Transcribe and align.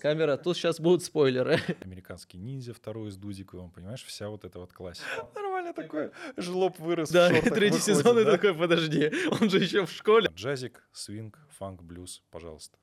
Камера, 0.00 0.36
тут 0.36 0.56
сейчас 0.56 0.80
будут 0.80 1.02
спойлеры. 1.02 1.58
Американский 1.80 2.38
ниндзя 2.38 2.74
второй 2.74 3.10
с 3.10 3.16
Дудиковым, 3.16 3.70
понимаешь, 3.70 4.04
вся 4.04 4.28
вот 4.28 4.44
эта 4.44 4.58
вот 4.58 4.72
классика. 4.72 5.06
Нормально 5.34 5.72
такой 5.72 6.10
жлоб 6.36 6.78
вырос 6.78 7.10
Да, 7.10 7.30
и 7.36 7.40
третий 7.50 7.80
сезон, 7.80 8.18
и 8.18 8.24
такой, 8.24 8.54
подожди, 8.54 9.10
он 9.40 9.50
же 9.50 9.58
еще 9.58 9.86
в 9.86 9.90
школе. 9.90 10.30
Джазик, 10.34 10.86
свинг, 10.92 11.38
фанк, 11.50 11.82
блюз, 11.82 12.22
пожалуйста. 12.30 12.78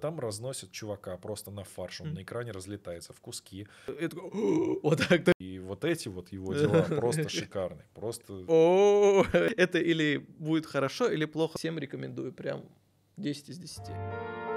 Там 0.00 0.20
разносят 0.20 0.72
чувака 0.72 1.16
просто 1.16 1.50
на 1.50 1.64
фарш, 1.64 2.00
он 2.00 2.14
на 2.14 2.22
экране 2.22 2.50
разлетается 2.52 3.12
в 3.12 3.20
куски. 3.20 3.68
И 3.88 4.08
такой, 4.08 4.80
вот 4.82 5.00
так, 5.08 5.24
да. 5.24 5.32
И 5.38 5.58
вот 5.58 5.84
эти 5.84 6.08
вот 6.08 6.30
его 6.32 6.54
дела 6.54 6.82
просто 6.82 7.28
шикарные. 7.28 7.86
Просто 7.94 8.34
это 9.56 9.78
или 9.78 10.16
будет 10.38 10.66
хорошо, 10.66 11.08
или 11.08 11.24
плохо. 11.24 11.58
Всем 11.58 11.78
рекомендую, 11.78 12.32
прям 12.32 12.64
10 13.16 13.48
из 13.50 13.58
10. 13.58 14.55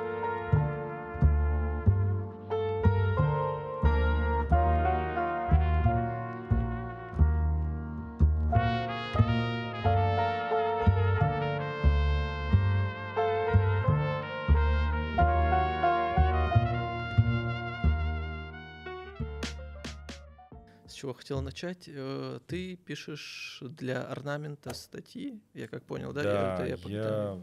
Хотел 21.19 21.41
начать? 21.41 21.85
Э, 21.88 22.40
Ты 22.47 22.75
пишешь 22.75 23.59
для 23.62 24.03
орнамента 24.03 24.74
статьи, 24.74 25.41
я 25.53 25.68
как 25.68 25.84
понял, 25.85 26.13
да? 26.13 26.24
Да, 26.24 26.66
я, 26.66 26.78
когда- 26.78 27.40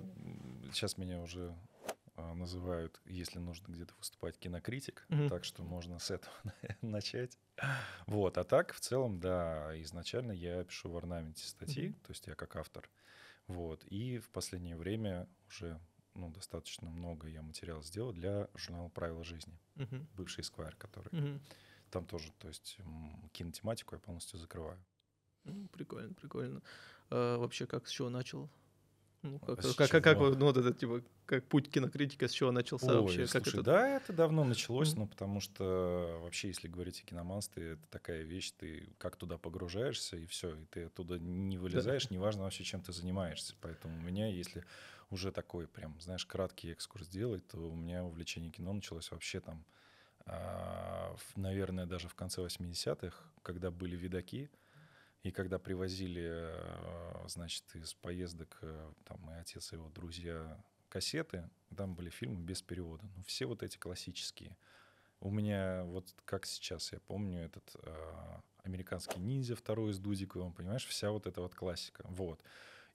сейчас 0.72 0.98
меня 0.98 1.20
уже 1.20 1.56
а, 2.16 2.34
называют, 2.34 3.00
если 3.04 3.38
нужно 3.38 3.72
где-то 3.72 3.94
выступать, 3.98 4.38
кинокритик, 4.38 5.04
Мгм. 5.08 5.28
так 5.28 5.44
что 5.44 5.62
можно 5.62 5.98
с 5.98 6.10
этого 6.10 6.32
начать. 6.80 7.38
Вот, 8.06 8.38
а 8.38 8.44
так 8.44 8.72
в 8.72 8.80
целом, 8.80 9.20
да, 9.20 9.70
изначально 9.82 10.32
я 10.32 10.64
пишу 10.64 10.90
в 10.90 10.96
орнаменте 10.96 11.46
статьи, 11.46 11.88
Мгм. 11.88 11.94
то 12.02 12.10
есть 12.10 12.26
я 12.26 12.34
как 12.34 12.56
автор. 12.56 12.88
Вот, 13.46 13.84
и 13.84 14.18
в 14.18 14.30
последнее 14.30 14.76
время 14.76 15.28
уже 15.48 15.78
ну, 16.14 16.30
достаточно 16.30 16.88
много 16.88 17.28
я 17.28 17.42
материал 17.42 17.82
сделал 17.82 18.12
для 18.12 18.48
журнала 18.54 18.88
«Правила 18.88 19.22
жизни», 19.24 19.58
Мгм, 19.74 20.06
бывший 20.14 20.40
Esquire, 20.42 20.74
который 20.78 21.10
мгм. 21.12 21.40
Там 21.90 22.06
тоже, 22.06 22.32
то 22.38 22.48
есть 22.48 22.78
кинотематику 23.32 23.94
я 23.94 24.00
полностью 24.00 24.38
закрываю. 24.38 24.84
Ну, 25.44 25.68
Прикольно, 25.68 26.14
прикольно. 26.14 26.62
А 27.10 27.38
Вообще, 27.38 27.66
как 27.66 27.86
с 27.86 27.90
чего 27.90 28.10
начал? 28.10 28.50
Ну, 29.22 29.40
как, 29.40 29.60
А 29.60 29.74
как, 29.74 29.90
как, 29.90 30.02
как 30.02 30.18
ну, 30.18 30.46
вот 30.46 30.56
это, 30.56 30.72
типа, 30.74 31.02
как 31.26 31.48
путь 31.48 31.70
кинокритика, 31.70 32.28
с 32.28 32.32
чего 32.32 32.52
начался 32.52 32.94
Ой, 32.94 32.96
вообще? 32.96 33.28
как 33.28 33.46
слушай, 33.46 33.58
это... 33.58 33.62
да, 33.62 33.88
это 33.96 34.12
давно 34.12 34.44
началось, 34.44 34.96
Мгм. 34.96 34.96
ну, 34.96 35.06
потому 35.08 35.40
что 35.40 36.18
вообще, 36.22 36.48
если 36.48 36.68
говорить 36.68 37.00
о 37.00 37.06
киноманстве, 37.06 37.70
это 37.72 37.88
такая 37.88 38.22
вещь, 38.22 38.52
ты 38.52 38.94
как 38.98 39.16
туда 39.16 39.38
погружаешься, 39.38 40.18
и 40.18 40.26
все, 40.26 40.54
и 40.54 40.66
ты 40.66 40.84
оттуда 40.84 41.18
не 41.18 41.56
вылезаешь, 41.56 42.10
неважно 42.10 42.42
вообще, 42.42 42.64
чем 42.64 42.82
ты 42.82 42.92
занимаешься. 42.92 43.54
Поэтому 43.62 43.96
у 43.96 44.00
меня, 44.02 44.26
если 44.26 44.62
уже 45.08 45.32
такой 45.32 45.66
прям, 45.66 45.98
знаешь, 46.00 46.26
краткий 46.26 46.70
экскурс 46.70 47.08
делать, 47.08 47.46
то 47.48 47.58
у 47.70 47.74
меня 47.74 48.04
увлечение 48.04 48.50
кино 48.52 48.74
началось 48.74 49.10
вообще 49.10 49.40
там, 49.40 49.64
наверное, 51.36 51.86
даже 51.86 52.08
в 52.08 52.14
конце 52.14 52.42
80-х, 52.42 53.16
когда 53.42 53.70
были 53.70 53.96
видаки, 53.96 54.50
и 55.22 55.32
когда 55.32 55.58
привозили, 55.58 56.24
э, 56.24 57.24
значит, 57.26 57.64
из 57.74 57.94
поездок, 57.94 58.58
э, 58.62 58.92
там, 59.04 59.28
и 59.30 59.34
отец, 59.34 59.72
и 59.72 59.76
его 59.76 59.88
друзья 59.88 60.56
кассеты, 60.88 61.48
там 61.76 61.94
были 61.94 62.10
фильмы 62.10 62.40
без 62.40 62.62
перевода. 62.62 63.04
Ну, 63.16 63.22
все 63.24 63.46
вот 63.46 63.62
эти 63.62 63.76
классические. 63.76 64.56
У 65.20 65.30
меня 65.30 65.82
вот 65.84 66.14
как 66.24 66.46
сейчас, 66.46 66.92
я 66.92 67.00
помню, 67.00 67.40
этот 67.40 67.76
э, 67.82 68.40
американский 68.62 69.18
ниндзя 69.18 69.56
второй 69.56 69.92
с 69.92 69.98
Дудиковым, 69.98 70.52
понимаешь, 70.52 70.86
вся 70.86 71.10
вот 71.10 71.26
эта 71.26 71.40
вот 71.40 71.54
классика. 71.54 72.04
Вот. 72.08 72.40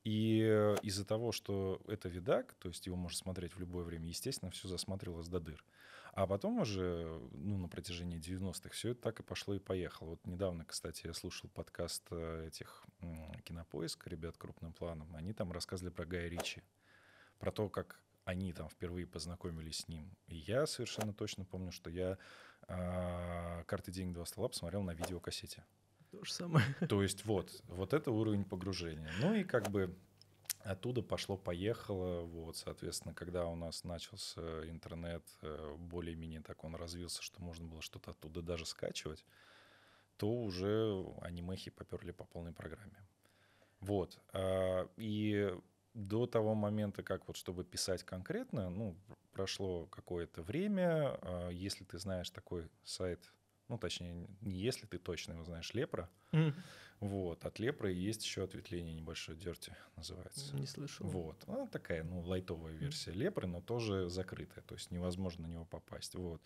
И 0.03 0.41
э, 0.43 0.77
из-за 0.83 1.05
того, 1.05 1.31
что 1.31 1.81
это 1.87 2.09
видак, 2.09 2.53
то 2.55 2.69
есть 2.69 2.85
его 2.85 2.95
можно 2.95 3.17
смотреть 3.17 3.55
в 3.55 3.59
любое 3.59 3.83
время, 3.83 4.07
естественно, 4.07 4.51
все 4.51 4.67
засматривалось 4.67 5.27
до 5.27 5.39
дыр. 5.39 5.63
А 6.13 6.27
потом 6.27 6.59
уже, 6.59 7.21
ну, 7.31 7.57
на 7.57 7.69
протяжении 7.69 8.19
90-х 8.19 8.69
все 8.69 8.91
это 8.91 9.01
так 9.01 9.19
и 9.21 9.23
пошло 9.23 9.53
и 9.55 9.59
поехало. 9.59 10.09
Вот 10.09 10.27
недавно, 10.27 10.65
кстати, 10.65 11.07
я 11.07 11.13
слушал 11.13 11.49
подкаст 11.49 12.05
э, 12.11 12.47
этих 12.47 12.83
м, 12.99 13.33
кинопоиска, 13.43 14.09
ребят 14.09 14.37
крупным 14.37 14.73
планом. 14.73 15.15
Они 15.15 15.31
там 15.31 15.53
рассказывали 15.53 15.93
про 15.93 16.05
Гая 16.05 16.27
Ричи, 16.27 16.63
про 17.39 17.51
то, 17.51 17.69
как 17.69 18.01
они 18.25 18.51
там 18.51 18.69
впервые 18.69 19.07
познакомились 19.07 19.77
с 19.77 19.87
ним. 19.87 20.15
И 20.27 20.35
я 20.35 20.67
совершенно 20.67 21.13
точно 21.13 21.45
помню, 21.45 21.71
что 21.71 21.89
я 21.89 22.17
а, 22.67 23.63
«Карты, 23.63 23.91
деньги, 23.91 24.13
два 24.13 24.25
стола» 24.25 24.49
посмотрел 24.49 24.83
на 24.83 24.91
видеокассете. 24.91 25.63
То 26.11 26.23
же 26.25 26.33
самое. 26.33 26.65
То 26.89 27.01
есть 27.01 27.25
вот, 27.25 27.63
вот 27.67 27.93
это 27.93 28.11
уровень 28.11 28.43
погружения. 28.43 29.11
Ну 29.21 29.33
и 29.33 29.43
как 29.43 29.69
бы 29.71 29.97
оттуда 30.63 31.01
пошло-поехало. 31.01 32.21
Вот, 32.21 32.57
соответственно, 32.57 33.13
когда 33.13 33.45
у 33.47 33.55
нас 33.55 33.83
начался 33.83 34.41
интернет, 34.69 35.23
э, 35.41 35.75
более-менее 35.77 36.41
так 36.41 36.63
он 36.63 36.75
развился, 36.75 37.21
что 37.21 37.41
можно 37.41 37.67
было 37.67 37.81
что-то 37.81 38.11
оттуда 38.11 38.41
даже 38.41 38.65
скачивать, 38.65 39.25
то 40.17 40.31
уже 40.31 41.05
анимехи 41.21 41.71
поперли 41.71 42.11
по 42.11 42.25
полной 42.25 42.53
программе. 42.53 43.07
Вот. 43.79 44.19
а, 44.33 44.89
И 44.97 45.53
до 45.93 46.27
того 46.27 46.55
момента, 46.55 47.03
как 47.03 47.27
вот 47.27 47.37
чтобы 47.37 47.63
писать 47.65 48.03
конкретно, 48.03 48.69
ну, 48.69 48.97
прошло 49.31 49.87
какое-то 49.87 50.43
время. 50.43 51.17
а, 51.21 51.49
Если 51.49 51.83
ты 51.85 51.99
знаешь 51.99 52.29
такой 52.29 52.69
сайт, 52.83 53.33
ну, 53.67 53.77
точнее, 53.77 54.27
не 54.41 54.59
если 54.59 54.85
ты 54.87 54.99
точно 54.99 55.33
его 55.33 55.43
знаешь, 55.43 55.73
Лепра, 55.73 56.09
М, 56.33 56.53
вот, 57.01 57.45
от 57.45 57.57
Лепры 57.57 57.91
есть 57.91 58.23
еще 58.23 58.43
ответвление 58.43 58.93
небольшое, 58.93 59.35
Дерти 59.35 59.75
называется. 59.95 60.55
Не 60.55 60.67
слышал. 60.67 61.07
Вот, 61.07 61.43
она 61.47 61.65
такая, 61.65 62.03
ну, 62.03 62.21
лайтовая 62.21 62.73
версия 62.73 63.11
Лепры, 63.11 63.47
но 63.47 63.59
тоже 63.59 64.07
закрытая, 64.07 64.63
то 64.63 64.75
есть 64.75 64.91
невозможно 64.91 65.47
на 65.47 65.51
него 65.51 65.65
попасть, 65.65 66.13
вот. 66.13 66.41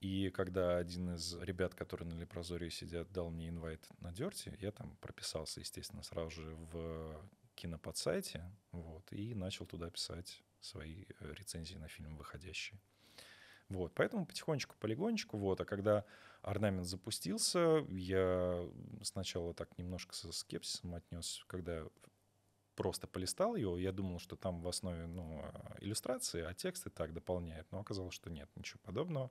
И 0.00 0.28
когда 0.28 0.76
один 0.76 1.14
из 1.14 1.34
ребят, 1.40 1.74
которые 1.74 2.06
на 2.06 2.20
Лепрозории 2.20 2.68
сидят, 2.68 3.10
дал 3.12 3.30
мне 3.30 3.48
инвайт 3.48 3.88
на 4.00 4.12
Дерти, 4.12 4.54
я 4.60 4.72
там 4.72 4.94
прописался, 5.00 5.60
естественно, 5.60 6.02
сразу 6.02 6.30
же 6.30 6.54
в 6.54 7.26
киноподсайте, 7.54 8.44
вот, 8.72 9.10
и 9.10 9.34
начал 9.34 9.64
туда 9.64 9.88
писать 9.88 10.42
свои 10.60 11.06
э, 11.18 11.32
рецензии 11.32 11.76
на 11.76 11.88
фильм 11.88 12.16
выходящие. 12.16 12.78
Вот, 13.70 13.94
поэтому 13.94 14.26
потихонечку, 14.26 14.76
полигонечку, 14.78 15.38
вот, 15.38 15.62
а 15.62 15.64
когда 15.64 16.04
орнамент 16.44 16.86
запустился, 16.86 17.84
я 17.90 18.68
сначала 19.02 19.54
так 19.54 19.76
немножко 19.78 20.14
со 20.14 20.32
скепсисом 20.32 20.94
отнес, 20.94 21.42
когда 21.46 21.84
просто 22.76 23.06
полистал 23.06 23.56
его, 23.56 23.78
я 23.78 23.92
думал, 23.92 24.18
что 24.18 24.36
там 24.36 24.60
в 24.60 24.68
основе 24.68 25.06
ну, 25.06 25.40
а, 25.42 25.76
иллюстрации, 25.80 26.42
а 26.42 26.54
тексты 26.54 26.90
так 26.90 27.12
дополняют, 27.12 27.70
но 27.70 27.80
оказалось, 27.80 28.14
что 28.14 28.30
нет, 28.30 28.50
ничего 28.56 28.80
подобного. 28.82 29.30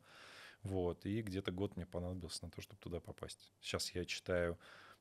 Вот, 0.63 1.05
и 1.05 1.21
где-то 1.21 1.51
год 1.51 1.75
мне 1.75 1.85
понадобился 1.85 2.45
на 2.45 2.51
то, 2.51 2.61
чтобы 2.61 2.79
туда 2.79 3.01
попасть. 3.01 3.51
Сейчас 3.59 3.91
я 3.91 4.05
читаю, 4.05 4.57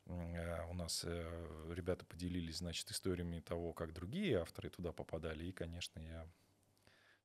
э, 0.07 0.67
у 0.69 0.75
нас 0.75 1.05
э, 1.05 1.73
ребята 1.73 2.05
поделились, 2.05 2.57
значит, 2.57 2.91
историями 2.91 3.39
того, 3.39 3.73
как 3.73 3.93
другие 3.93 4.41
авторы 4.41 4.71
туда 4.71 4.91
попадали, 4.93 5.45
и, 5.45 5.53
конечно, 5.53 6.01
я 6.01 6.27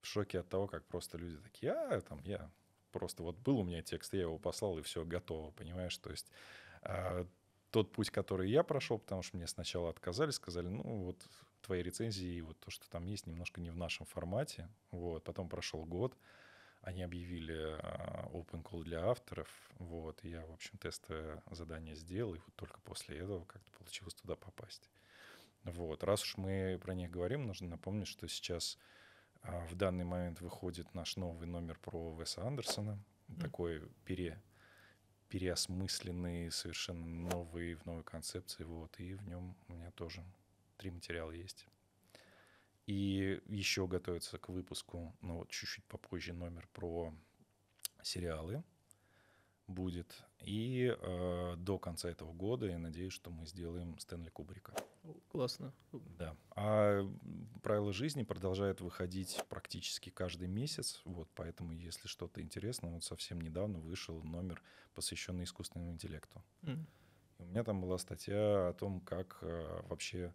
в 0.01 0.07
шоке 0.07 0.39
от 0.39 0.50
того, 0.50 0.68
как 0.68 0.86
просто 0.86 1.18
люди 1.18 1.38
такие, 1.38 1.72
а, 1.72 2.00
там, 2.01 2.22
я 2.24 2.51
просто 2.92 3.24
вот 3.24 3.38
был 3.38 3.60
у 3.60 3.63
меня 3.63 3.81
текст, 3.81 4.13
я 4.13 4.22
его 4.22 4.38
послал, 4.38 4.78
и 4.78 4.81
все, 4.81 5.06
готово, 5.06 5.51
понимаешь? 5.51 5.98
То 5.98 6.10
есть 6.10 6.28
а, 6.81 7.28
тот 7.72 7.92
путь, 7.92 8.10
который 8.10 8.50
я 8.50 8.63
прошел, 8.63 8.98
потому 8.98 9.22
что 9.22 9.38
мне 9.38 9.48
сначала 9.48 9.89
отказали, 9.89 10.31
сказали, 10.31 10.68
ну, 10.68 10.84
вот 11.06 11.18
твои 11.62 11.81
рецензии, 11.81 12.36
и 12.36 12.42
вот 12.42 12.60
то, 12.60 12.72
что 12.72 12.89
там 12.89 13.06
есть, 13.06 13.28
немножко 13.28 13.60
не 13.62 13.69
в 13.69 13.78
нашем 13.78 14.06
формате. 14.06 14.69
Вот, 14.92 15.24
потом 15.24 15.50
прошел 15.50 15.86
год, 15.86 16.18
они 16.81 17.04
объявили 17.04 17.78
а, 17.80 18.30
open 18.31 18.63
call 18.63 18.84
для 18.84 19.06
авторов, 19.06 19.50
вот, 19.80 20.24
и 20.24 20.30
я, 20.30 20.45
в 20.45 20.54
общем, 20.54 20.78
тестовое 20.78 21.44
задание 21.51 21.95
сделал, 21.95 22.36
и 22.36 22.39
вот 22.39 22.56
только 22.56 22.80
после 22.81 23.18
этого 23.18 23.44
как-то 23.45 23.72
получилось 23.78 24.13
туда 24.13 24.36
попасть. 24.36 24.89
Вот, 25.63 26.04
раз 26.04 26.24
уж 26.24 26.38
мы 26.38 26.80
про 26.81 26.94
них 26.94 27.12
говорим, 27.12 27.45
нужно 27.45 27.68
напомнить, 27.68 28.07
что 28.07 28.28
сейчас 28.28 28.78
в 29.44 29.75
данный 29.75 30.06
момент 30.06 30.42
выходит 30.42 30.94
наш 30.94 31.16
новый 31.18 31.48
номер 31.48 31.80
про 31.80 32.16
Веса 32.18 32.45
Андерсона, 32.45 33.00
Мгм. 33.28 33.39
такой 33.42 33.88
пере, 34.06 34.42
переосмысленный, 35.30 36.51
совершенно 36.51 37.06
новый, 37.06 37.75
в 37.75 37.86
новой 37.86 38.04
концепции, 38.04 38.63
вот, 38.63 39.00
и 39.00 39.13
в 39.13 39.28
нем 39.28 39.56
у 39.68 39.74
меня 39.74 39.92
тоже 39.92 40.24
три 40.78 40.92
материала 40.92 41.31
есть. 41.31 41.68
И 42.86 43.42
еще 43.48 43.86
готовится 43.88 44.38
к 44.38 44.50
выпуску, 44.50 45.13
ну 45.22 45.38
вот 45.38 45.50
чуть-чуть 45.50 45.86
попозже 45.86 46.34
номер 46.34 46.68
про 46.74 47.13
сериалы. 48.01 48.63
будет. 49.68 50.24
И 50.42 50.95
э, 50.98 51.56
до 51.57 51.78
конца 51.78 52.10
этого 52.10 52.31
года 52.31 52.68
я 52.68 52.78
надеюсь, 52.78 53.13
что 53.13 53.30
мы 53.30 53.45
сделаем 53.45 53.98
Стэнли 54.00 54.30
Кубрика. 54.30 54.74
Классно. 55.31 55.74
Да. 55.92 56.36
А 56.56 57.06
правила 57.63 57.92
жизни 57.92 58.24
продолжают 58.24 58.81
выходить 58.81 59.39
практически 59.50 60.10
каждый 60.10 60.48
месяц. 60.48 61.01
Вот, 61.06 61.30
поэтому, 61.36 61.74
если 61.74 62.07
что-то 62.07 62.42
интересно, 62.42 62.89
вот 62.89 63.04
совсем 63.04 63.42
недавно 63.42 63.80
вышел 63.80 64.22
номер, 64.24 64.62
посвященный 64.94 65.44
искусственному 65.44 65.92
интеллекту. 65.92 66.44
Mm. 66.63 66.86
у 67.39 67.45
меня 67.45 67.63
там 67.63 67.81
была 67.81 67.98
статья 67.98 68.69
о 68.69 68.74
том, 68.74 69.01
как 69.01 69.39
э, 69.42 69.81
вообще 69.89 70.34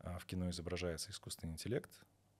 э, 0.00 0.18
в 0.18 0.26
кино 0.26 0.50
изображается 0.50 1.10
искусственный 1.10 1.52
интеллект 1.52 1.90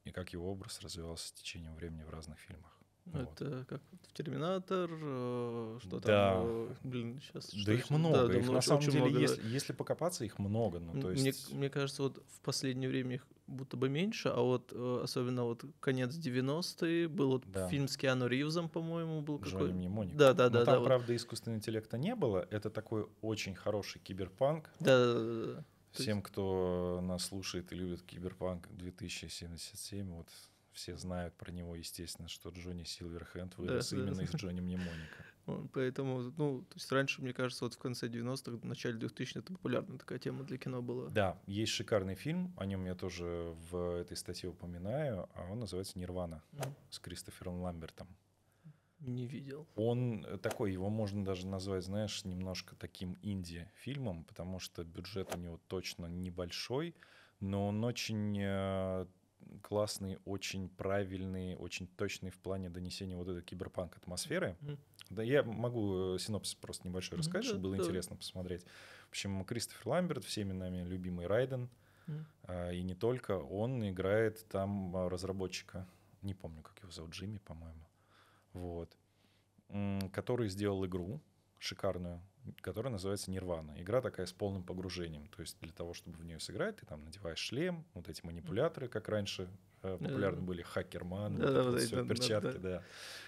и 0.04 0.10
как 0.10 0.32
его 0.32 0.50
образ 0.50 0.80
развивался 0.80 1.28
с 1.28 1.32
течением 1.32 1.74
времени 1.74 2.02
в 2.02 2.10
разных 2.10 2.38
фильмах. 2.38 2.79
Вот. 3.12 3.40
Это 3.40 3.64
как 3.68 3.82
в 4.08 4.12
Терминатор, 4.12 4.90
э, 4.92 5.78
что 5.82 6.00
да. 6.00 6.34
там, 6.34 6.46
э, 6.46 6.74
блин, 6.84 7.20
сейчас. 7.20 7.50
Да 7.64 7.72
их 7.72 7.90
много, 7.90 8.28
да, 8.28 8.38
их 8.38 8.48
на 8.48 8.60
самом 8.60 8.82
деле, 8.82 9.00
много, 9.00 9.18
если, 9.18 9.40
да. 9.40 9.48
если 9.48 9.72
покопаться, 9.72 10.24
их 10.24 10.38
много. 10.38 10.78
Ну, 10.78 11.00
то 11.00 11.10
есть... 11.10 11.50
мне, 11.50 11.58
мне 11.58 11.70
кажется, 11.70 12.02
вот 12.02 12.22
в 12.28 12.40
последнее 12.40 12.88
время 12.88 13.16
их 13.16 13.26
будто 13.46 13.76
бы 13.76 13.88
меньше, 13.88 14.28
а 14.28 14.40
вот 14.40 14.72
э, 14.72 15.00
особенно 15.02 15.44
вот 15.44 15.64
конец 15.80 16.14
90-е 16.16 17.08
был 17.08 17.30
вот 17.30 17.44
да. 17.46 17.68
фильм 17.68 17.88
с 17.88 17.96
Киану 17.96 18.26
Ривзом, 18.26 18.68
по-моему, 18.68 19.20
был 19.22 19.38
какой-то. 19.38 19.74
Мнемоник. 19.74 20.16
Да, 20.16 20.32
да, 20.32 20.44
Но 20.44 20.50
да. 20.50 20.64
там, 20.64 20.78
да, 20.78 20.86
правда, 20.86 21.08
вот. 21.08 21.16
искусственного 21.16 21.58
интеллекта 21.58 21.98
не 21.98 22.14
было. 22.14 22.46
Это 22.50 22.70
такой 22.70 23.06
очень 23.20 23.54
хороший 23.54 24.00
киберпанк. 24.00 24.70
Да, 24.78 25.04
да, 25.04 25.14
да. 25.14 25.54
да. 25.54 25.64
Всем, 25.92 26.22
кто 26.22 27.00
нас 27.02 27.24
слушает 27.24 27.72
и 27.72 27.74
любит 27.74 28.02
киберпанк 28.02 28.68
2077, 28.70 30.08
вот 30.08 30.28
все 30.80 30.96
знают 30.96 31.34
про 31.36 31.52
него, 31.52 31.76
естественно, 31.76 32.28
что 32.28 32.48
Джонни 32.48 32.84
Силверхенд 32.84 33.58
вырос 33.58 33.90
да, 33.90 33.96
именно 33.96 34.14
да. 34.14 34.22
из 34.22 34.34
Джонни 34.34 34.60
Мнемоника. 34.60 35.24
Поэтому, 35.74 36.32
ну, 36.38 36.62
то 36.62 36.74
есть 36.76 36.90
раньше, 36.90 37.20
мне 37.20 37.34
кажется, 37.34 37.64
вот 37.64 37.74
в 37.74 37.78
конце 37.78 38.08
90-х, 38.08 38.56
в 38.56 38.64
начале 38.64 38.98
2000-х 38.98 39.40
это 39.40 39.52
популярная 39.52 39.98
такая 39.98 40.18
тема 40.18 40.44
для 40.44 40.56
кино 40.56 40.80
была. 40.80 41.10
Да, 41.10 41.38
есть 41.46 41.72
шикарный 41.72 42.14
фильм, 42.14 42.54
о 42.56 42.64
нем 42.64 42.86
я 42.86 42.94
тоже 42.94 43.54
в 43.70 44.00
этой 44.00 44.16
статье 44.16 44.48
упоминаю, 44.48 45.28
а 45.34 45.50
он 45.50 45.60
называется 45.60 45.98
«Нирвана» 45.98 46.42
mm. 46.52 46.72
с 46.88 46.98
Кристофером 46.98 47.60
Ламбертом. 47.60 48.08
Не 49.00 49.26
видел. 49.26 49.66
Он 49.76 50.26
такой, 50.42 50.72
его 50.72 50.88
можно 50.88 51.24
даже 51.24 51.46
назвать, 51.46 51.84
знаешь, 51.84 52.24
немножко 52.24 52.74
таким 52.76 53.18
инди-фильмом, 53.22 54.24
потому 54.24 54.58
что 54.58 54.84
бюджет 54.84 55.34
у 55.34 55.38
него 55.38 55.60
точно 55.68 56.06
небольшой, 56.06 56.94
но 57.40 57.68
он 57.68 57.82
очень 57.84 58.38
э, 58.38 59.06
классный, 59.62 60.18
очень 60.24 60.68
правильный, 60.68 61.56
очень 61.56 61.86
точный 61.86 62.30
в 62.30 62.38
плане 62.38 62.70
донесения 62.70 63.16
вот 63.16 63.28
этой 63.28 63.42
киберпанк 63.42 63.96
атмосферы. 63.96 64.56
Mm. 64.60 64.78
Да, 65.10 65.22
я 65.22 65.42
могу 65.42 66.14
э, 66.14 66.18
синопсис 66.18 66.54
просто 66.54 66.86
небольшой 66.86 67.16
mm-hmm. 67.16 67.20
рассказать, 67.20 67.44
чтобы 67.44 67.62
было 67.62 67.76
да. 67.76 67.82
интересно 67.82 68.16
посмотреть. 68.16 68.64
В 69.06 69.10
общем, 69.10 69.44
Кристофер 69.44 69.88
Ламберт, 69.88 70.24
всеми 70.24 70.52
нами 70.52 70.84
любимый 70.84 71.26
Райден, 71.26 71.68
mm. 72.06 72.24
а, 72.44 72.72
и 72.72 72.82
не 72.82 72.94
только, 72.94 73.32
он 73.32 73.88
играет 73.88 74.46
там 74.48 74.96
а, 74.96 75.08
разработчика, 75.08 75.86
не 76.22 76.34
помню, 76.34 76.62
как 76.62 76.78
его 76.80 76.92
зовут, 76.92 77.12
Джимми, 77.12 77.38
по-моему, 77.38 77.86
вот, 78.52 78.96
который 80.12 80.48
сделал 80.48 80.84
игру 80.86 81.20
шикарную, 81.58 82.20
которая 82.60 82.92
называется 82.92 83.30
Нирвана. 83.30 83.74
Игра 83.80 84.00
такая 84.00 84.26
с 84.26 84.32
полным 84.32 84.62
погружением. 84.62 85.26
То 85.28 85.42
есть 85.42 85.58
для 85.60 85.72
того, 85.72 85.94
чтобы 85.94 86.18
в 86.18 86.24
нее 86.24 86.40
сыграть, 86.40 86.76
ты 86.76 86.86
там 86.86 87.04
надеваешь 87.04 87.38
шлем, 87.38 87.84
вот 87.94 88.08
эти 88.08 88.24
манипуляторы, 88.24 88.88
как 88.88 89.08
раньше 89.08 89.48
э, 89.82 89.98
популярны 89.98 90.40
были, 90.40 90.62
хакерман, 90.62 91.36
да, 91.36 91.62
вот 91.62 91.74
да, 91.74 91.78
все, 91.78 92.02
да, 92.02 92.08
перчатки, 92.08 92.58
да, 92.58 92.58
да. 92.58 92.82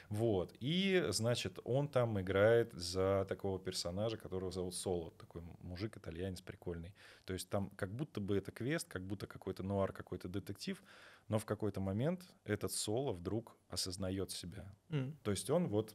Вот. 0.08 0.54
И, 0.60 1.06
значит, 1.08 1.58
он 1.64 1.88
там 1.88 2.20
играет 2.20 2.72
за 2.74 3.24
такого 3.28 3.58
персонажа, 3.58 4.16
которого 4.16 4.50
зовут 4.50 4.74
Соло. 4.74 5.10
Такой 5.12 5.42
мужик, 5.60 5.96
итальянец 5.96 6.40
прикольный. 6.40 6.94
То 7.24 7.32
есть 7.32 7.48
там 7.48 7.70
как 7.76 7.90
будто 7.90 8.20
бы 8.20 8.36
это 8.36 8.52
квест, 8.52 8.88
как 8.88 9.02
будто 9.02 9.26
какой-то 9.26 9.62
нуар, 9.62 9.92
какой-то 9.92 10.28
детектив, 10.28 10.82
но 11.28 11.38
в 11.38 11.46
какой-то 11.46 11.80
момент 11.80 12.22
этот 12.44 12.72
Соло 12.72 13.12
вдруг 13.12 13.56
осознает 13.68 14.30
себя. 14.30 14.74
Mm. 14.90 15.14
То 15.22 15.30
есть 15.30 15.48
он 15.48 15.68
вот 15.68 15.94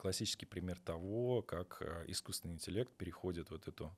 классический 0.00 0.46
пример 0.46 0.78
того, 0.80 1.42
как 1.42 1.82
э, 1.82 2.04
искусственный 2.08 2.54
интеллект 2.54 2.90
переходит 2.96 3.50
вот 3.50 3.68
эту 3.68 3.94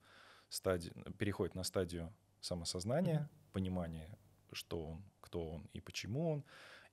стадию, 0.49 0.93
переходит 1.17 1.55
на 1.55 1.63
стадию 1.63 2.13
самосознания, 2.41 3.21
mm-hmm. 3.21 3.53
понимания, 3.53 4.19
что 4.53 4.85
он, 4.85 5.05
кто 5.21 5.49
он 5.49 5.69
и 5.73 5.81
почему 5.81 6.33
он, 6.33 6.45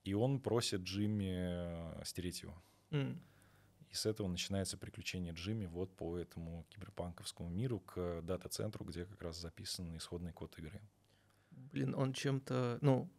и 0.03 0.13
он 0.13 0.39
просит 0.39 0.81
Джимми 0.81 1.99
э, 1.99 2.03
стереть 2.05 2.43
его. 2.43 2.61
Mm. 2.91 3.17
И 3.89 3.95
с 3.95 4.05
этого 4.05 4.27
начинается 4.27 4.77
приключение 4.77 5.33
Джимми 5.33 5.65
вот 5.65 5.95
по 5.95 6.15
этому 6.15 6.67
киберпанковскому 6.69 7.49
миру 7.49 7.79
к 7.79 8.21
дата-центру, 8.21 8.85
где 8.85 9.05
как 9.05 9.21
раз 9.23 9.37
записан 9.37 9.97
исходный 9.97 10.33
код 10.33 10.55
игры. 10.59 10.81
Блин, 11.49 11.95
он 11.95 12.13
чем-то, 12.13 12.77
ну, 12.81 13.09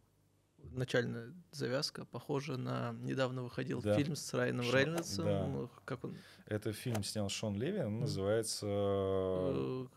начальная 0.71 1.33
завязка 1.51 2.05
похожа 2.05 2.57
на 2.57 2.93
недавно 3.01 3.43
выходил 3.43 3.81
да. 3.81 3.95
фильм 3.95 4.15
с 4.15 4.33
Райаном 4.33 4.65
Шон, 4.65 4.75
Рейнольдсом. 4.75 5.25
Да. 5.25 5.69
Как 5.85 6.03
он? 6.03 6.15
Это 6.45 6.73
фильм 6.73 7.03
снял 7.03 7.29
Шон 7.29 7.55
Леви, 7.55 7.79
он 7.79 7.99
называется 7.99 8.65
uh, 8.65 9.89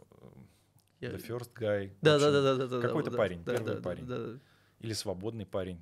The 1.01 1.27
First 1.27 1.51
Guy. 1.55 1.93
Да, 2.03 2.19
да, 2.19 2.31
да, 2.31 2.57
да, 2.57 2.67
да. 2.67 2.81
Какой-то 2.81 3.11
да, 3.11 3.17
парень, 3.17 3.45
да, 3.45 3.53
первый 3.53 3.75
да, 3.77 3.83
парень. 3.83 4.07
Да, 4.07 4.19
да. 4.19 4.39
Или 4.81 4.93
свободный 4.93 5.47
парень. 5.47 5.81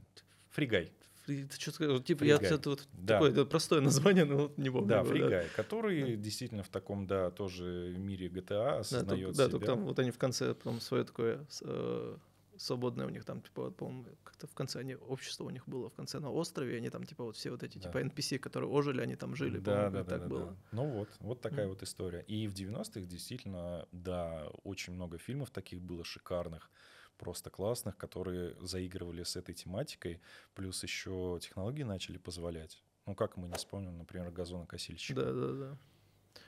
Фригай. 0.50 0.92
Ты 1.26 1.48
что 1.56 1.70
сказал? 1.70 2.00
Типа, 2.00 2.24
я 2.24 2.36
это 2.36 2.70
вот 2.70 2.88
да. 2.92 3.14
такое 3.14 3.30
это 3.30 3.44
простое 3.44 3.80
название, 3.80 4.24
но 4.24 4.36
вот 4.36 4.58
не 4.58 4.70
помню. 4.70 4.88
Да, 4.88 5.04
Фригай, 5.04 5.44
да. 5.44 5.48
который 5.54 6.16
да. 6.16 6.22
действительно 6.22 6.62
в 6.64 6.68
таком, 6.68 7.06
да, 7.06 7.30
тоже 7.30 7.94
мире 7.96 8.26
GTA 8.26 8.80
осознает 8.80 9.28
да, 9.28 9.34
себя. 9.34 9.44
Да, 9.44 9.50
только 9.50 9.66
там 9.66 9.84
вот 9.84 9.98
они 10.00 10.10
в 10.10 10.18
конце 10.18 10.54
потом 10.54 10.80
свое 10.80 11.04
такое 11.04 11.46
э, 11.62 12.16
свободное 12.62 13.06
у 13.06 13.10
них 13.10 13.24
там, 13.24 13.42
типа, 13.42 13.70
по-моему, 13.70 14.04
как-то 14.22 14.46
в 14.46 14.54
конце 14.54 14.80
они, 14.80 14.94
общество 14.94 15.44
у 15.44 15.50
них 15.50 15.66
было 15.68 15.88
в 15.88 15.94
конце 15.94 16.20
на 16.20 16.30
острове, 16.30 16.76
они 16.76 16.90
там, 16.90 17.04
типа, 17.04 17.24
вот 17.24 17.36
все 17.36 17.50
вот 17.50 17.62
эти, 17.62 17.78
да. 17.78 17.84
типа, 17.84 17.98
NPC, 17.98 18.38
которые 18.38 18.70
ожили, 18.70 19.00
они 19.00 19.16
там 19.16 19.34
жили, 19.34 19.58
да, 19.58 19.90
да, 19.90 20.02
да, 20.02 20.04
так 20.04 20.22
да, 20.22 20.28
было. 20.28 20.46
Да. 20.46 20.56
Ну 20.72 20.90
вот, 20.90 21.08
вот 21.20 21.40
такая 21.40 21.66
mm. 21.66 21.70
вот 21.70 21.82
история. 21.82 22.22
И 22.28 22.46
в 22.46 22.54
90-х 22.54 23.00
действительно, 23.00 23.86
да, 23.92 24.48
очень 24.64 24.92
много 24.92 25.18
фильмов 25.18 25.50
таких 25.50 25.82
было 25.82 26.04
шикарных, 26.04 26.70
просто 27.18 27.50
классных, 27.50 27.96
которые 27.96 28.56
заигрывали 28.60 29.22
с 29.22 29.36
этой 29.36 29.54
тематикой, 29.54 30.20
плюс 30.54 30.82
еще 30.82 31.38
технологии 31.40 31.82
начали 31.82 32.18
позволять. 32.18 32.82
Ну, 33.06 33.14
как 33.14 33.36
мы 33.36 33.48
не 33.48 33.54
вспомним, 33.54 33.98
например, 33.98 34.30
газонокосильщик. 34.30 35.16
Да, 35.16 35.32
да, 35.32 35.52
да. 35.52 35.78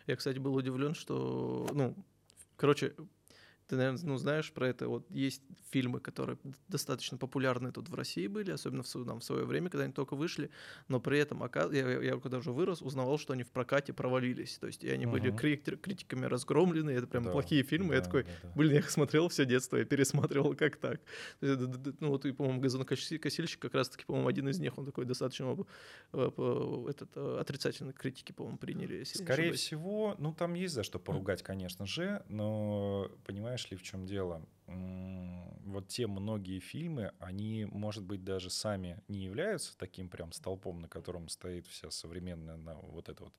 Я, 0.06 0.16
кстати, 0.16 0.38
был 0.38 0.54
удивлен, 0.54 0.94
что, 0.94 1.68
ну, 1.72 1.96
короче, 2.56 2.94
ты, 3.66 3.76
наверное, 3.76 4.00
ну, 4.04 4.16
знаешь 4.16 4.52
про 4.52 4.68
это. 4.68 4.88
Вот 4.88 5.10
есть 5.10 5.42
фильмы, 5.70 6.00
которые 6.00 6.38
достаточно 6.68 7.18
популярны 7.18 7.72
тут 7.72 7.88
в 7.88 7.94
России 7.94 8.26
были, 8.26 8.50
особенно 8.50 8.82
в, 8.82 9.04
там, 9.04 9.20
в 9.20 9.24
свое 9.24 9.44
время, 9.44 9.70
когда 9.70 9.84
они 9.84 9.92
только 9.92 10.16
вышли, 10.16 10.50
но 10.88 11.00
при 11.00 11.18
этом, 11.18 11.42
я, 11.72 12.00
я 12.00 12.18
когда 12.20 12.38
уже 12.38 12.52
вырос, 12.52 12.82
узнавал, 12.82 13.18
что 13.18 13.32
они 13.32 13.42
в 13.42 13.50
прокате 13.50 13.92
провалились. 13.92 14.58
То 14.58 14.66
есть 14.66 14.84
и 14.84 14.90
они 14.90 15.06
uh-huh. 15.06 15.10
были 15.10 15.36
критик, 15.36 15.80
критиками 15.80 16.26
разгромлены, 16.26 16.90
это 16.90 17.06
прям 17.06 17.24
да, 17.24 17.30
плохие 17.30 17.62
фильмы. 17.62 17.90
Да, 17.90 17.94
я 17.96 18.00
такой, 18.02 18.22
да, 18.24 18.30
да. 18.42 18.52
блин, 18.54 18.72
я 18.72 18.78
их 18.78 18.90
смотрел 18.90 19.28
все 19.28 19.44
детство, 19.44 19.76
я 19.76 19.84
пересматривал, 19.84 20.54
как 20.54 20.76
так. 20.76 21.00
Ну 21.40 22.08
вот, 22.08 22.26
и, 22.26 22.32
по-моему, 22.32 22.60
«Газонокосильщик» 22.60 23.60
как 23.60 23.74
раз-таки, 23.74 24.04
по-моему, 24.04 24.28
один 24.28 24.48
из 24.48 24.58
них, 24.58 24.78
он 24.78 24.84
такой 24.84 25.04
достаточно 25.04 25.56
э, 26.12 26.86
этот, 26.88 27.10
э, 27.16 27.38
отрицательной 27.40 27.92
критики, 27.92 28.32
по-моему, 28.32 28.58
приняли. 28.58 29.04
Скорее 29.04 29.52
всего, 29.52 30.14
ну 30.18 30.32
там 30.32 30.54
есть 30.54 30.74
за 30.74 30.82
что 30.82 30.98
поругать, 30.98 31.42
конечно 31.42 31.86
же, 31.86 32.22
но, 32.28 33.10
понимаешь, 33.24 33.63
понимаешь 33.64 33.70
ли, 33.70 33.76
в 33.76 33.82
чем 33.82 34.06
дело? 34.06 34.42
Вот 34.66 35.88
те 35.88 36.06
многие 36.06 36.60
фильмы, 36.60 37.12
они, 37.18 37.66
может 37.66 38.04
быть, 38.04 38.24
даже 38.24 38.50
сами 38.50 39.02
не 39.08 39.24
являются 39.24 39.76
таким 39.76 40.08
прям 40.08 40.32
столпом, 40.32 40.80
на 40.80 40.88
котором 40.88 41.28
стоит 41.28 41.66
вся 41.66 41.90
современная 41.90 42.56
вот 42.82 43.08
эта 43.08 43.24
вот 43.24 43.34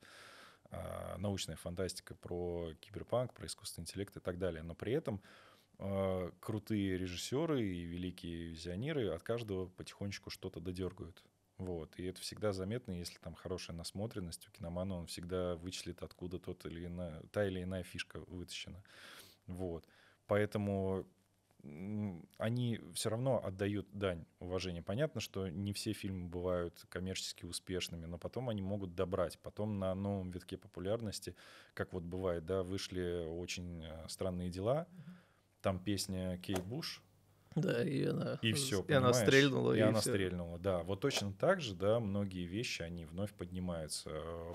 а, 0.72 1.18
научная 1.18 1.56
фантастика 1.56 2.16
про 2.16 2.74
киберпанк, 2.80 3.34
про 3.34 3.46
искусственный 3.46 3.84
интеллект 3.84 4.18
и 4.18 4.20
так 4.20 4.38
далее. 4.38 4.64
Но 4.64 4.76
при 4.76 4.94
этом 4.94 5.22
а, 5.80 6.32
крутые 6.40 6.98
режиссеры 6.98 7.64
и 7.64 7.86
великие 7.86 8.48
визионеры 8.48 9.10
от 9.10 9.24
каждого 9.24 9.68
потихонечку 9.68 10.30
что-то 10.30 10.60
додергают. 10.60 11.24
Вот. 11.58 11.98
И 11.98 12.04
это 12.04 12.20
всегда 12.22 12.52
заметно, 12.52 12.92
если 12.92 13.18
там 13.20 13.34
хорошая 13.34 13.78
насмотренность 13.78 14.48
у 14.48 14.52
киномана, 14.52 14.96
он 14.96 15.06
всегда 15.06 15.56
вычислит, 15.56 16.04
откуда 16.04 16.38
тот 16.38 16.66
или 16.66 16.86
иная, 16.86 17.22
та 17.32 17.48
или 17.48 17.64
иная 17.64 17.84
фишка 17.84 18.20
вытащена. 18.28 18.84
Вот. 19.48 19.86
Поэтому 20.28 21.06
они 22.38 22.80
все 22.94 23.10
равно 23.10 23.44
отдают 23.44 23.88
дань 23.92 24.26
уважения. 24.40 24.82
Понятно, 24.82 25.20
что 25.22 25.48
не 25.48 25.74
все 25.74 25.94
фильмы 25.94 26.28
бывают 26.28 26.86
коммерчески 26.90 27.46
успешными, 27.46 28.06
но 28.06 28.18
потом 28.18 28.50
они 28.50 28.62
могут 28.62 28.96
добрать. 28.96 29.40
Потом 29.40 29.80
на 29.80 29.94
новом 29.96 30.32
витке 30.32 30.58
популярности, 30.58 31.36
как 31.74 31.94
вот 31.94 32.04
бывает, 32.04 32.46
да, 32.46 32.64
вышли 32.64 33.26
очень 33.28 33.84
э, 33.84 34.06
странные 34.08 34.50
дела. 34.50 34.88
Там 35.62 35.80
песня 35.80 36.38
Кейт 36.38 36.64
Буш. 36.64 37.02
Да, 37.56 37.84
и 37.84 38.04
она, 38.04 38.38
и 38.42 38.52
все, 38.52 38.84
и 38.88 38.92
она 38.92 39.14
стрельнула. 39.14 39.74
И, 39.74 39.78
и 39.78 39.82
она 39.82 40.02
все. 40.02 40.10
стрельнула, 40.10 40.60
да. 40.60 40.84
Вот 40.84 41.00
точно 41.00 41.34
так 41.34 41.62
же, 41.62 41.74
да, 41.74 42.02
многие 42.02 42.46
вещи, 42.46 42.82
они 42.82 43.06
вновь 43.06 43.34
поднимаются. 43.34 44.10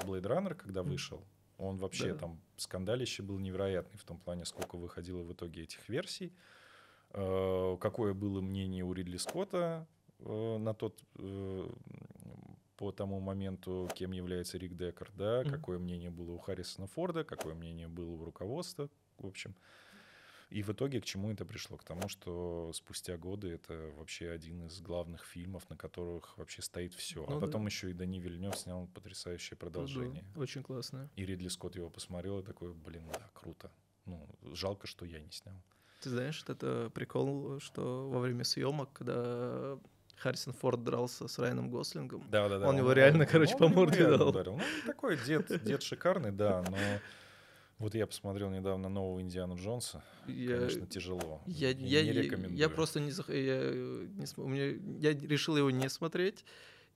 Blade 0.04 0.22
Runner, 0.22 0.54
когда 0.54 0.82
вышел, 0.82 1.24
Он 1.60 1.76
вообще 1.76 2.12
Да. 2.12 2.18
там 2.20 2.40
скандалище 2.56 3.22
был 3.22 3.38
невероятный 3.38 3.98
в 3.98 4.04
том 4.04 4.18
плане, 4.18 4.44
сколько 4.44 4.76
выходило 4.76 5.22
в 5.22 5.32
итоге 5.32 5.62
этих 5.62 5.88
версий. 5.88 6.32
Э, 7.12 7.76
Какое 7.80 8.14
было 8.14 8.40
мнение 8.40 8.84
у 8.84 8.92
Ридли 8.92 9.18
Скотта 9.18 9.86
э, 10.20 10.56
на 10.58 10.74
тот 10.74 11.02
э, 11.18 11.70
по 12.76 12.92
тому 12.92 13.20
моменту, 13.20 13.88
кем 13.94 14.12
является 14.12 14.56
Рик 14.56 14.74
Деккер, 14.74 15.10
да, 15.14 15.44
какое 15.44 15.78
мнение 15.78 16.10
было 16.10 16.32
у 16.32 16.38
Харрисона 16.38 16.86
Форда, 16.86 17.24
какое 17.24 17.54
мнение 17.54 17.88
было 17.88 18.10
у 18.10 18.24
руководства, 18.24 18.88
в 19.18 19.26
общем. 19.26 19.54
И 20.50 20.62
в 20.62 20.70
итоге 20.70 21.00
к 21.00 21.04
чему 21.04 21.30
это 21.30 21.44
пришло? 21.44 21.76
К 21.76 21.84
тому, 21.84 22.08
что 22.08 22.72
спустя 22.74 23.16
годы 23.16 23.50
это 23.52 23.92
вообще 23.96 24.30
один 24.30 24.66
из 24.66 24.80
главных 24.80 25.24
фильмов, 25.24 25.68
на 25.70 25.76
которых 25.76 26.36
вообще 26.36 26.60
стоит 26.60 26.92
все. 26.92 27.24
Ну 27.28 27.36
а 27.36 27.40
да. 27.40 27.46
потом 27.46 27.66
еще 27.66 27.90
и 27.90 27.92
Дани 27.92 28.18
Вильнев 28.18 28.56
снял 28.56 28.88
потрясающее 28.88 29.56
продолжение. 29.56 30.24
Да, 30.34 30.40
очень 30.40 30.64
классно. 30.64 31.08
И 31.14 31.24
Ридли 31.24 31.48
Скотт 31.48 31.76
его 31.76 31.88
посмотрел 31.88 32.40
и 32.40 32.42
такой, 32.42 32.72
блин, 32.72 33.04
да, 33.12 33.30
круто. 33.32 33.70
Ну, 34.06 34.28
жалко, 34.52 34.88
что 34.88 35.04
я 35.04 35.20
не 35.20 35.30
снял. 35.30 35.54
Ты 36.00 36.10
знаешь, 36.10 36.42
это 36.48 36.90
прикол, 36.94 37.60
что 37.60 38.08
во 38.10 38.18
время 38.18 38.42
съемок, 38.42 38.92
когда 38.92 39.78
Харрисон 40.16 40.52
Форд 40.54 40.82
дрался 40.82 41.28
с 41.28 41.38
Райаном 41.38 41.70
Гослингом, 41.70 42.28
Да, 42.30 42.48
да, 42.48 42.58
да. 42.58 42.68
Он 42.68 42.76
его 42.76 42.92
реально, 42.92 43.24
короче, 43.24 43.56
по 43.56 43.64
ему 43.64 43.76
морде 43.76 44.04
дал. 44.06 44.28
ударил. 44.30 44.56
Ну, 44.56 44.64
такой 44.86 45.16
дед, 45.24 45.62
дед 45.62 45.82
шикарный, 45.82 46.32
да, 46.32 46.64
но 46.68 46.76
вот 47.80 47.94
я 47.94 48.06
посмотрел 48.06 48.50
недавно 48.50 48.88
нового 48.88 49.20
Индиану 49.20 49.56
Джонса. 49.56 50.02
я, 50.28 50.56
Конечно, 50.58 50.86
тяжело. 50.86 51.40
я, 51.46 51.70
И 51.70 51.82
я, 51.82 52.04
не 52.04 52.12
рекомендую. 52.12 52.56
я 52.56 52.68
просто 52.68 53.00
не, 53.00 53.10
зах- 53.10 53.34
я, 53.34 53.58
э, 53.62 54.06
не 54.14 54.26
у 54.36 54.48
меня, 54.48 54.66
я 55.00 55.12
решил 55.18 55.56
его 55.56 55.70
не 55.70 55.88
смотреть, 55.88 56.44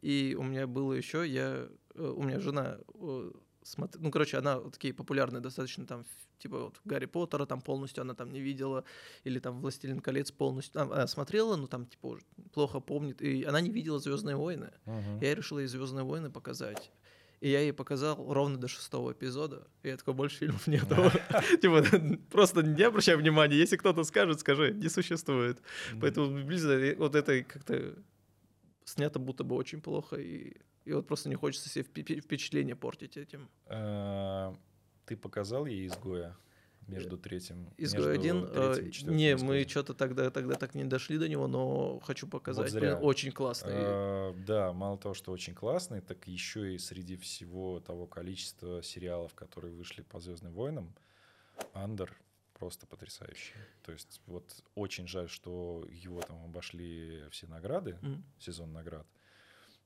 и 0.02 0.36
у 0.38 0.42
меня 0.42 0.66
было 0.66 0.92
еще, 0.92 1.26
я, 1.26 1.68
э, 1.94 2.02
у 2.16 2.22
меня 2.22 2.38
жена, 2.40 2.78
э, 2.94 3.32
смотр- 3.64 3.98
ну, 3.98 4.10
короче, 4.10 4.36
она 4.38 4.58
вот 4.60 4.74
такие 4.74 4.94
популярные 4.94 5.40
достаточно 5.40 5.86
там, 5.86 6.04
типа 6.38 6.58
вот 6.64 6.80
Гарри 6.84 7.06
Поттера 7.06 7.46
там 7.46 7.62
полностью 7.62 8.02
она 8.02 8.14
там 8.14 8.30
не 8.30 8.40
видела, 8.40 8.84
или 9.24 9.38
там 9.38 9.60
Властелин 9.60 10.00
колец 10.00 10.30
полностью, 10.30 10.82
она 10.82 11.06
смотрела, 11.06 11.56
но 11.56 11.66
там 11.66 11.86
типа 11.86 12.06
уже 12.06 12.22
плохо 12.52 12.80
помнит, 12.80 13.22
и 13.22 13.44
она 13.44 13.60
не 13.62 13.70
видела 13.70 13.98
Звездные 13.98 14.36
войны. 14.36 14.70
Мгм. 14.84 15.20
Я 15.20 15.28
ей 15.28 15.34
решил 15.34 15.58
ей 15.58 15.66
Звездные 15.66 16.04
войны 16.04 16.30
показать. 16.30 16.90
И 17.44 17.50
я 17.50 17.60
ей 17.60 17.74
показал 17.74 18.32
ровно 18.32 18.56
до 18.56 18.68
шестого 18.68 19.12
эпизода. 19.12 19.68
И 19.82 19.88
я 19.88 19.98
такой, 19.98 20.14
больше 20.14 20.38
фильмов 20.38 20.66
нету. 20.66 20.96
Типа, 21.60 21.84
просто 22.30 22.62
не 22.62 22.82
обращай 22.82 23.16
внимания. 23.16 23.54
Если 23.58 23.76
кто-то 23.76 24.02
скажет, 24.04 24.40
скажи, 24.40 24.72
не 24.72 24.88
существует. 24.88 25.60
Поэтому 26.00 26.42
близко 26.42 26.94
вот 26.96 27.14
это 27.14 27.42
как-то 27.44 27.96
снято 28.86 29.18
будто 29.18 29.44
бы 29.44 29.56
очень 29.56 29.82
плохо. 29.82 30.16
И, 30.16 30.56
вот 30.86 31.06
просто 31.06 31.28
не 31.28 31.34
хочется 31.34 31.68
себе 31.68 31.84
впе- 31.84 32.20
впечатление 32.20 32.76
портить 32.76 33.18
этим. 33.18 33.50
А, 33.66 34.56
Ты 35.04 35.14
показал 35.14 35.66
ей 35.66 35.86
изгоя 35.86 36.34
между 36.86 37.16
третьим 37.18 37.72
Изгой 37.76 38.18
между 38.18 38.20
один. 38.20 38.44
э, 38.50 38.90
Не, 39.04 39.36
мы 39.36 39.66
что-то 39.68 39.94
тогда, 39.94 40.30
тогда 40.30 40.54
так 40.54 40.74
не 40.74 40.84
дошли 40.84 41.18
до 41.18 41.28
него, 41.28 41.46
но 41.46 42.00
хочу 42.00 42.26
показать. 42.26 42.70
зря. 42.70 42.96
Блин, 42.96 43.04
очень 43.06 43.32
классный. 43.32 43.72
А, 43.74 44.34
Да, 44.46 44.72
мало 44.72 44.98
того, 44.98 45.14
что 45.14 45.32
очень 45.32 45.54
классный, 45.54 46.00
так 46.00 46.26
еще 46.26 46.74
и 46.74 46.78
среди 46.78 47.16
всего 47.16 47.80
того 47.80 48.06
количества 48.06 48.82
сериалов, 48.82 49.34
которые 49.34 49.72
вышли 49.74 50.02
по 50.02 50.20
Звездным 50.20 50.52
войнам, 50.52 50.94
Андер 51.72 52.16
просто 52.54 52.86
потрясающий. 52.86 53.54
То 53.82 53.92
есть 53.92 54.20
вот 54.26 54.62
очень 54.74 55.06
жаль, 55.08 55.28
что 55.28 55.86
его 55.90 56.20
там 56.20 56.44
обошли 56.44 57.24
все 57.30 57.46
награды, 57.46 57.98
М. 58.02 58.24
сезон 58.38 58.72
наград, 58.72 59.06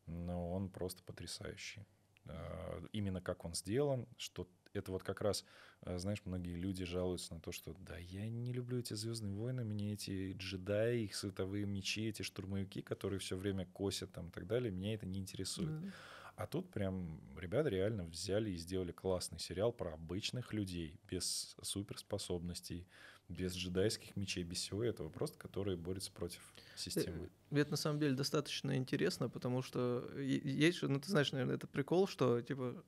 но 0.07 0.53
он 0.53 0.69
просто 0.69 1.03
потрясающий. 1.03 1.87
А, 2.27 2.83
Именно 2.93 3.21
как 3.23 3.45
он 3.47 3.55
сделан, 3.55 4.07
что 4.19 4.47
это 4.73 4.93
вот 4.93 5.03
как 5.03 5.21
раз, 5.21 5.45
а, 5.83 5.99
знаешь, 5.99 6.23
многие 6.25 6.55
люди 6.55 6.85
жалуются 6.85 7.35
на 7.35 7.41
то, 7.41 7.53
что 7.53 7.75
да, 7.81 7.97
я 7.99 8.29
не 8.29 8.53
люблю 8.53 8.79
эти 8.79 8.95
Звездные 8.95 9.33
войны, 9.33 9.65
мне 9.65 9.93
эти 9.95 10.33
джедаи, 10.33 11.05
их 11.05 11.15
световые 11.15 11.67
мечи, 11.67 12.09
эти 12.09 12.23
штурмовики, 12.23 12.83
которые 12.83 13.19
все 13.21 13.37
время 13.37 13.67
косят 13.67 14.13
там 14.13 14.29
и 14.29 14.31
так 14.31 14.47
далее, 14.47 14.71
меня 14.71 14.95
это 14.95 15.07
не 15.07 15.19
интересует. 15.21 15.81
Да. 15.81 15.89
А 16.37 16.47
тут 16.47 16.71
прям 16.71 17.21
ребята 17.37 17.69
реально 17.69 18.05
взяли 18.05 18.51
и 18.51 18.57
сделали 18.57 18.93
классный 18.93 19.41
сериал 19.41 19.73
про 19.73 19.95
обычных 19.95 20.53
людей, 20.53 20.95
без 21.11 21.57
суперспособностей, 21.63 22.87
без 23.29 23.55
джедайских 23.57 24.15
мечей, 24.17 24.45
без 24.45 24.59
всего 24.59 24.85
этого, 24.85 25.09
просто 25.11 25.37
которые 25.37 25.77
борются 25.77 26.13
против 26.13 26.55
системы. 26.77 27.29
Э, 27.51 27.59
Это 27.59 27.73
на 27.73 27.77
самом 27.77 27.99
деле 27.99 28.15
достаточно 28.15 28.77
интересно, 28.77 29.29
потому 29.29 29.63
что 29.63 30.09
е- 30.17 30.41
есть 30.45 30.79
же, 30.79 30.89
ну 30.89 31.01
ты 31.01 31.11
знаешь, 31.11 31.33
наверное, 31.33 31.57
это 31.57 31.67
прикол, 31.67 32.07
что 32.07 32.41
типа 32.41 32.75
э, 32.77 32.83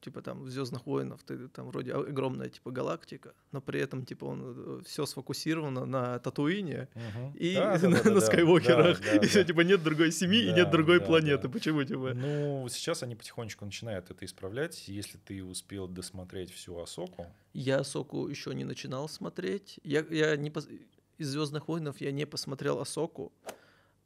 типа 0.00 0.22
там 0.22 0.42
в 0.44 0.50
Звездных 0.50 0.86
войнах 0.86 1.22
ты 1.22 1.48
там 1.48 1.66
вроде 1.66 1.92
огромная 1.92 2.48
типа 2.48 2.70
галактика, 2.70 3.34
но 3.52 3.60
при 3.60 3.80
этом 3.80 4.04
типа 4.06 4.24
он 4.24 4.82
все 4.84 5.04
сфокусировано 5.06 5.84
на 5.86 6.18
Татуине 6.18 6.88
и 7.34 7.54
Да, 7.54 7.78
да, 7.82 7.88
на, 7.88 7.96
да, 7.96 8.02
да, 8.04 8.10
на 8.10 8.20
да, 8.20 8.26
Скайуокерах, 8.26 9.00
да, 9.00 9.16
и 9.16 9.28
да. 9.34 9.44
типа 9.44 9.60
нет 9.60 9.82
другой 9.82 10.12
семьи 10.12 10.48
и 10.48 10.52
нет 10.52 10.70
другой 10.70 11.00
планеты. 11.00 11.48
Почему 11.48 11.84
типа? 11.84 12.12
Ну, 12.14 12.66
сейчас 12.70 13.02
они 13.02 13.14
потихонечку 13.14 13.64
начинают 13.64 14.10
это 14.10 14.24
исправлять. 14.24 14.88
Если 14.88 15.18
ты 15.18 15.44
успел 15.44 15.86
досмотреть 15.88 16.50
всю 16.50 16.78
Осоку, 16.78 17.26
Я 17.52 17.84
Соку 17.84 18.28
еще 18.28 18.54
не 18.54 18.64
начинал 18.64 19.08
смотреть. 19.08 19.80
Я, 19.84 20.04
я 20.10 20.36
не 20.36 20.48
пос- 20.50 20.70
из 21.18 21.28
Звездных 21.28 21.68
войнов 21.68 22.00
я 22.00 22.10
не 22.12 22.26
посмотрел 22.26 22.80
Асоку, 22.80 23.32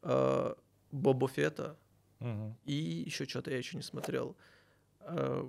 э, 0.02 0.54
Боба 0.90 1.28
Фета, 1.28 1.76
И 2.64 3.04
еще 3.06 3.26
что-то 3.26 3.50
я 3.50 3.58
еще 3.58 3.76
не 3.76 3.82
смотрел. 3.82 4.36
А, 5.06 5.46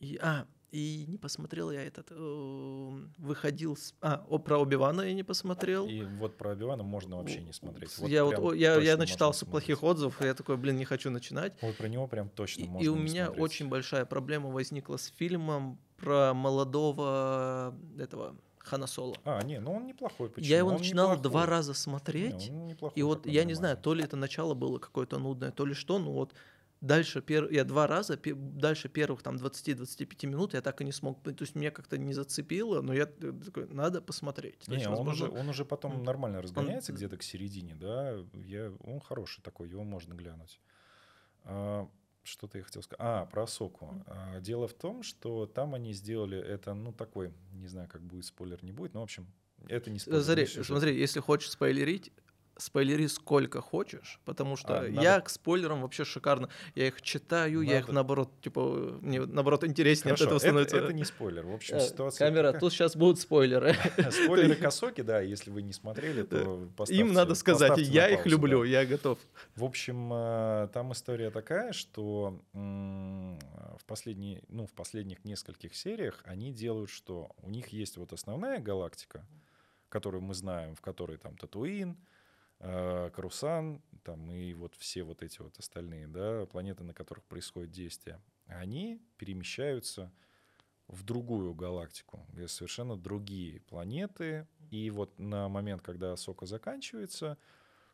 И, 0.00 0.18
а, 0.20 0.46
и 0.72 1.04
не 1.06 1.18
посмотрел 1.18 1.70
я 1.70 1.82
этот. 1.84 2.08
э, 2.10 2.90
Выходил. 3.18 3.76
с- 3.76 3.94
А, 4.00 4.24
о, 4.28 4.38
про 4.38 4.58
Оби-Вана 4.58 5.02
я 5.02 5.12
не 5.14 5.22
посмотрел. 5.22 5.86
и 5.86 6.02
вот 6.18 6.36
про 6.38 6.52
Оби-Вана 6.52 6.82
можно 6.82 7.18
вообще 7.18 7.40
не 7.42 7.52
смотреть. 7.52 7.96
Вот 7.98 8.08
я 8.08 8.24
вот, 8.24 8.54
я, 8.54 8.80
я 8.80 8.96
начитался 8.96 9.40
смотреть. 9.40 9.66
плохих 9.78 9.82
отзывов, 9.82 10.20
и 10.22 10.24
я 10.24 10.34
такой, 10.34 10.56
блин, 10.56 10.76
не 10.78 10.84
хочу 10.84 11.10
начинать. 11.10 11.52
Вот 11.62 11.76
про 11.76 11.88
него 11.88 12.06
прям 12.08 12.28
точно 12.30 12.62
И, 12.62 12.68
можно 12.68 12.84
и 12.84 12.88
у 12.88 12.96
не 12.96 13.02
меня 13.02 13.26
смотреть. 13.26 13.44
очень 13.44 13.68
большая 13.68 14.04
проблема 14.06 14.48
возникла 14.50 14.96
с 14.96 15.06
фильмом 15.06 15.78
про 15.98 16.32
молодого 16.34 17.74
этого 17.98 18.34
Хана 18.58 18.86
Соло. 18.86 19.14
А, 19.24 19.42
не, 19.42 19.60
ну 19.60 19.74
он 19.74 19.86
неплохой. 19.86 20.30
Почему? 20.30 20.48
Я 20.50 20.58
его 20.58 20.70
Он 20.70 20.76
начинал 20.78 21.10
неплохой. 21.10 21.30
два 21.30 21.46
раза 21.46 21.72
Не, 21.72 21.76
смотреть. 21.76 22.48
он 22.50 22.66
неплохой, 22.66 22.98
И 22.98 23.02
вот 23.02 23.26
я 23.26 23.44
не 23.44 23.54
знаю, 23.54 23.76
то 23.76 23.92
ли 23.94 24.02
это 24.02 24.16
начало 24.16 24.54
было 24.54 24.78
какое-то 24.78 25.18
нудное, 25.18 25.50
то 25.52 25.66
ли 25.66 25.74
что, 25.74 25.98
но 25.98 26.12
вот 26.12 26.32
дальше 26.82 27.22
пер... 27.22 27.50
я 27.50 27.64
два 27.64 27.86
раза, 27.86 28.16
пе- 28.18 28.34
дальше 28.34 28.88
первых 28.90 29.22
там 29.22 29.36
20-25 29.36 30.26
минут 30.26 30.52
я 30.52 30.60
так 30.60 30.80
и 30.82 30.84
не 30.84 30.92
смог, 30.92 31.22
то 31.22 31.34
есть 31.40 31.54
меня 31.54 31.70
как-то 31.70 31.96
не 31.96 32.12
зацепило, 32.12 32.82
но 32.82 32.92
я 32.92 33.06
такой, 33.06 33.66
надо 33.68 34.02
посмотреть. 34.02 34.68
Не, 34.68 34.74
есть, 34.74 34.86
он, 34.86 34.96
возможно, 34.96 35.28
уже, 35.28 35.40
он 35.40 35.48
уже 35.48 35.64
потом 35.64 36.02
нормально 36.02 36.42
разгоняется 36.42 36.92
Он- 36.92 36.96
где-то 36.96 37.16
к 37.16 37.22
середине, 37.22 37.74
да. 37.74 38.16
Я, 38.44 38.72
он 38.84 39.00
хороший 39.00 39.40
такой, 39.42 39.70
его 39.70 39.84
можно 39.84 40.12
глянуть. 40.12 40.60
А, 41.44 41.88
что-то 42.24 42.58
я 42.58 42.64
хотел 42.64 42.82
сказать. 42.82 43.00
А, 43.02 43.26
про 43.26 43.46
Соку. 43.46 44.04
дело 44.40 44.68
в 44.68 44.74
том, 44.74 45.02
что 45.02 45.46
там 45.46 45.74
они 45.74 45.92
сделали 45.92 46.38
это, 46.38 46.74
ну, 46.74 46.92
такой, 46.92 47.32
не 47.52 47.68
знаю, 47.68 47.88
как 47.88 48.02
будет 48.02 48.24
спойлер, 48.26 48.62
не 48.62 48.72
будет, 48.72 48.94
но, 48.94 49.00
в 49.00 49.04
общем, 49.04 49.26
это 49.68 49.90
не 49.90 49.98
спойлер. 49.98 50.22
Смотри, 50.22 50.46
смотри, 50.46 50.98
если 50.98 51.20
хочешь 51.20 51.50
спойлерить, 51.50 52.12
спойлери 52.58 53.06
сколько 53.06 53.60
хочешь, 53.60 54.20
потому 54.24 54.56
что 54.56 54.80
А, 54.80 54.86
я 54.86 55.12
надо- 55.12 55.24
к 55.24 55.28
спойлерам 55.30 55.82
вообще 55.82 56.04
шикарно. 56.04 56.48
Я 56.74 56.88
их 56.88 57.00
читаю, 57.02 57.62
я 57.62 57.78
их 57.78 57.82
Надо- 57.86 57.92
наоборот, 57.94 58.30
типа, 58.40 58.98
мне 59.00 59.20
наоборот 59.20 59.64
интереснее 59.64 60.14
Хорошо, 60.14 60.24
от 60.24 60.42
этого 60.42 60.58
это, 60.58 60.68
становится. 60.68 60.76
это 60.76 60.92
не 60.92 61.04
спойлер. 61.04 61.46
В 61.46 61.54
общем, 61.54 61.76
Э, 61.76 61.80
ситуация 61.80 62.26
Камера, 62.28 62.46
такая. 62.48 62.60
тут 62.60 62.72
сейчас 62.72 62.96
будут 62.96 63.18
спойлеры. 63.20 63.74
Спойлеры 64.10 64.54
Косоки, 64.70 65.00
да, 65.00 65.20
если 65.20 65.50
вы 65.50 65.62
не 65.62 65.72
смотрели, 65.72 66.22
то 66.22 66.68
поставьте, 66.76 67.00
Им 67.00 67.12
надо 67.12 67.34
сказать, 67.34 67.78
я 67.78 68.08
их 68.08 68.26
люблю, 68.26 68.64
я 68.64 68.84
готов. 68.86 69.18
В 69.56 69.64
общем, 69.64 70.10
э, 70.12 70.68
там 70.72 70.92
история 70.92 71.30
такая, 71.30 71.72
что 71.72 72.38
в, 72.52 73.84
последние, 73.86 74.42
ну, 74.48 74.66
в 74.66 74.72
последних 74.72 75.24
нескольких 75.24 75.74
сериях 75.74 76.20
они 76.24 76.52
делают 76.52 76.90
что? 76.90 77.30
У 77.42 77.50
них 77.50 77.68
есть 77.68 77.96
вот 77.96 78.12
основная 78.12 78.58
галактика, 78.60 79.26
которую 79.88 80.22
мы 80.22 80.34
знаем, 80.34 80.74
в 80.74 80.80
которой 80.80 81.16
там 81.18 81.36
Татуин, 81.36 81.96
Карусан, 82.62 83.82
там 84.04 84.30
и 84.30 84.54
вот 84.54 84.74
все 84.76 85.02
вот 85.02 85.22
эти 85.22 85.40
вот 85.42 85.58
остальные, 85.58 86.06
да, 86.06 86.46
планеты, 86.46 86.84
на 86.84 86.94
которых 86.94 87.24
происходит 87.24 87.72
действие, 87.72 88.20
они 88.46 89.00
перемещаются 89.16 90.12
в 90.88 91.04
другую 91.04 91.54
галактику, 91.54 92.24
где 92.28 92.46
совершенно 92.48 92.96
другие 92.96 93.60
планеты. 93.60 94.46
И 94.70 94.90
вот 94.90 95.18
на 95.18 95.48
момент, 95.48 95.82
когда 95.82 96.16
Сока 96.16 96.46
заканчивается, 96.46 97.38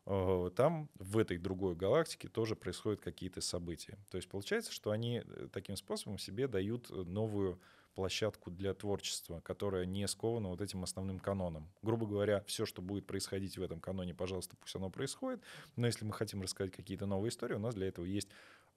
э, 0.07 0.50
там 0.57 0.90
в 0.94 1.18
этой 1.18 1.38
другой 1.38 1.76
галактике 1.76 2.28
тоже 2.28 2.57
происходят 2.57 3.00
какие-то 3.00 3.40
события. 3.40 3.98
То 4.11 4.16
есть 4.16 4.28
получается, 4.28 4.72
что 4.72 4.90
они 4.90 5.22
э, 5.24 5.48
таким 5.52 5.76
способом 5.76 6.18
себе 6.18 6.48
дают 6.48 6.90
э, 6.90 6.94
новую 6.94 7.61
площадку 7.94 8.51
для 8.51 8.74
творчества, 8.74 9.40
которая 9.40 9.85
не 9.87 10.07
скована 10.07 10.48
вот 10.48 10.61
этим 10.61 10.83
основным 10.85 11.18
каноном. 11.18 11.68
Грубо 11.83 12.07
говоря, 12.07 12.42
все, 12.46 12.66
что 12.66 12.83
будет 12.83 13.07
происходить 13.07 13.59
в 13.59 13.62
этом 13.62 13.81
каноне, 13.81 14.14
пожалуйста, 14.14 14.57
пусть 14.57 14.74
оно 14.77 14.90
происходит. 14.90 15.40
Но 15.77 15.87
если 15.87 16.05
мы 16.05 16.12
хотим 16.12 16.42
рассказать 16.42 16.72
какие-то 16.72 17.07
новые 17.07 17.31
истории, 17.31 17.55
у 17.55 17.59
нас 17.59 17.74
для 17.74 17.88
этого 17.88 18.05
есть 18.05 18.29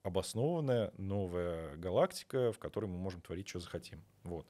обоснованная 0.03 0.91
новая 0.97 1.75
галактика, 1.77 2.51
в 2.51 2.59
которой 2.59 2.85
мы 2.85 2.97
можем 2.97 3.21
творить, 3.21 3.47
что 3.47 3.59
захотим. 3.59 4.03
Вот. 4.23 4.47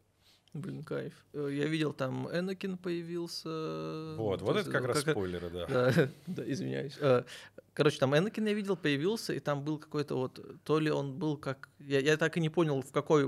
Блин, 0.54 0.84
кайф. 0.84 1.14
Э, 1.34 1.50
я 1.50 1.66
видел, 1.66 1.94
там 1.94 2.28
Энакин 2.30 2.78
появился. 2.78 4.16
Вот, 4.18 4.42
вот 4.42 4.58
это 4.58 4.70
как 4.70 4.84
раз 4.84 5.00
спойлеры, 5.00 5.50
да. 5.50 5.66
Да, 5.68 6.10
да, 6.28 6.52
извиняюсь. 6.52 6.98
Короче, 7.74 8.00
там 8.00 8.14
Энакин 8.18 8.46
я 8.48 8.54
видел, 8.54 8.76
появился, 8.76 9.32
и 9.34 9.40
там 9.40 9.64
был 9.64 9.80
какой-то 9.80 10.16
вот, 10.18 10.62
то 10.66 10.78
ли 10.80 10.92
он 10.92 11.18
был 11.18 11.38
как... 11.38 11.70
Я, 11.80 12.02
я 12.02 12.18
так 12.18 12.36
и 12.36 12.42
не 12.42 12.50
понял, 12.50 12.82
в 12.82 12.92
какой 12.92 13.24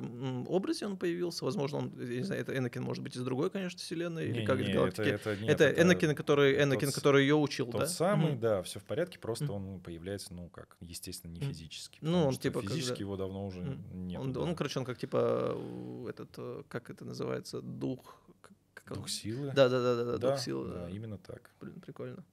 образе 0.47 0.86
он 0.86 0.97
появился. 0.97 1.45
Возможно, 1.45 1.77
он, 1.77 1.93
я 1.97 2.17
не 2.17 2.23
знаю, 2.23 2.41
это 2.41 2.58
Энакин 2.58 2.84
может 2.84 3.01
быть 3.03 3.15
из 3.15 3.21
другой, 3.23 3.49
конечно, 3.49 3.79
вселенной, 3.79 4.27
не, 4.29 4.39
или 4.39 4.45
как 4.45 4.60
не, 4.60 4.65
из 4.65 4.73
галактики. 4.73 5.01
Это, 5.08 5.29
это, 5.29 5.41
нет, 5.41 5.49
это, 5.49 5.63
это 5.63 5.82
Энакин, 5.82 6.13
который, 6.13 6.62
Энакин, 6.62 6.88
тот, 6.89 6.95
который 6.95 7.21
ее 7.21 7.36
учил, 7.36 7.67
тот 7.67 7.82
да? 7.82 7.88
самый, 7.88 8.32
Мгм. 8.34 8.39
да, 8.41 8.62
все 8.63 8.79
в 8.79 8.84
порядке, 8.84 9.17
просто 9.17 9.49
он 9.49 9.79
появляется, 9.79 10.34
ну, 10.34 10.49
как, 10.49 10.75
естественно, 10.82 11.32
не 11.32 11.39
физически. 11.39 11.99
Ну, 12.01 12.27
он 12.27 12.36
типа 12.36 12.62
Физически 12.62 12.89
когда- 12.89 12.99
его 12.99 13.15
давно 13.15 13.47
уже 13.47 13.62
Мгм. 13.62 14.08
нет. 14.08 14.19
Он, 14.19 14.36
он, 14.38 14.56
короче, 14.56 14.77
он 14.79 14.86
как 14.86 14.97
типа 14.97 15.53
э, 15.56 16.08
этот, 16.10 16.29
э, 16.38 16.63
как 16.67 16.89
это 16.89 17.06
называется, 17.06 17.62
дух. 17.62 18.21
как- 18.41 18.91
он- 18.91 18.97
Дух 18.97 19.10
силы. 19.10 19.53
Да, 19.56 19.69
да, 19.69 19.82
да, 19.82 19.95
да, 19.95 20.03
да, 20.03 20.17
да, 20.17 20.29
дух 20.32 20.39
силы. 20.39 20.67
да, 20.67 20.86
да. 20.86 20.89
именно 20.89 21.17
так. 21.17 21.49
Блин, 21.62 21.79
прикольно. 21.79 22.25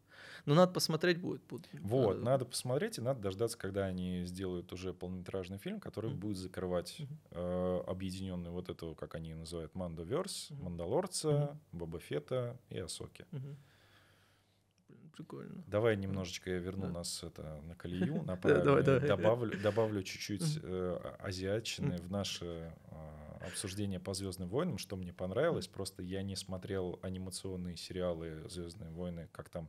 Ну, 0.46 0.54
надо 0.54 0.72
посмотреть 0.72 1.18
будет. 1.20 1.42
будет. 1.44 1.68
Вот, 1.80 2.14
Надо- 2.18 2.24
надо 2.24 2.44
посмотреть, 2.44 2.98
и 2.98 3.00
надо 3.00 3.20
дождаться, 3.20 3.56
когда 3.58 3.84
они 3.86 4.24
сделают 4.24 4.72
уже 4.72 4.92
полнометражный 4.94 5.58
фильм, 5.58 5.80
который 5.80 6.10
Мгм. 6.10 6.20
будет 6.20 6.36
закрывать 6.38 6.96
Мгм. 6.98 7.18
э, 7.32 7.82
объединенный 7.86 8.50
вот 8.50 8.68
этого, 8.68 8.94
как 8.94 9.14
они 9.14 9.34
называют, 9.34 9.74
Мандоверс, 9.74 10.50
Мгм. 10.50 10.64
Мандалорца, 10.64 11.58
Боба 11.72 11.98
Фета 12.00 12.58
и 12.70 12.78
Асоки. 12.78 13.26
Блин, 13.30 15.10
прикольно. 15.14 15.62
Давай 15.66 15.96
немножечко 15.96 16.50
я 16.50 16.58
верну 16.58 16.86
Да. 16.86 16.92
нас 16.92 17.22
это 17.22 17.60
на 17.62 17.74
колею, 17.74 18.14
на 18.22 18.36
давай, 18.36 18.40
правильную, 18.40 18.84
давай. 18.84 19.08
добавлю, 19.08 19.60
добавлю 19.62 20.02
чуть-чуть 20.02 20.58
э, 20.62 21.14
азиатчины 21.20 21.98
в 21.98 22.10
наше 22.10 22.72
э, 22.90 23.46
обсуждение 23.46 24.00
по 24.00 24.14
Звездным 24.14 24.48
войнам, 24.48 24.78
что 24.78 24.96
мне 24.96 25.12
понравилось. 25.12 25.66
Просто 25.68 26.02
я 26.02 26.22
не 26.22 26.36
смотрел 26.36 26.98
анимационные 27.02 27.76
сериалы 27.76 28.46
Звездные 28.48 28.90
войны, 28.90 29.28
как 29.32 29.48
там 29.48 29.68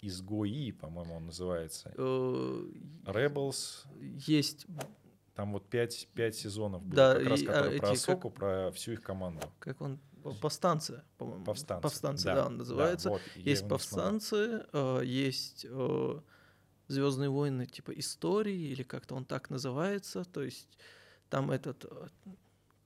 Изгои, 0.00 0.70
по-моему, 0.72 1.16
он 1.16 1.26
называется. 1.26 1.92
Э, 1.96 2.64
Rebels, 3.04 3.86
Есть, 4.26 4.66
там 5.34 5.52
вот 5.52 5.68
пять, 5.68 6.08
пять 6.14 6.36
сезонов 6.36 6.82
было, 6.84 6.94
Да, 6.96 7.14
как 7.16 7.26
раз 7.28 7.40
и, 7.40 7.46
а, 7.46 7.52
которые 7.52 7.80
про 7.80 7.88
эти, 7.90 8.00
как- 8.00 8.08
Асоку, 8.10 8.30
про 8.30 8.70
всю 8.72 8.92
их 8.92 9.02
команду. 9.02 9.40
как 9.58 9.80
он, 9.80 9.98
повстанцы, 10.40 11.02
по-моему. 11.16 11.44
Повстанцы. 11.44 11.82
Повстанцы, 11.82 12.24
да, 12.24 12.46
он 12.46 12.52
да, 12.52 12.58
называется. 12.58 13.08
вот, 13.10 13.20
я 13.36 13.50
есть 13.50 13.68
повстанцы, 13.68 14.66
э, 14.72 15.02
есть 15.04 15.66
Звездные 16.88 17.28
войны, 17.28 17.66
типа 17.66 17.90
истории, 17.90 18.70
или 18.70 18.82
как-то 18.82 19.14
он 19.14 19.26
так 19.26 19.50
называется. 19.50 20.24
То 20.24 20.42
есть 20.42 20.66
там 21.28 21.50
этот 21.50 21.84
э, 21.84 22.08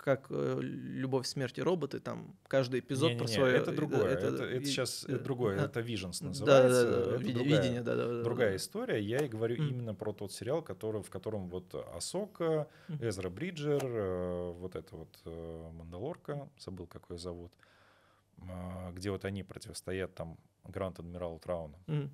как 0.03 0.27
э, 0.31 0.59
любовь, 0.61 1.27
смерть 1.29 1.59
и 1.59 1.63
роботы, 1.63 2.01
там 2.01 2.35
каждый 2.49 2.81
эпизод 2.81 3.13
про 3.17 3.25
Не-не-не, 3.27 3.35
свое. 3.35 3.57
это 3.57 3.71
другое. 3.73 4.09
Это, 4.09 4.27
это, 4.27 4.47
и- 4.57 4.65
сейчас 4.65 5.05
э, 5.09 5.17
другое. 5.19 5.61
а, 5.61 5.65
Это 5.67 5.79
Visions 5.81 6.19
Да, 6.21 6.27
называется. 6.27 6.85
да, 6.85 6.91
да, 6.91 7.01
это 7.15 7.17
види- 7.25 7.33
другая- 7.35 7.61
видение, 7.63 7.83
да, 7.83 7.95
да, 7.95 8.09
да. 8.09 8.23
другая 8.25 8.51
да. 8.51 8.57
история. 8.57 9.01
Я 9.01 9.19
и 9.25 9.29
говорю 9.29 9.63
Мгм. 9.63 9.69
именно 9.71 9.95
про 9.95 10.13
тот 10.13 10.33
сериал, 10.33 10.61
который, 10.61 11.03
в 11.03 11.09
котором 11.11 11.49
вот 11.49 11.73
Асока. 11.95 12.67
Эзра 13.01 13.31
Бриджер, 13.31 13.81
э, 13.85 14.53
вот 14.59 14.75
эта 14.75 14.97
вот 14.97 15.19
Мандалорка, 15.75 16.49
забыл, 16.59 16.87
какой 16.89 17.19
зовут, 17.19 17.53
а, 18.49 18.91
где 18.93 19.11
вот 19.11 19.25
они 19.25 19.43
противостоят 19.45 20.15
там 20.15 20.37
Гранд 20.65 20.99
Адмиралу 20.99 21.39
Трауну. 21.39 21.79
Мгм. 21.87 22.11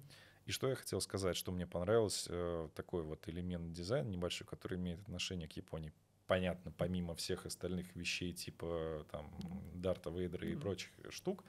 И 0.46 0.50
что 0.50 0.68
я 0.68 0.74
хотел 0.74 1.00
сказать, 1.00 1.36
что 1.36 1.52
мне 1.52 1.66
понравилось, 1.66 2.26
э, 2.30 2.68
такой 2.74 3.02
вот 3.02 3.28
элемент 3.28 3.72
дизайна 3.72 4.08
небольшой, 4.08 4.46
который 4.46 4.78
имеет 4.78 5.00
отношение 5.00 5.46
к 5.48 5.52
Японии. 5.52 5.92
Понятно, 6.28 6.70
помимо 6.70 7.14
всех 7.14 7.46
остальных 7.46 7.96
вещей, 7.96 8.34
типа 8.34 9.06
там 9.10 9.32
Дарта 9.74 10.10
Вейдера 10.10 10.46
и 10.46 10.54
прочих 10.54 10.92
штук, 11.08 11.42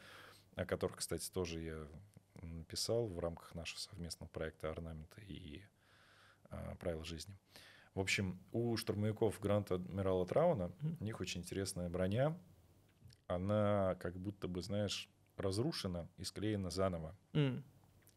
о 0.55 0.65
которых, 0.65 0.97
кстати, 0.97 1.29
тоже 1.29 1.59
я 1.59 1.87
написал 2.41 3.05
в 3.05 3.19
рамках 3.19 3.53
нашего 3.55 3.77
совместного 3.77 4.29
проекта 4.29 4.71
«Орнаменты» 4.71 5.21
и 5.21 5.65
а, 6.49 6.75
«Правила 6.75 7.03
жизни». 7.03 7.35
В 7.93 7.99
общем, 7.99 8.39
у 8.53 8.77
штурмовиков 8.77 9.37
Гранта 9.41 9.75
Адмирала 9.75 10.25
Трауна 10.25 10.71
у 11.01 11.03
них 11.03 11.19
очень 11.19 11.41
интересная 11.41 11.89
броня. 11.89 12.39
Она 13.27 13.95
как 13.99 14.17
будто 14.17 14.47
бы, 14.47 14.61
знаешь, 14.61 15.09
разрушена 15.35 16.07
и 16.15 16.23
склеена 16.23 16.69
заново. 16.69 17.17
М. 17.33 17.65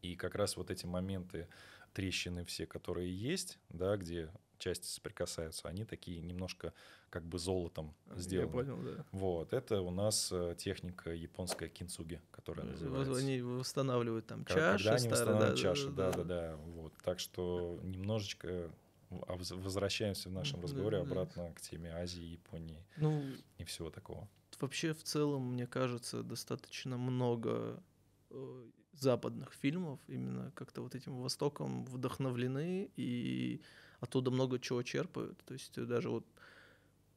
И 0.01 0.15
как 0.15 0.35
раз 0.35 0.55
вот 0.55 0.71
эти 0.71 0.85
моменты, 0.85 1.49
трещины 1.91 2.45
все, 2.45 2.65
которые 2.65 3.13
есть, 3.13 3.59
да, 3.67 3.97
где 3.97 4.31
части 4.63 4.85
соприкасаются, 4.87 5.67
они 5.67 5.83
такие 5.85 6.21
немножко 6.21 6.73
как 7.09 7.23
бы 7.25 7.37
золотом 7.37 7.93
сделаны. 8.15 8.47
Я 8.47 8.51
понял, 8.51 8.77
да. 8.81 9.05
Вот, 9.11 9.53
это 9.53 9.81
у 9.81 9.91
нас 9.91 10.31
э, 10.31 10.55
техника 10.57 11.13
японская 11.13 11.69
кинцуги, 11.69 12.21
которая 12.31 12.65
называется. 12.65 13.15
Они 13.19 13.41
восстанавливают 13.41 14.25
там 14.25 14.43
Ка- 14.45 14.53
чаши 14.53 14.77
Когда 14.77 14.95
они 14.95 14.99
старые, 14.99 15.11
восстанавливают 15.11 15.55
да, 15.55 15.61
чаши, 15.61 15.89
да, 15.91 16.11
да, 16.11 16.23
да. 16.23 16.55
Вот. 16.55 16.93
Так 17.03 17.19
что 17.19 17.79
немножечко 17.83 18.71
в- 19.09 19.23
а 19.27 19.35
воз- 19.35 19.51
возвращаемся 19.51 20.29
в 20.29 20.31
нашем 20.31 20.59
Да, 20.61 20.63
разговоре 20.63 20.97
да. 20.97 21.03
обратно 21.03 21.53
к 21.53 21.61
теме 21.61 21.91
Азии, 21.93 22.23
Японии 22.23 22.83
Ну, 22.97 23.21
и 23.57 23.63
всего 23.65 23.89
такого. 23.91 24.27
вообще 24.59 24.93
в 24.93 25.03
целом, 25.03 25.53
мне 25.53 25.67
кажется, 25.67 26.23
достаточно 26.23 26.97
много 26.97 27.83
э, 28.31 28.69
западных 28.93 29.53
фильмов 29.53 29.99
именно 30.07 30.51
как-то 30.55 30.81
вот 30.81 30.95
этим 30.95 31.17
Востоком 31.21 31.83
вдохновлены 31.85 32.89
и 32.95 33.61
оттуда 34.03 34.31
много 34.31 34.59
чего 34.59 34.83
черпают. 34.83 35.37
То 35.45 35.53
есть 35.53 35.77
э, 35.77 35.85
даже 35.85 36.09
вот, 36.09 36.25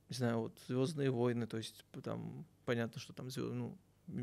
не 0.09 0.17
знаю, 0.17 0.39
вот 0.39 0.53
Звездные 0.69 1.11
войны, 1.11 1.47
то 1.47 1.57
есть 1.57 1.85
там 2.05 2.45
понятно, 2.65 3.01
что 3.01 3.13
там 3.13 3.27
звё- 3.29 3.53
ну, 3.53 3.77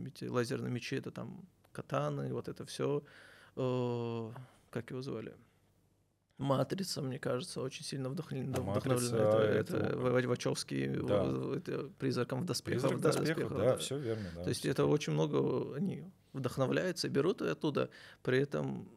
эти 0.08 0.26
лазерные 0.26 0.72
мечи, 0.72 0.96
это 0.96 1.12
там 1.12 1.46
катаны, 1.72 2.34
вот 2.34 2.48
это 2.48 2.66
все. 2.66 3.04
как 4.70 4.92
его 4.92 5.02
звали? 5.02 5.36
Матрица, 6.40 7.02
мне 7.02 7.20
кажется, 7.20 7.62
очень 7.62 7.86
сильно 7.86 8.10
вдохновлена. 8.10 8.60
Вдохновлена. 8.60 9.16
Это, 9.18 9.38
это 9.38 9.78
это, 9.78 10.28
Вачовский, 10.28 10.88
Да. 10.88 11.24
в- 11.24 11.54
это 11.54 11.90
призраком 12.00 12.42
в 12.42 12.46
доспехах. 12.46 12.82
Призрак 12.82 13.02
да, 13.02 13.12
доспехов, 13.12 13.38
доспехах, 13.50 13.58
да, 13.58 13.78
все 13.78 13.98
верно. 14.00 14.30
Да, 14.36 14.44
то 14.44 14.50
есть 14.50 14.66
это 14.66 14.86
очень 14.86 15.14
много 15.14 15.76
они 15.76 16.04
вдохновляются, 16.34 17.08
берут 17.10 17.42
и 17.42 17.46
оттуда. 17.48 17.90
При 18.24 18.40
этом 18.40 18.90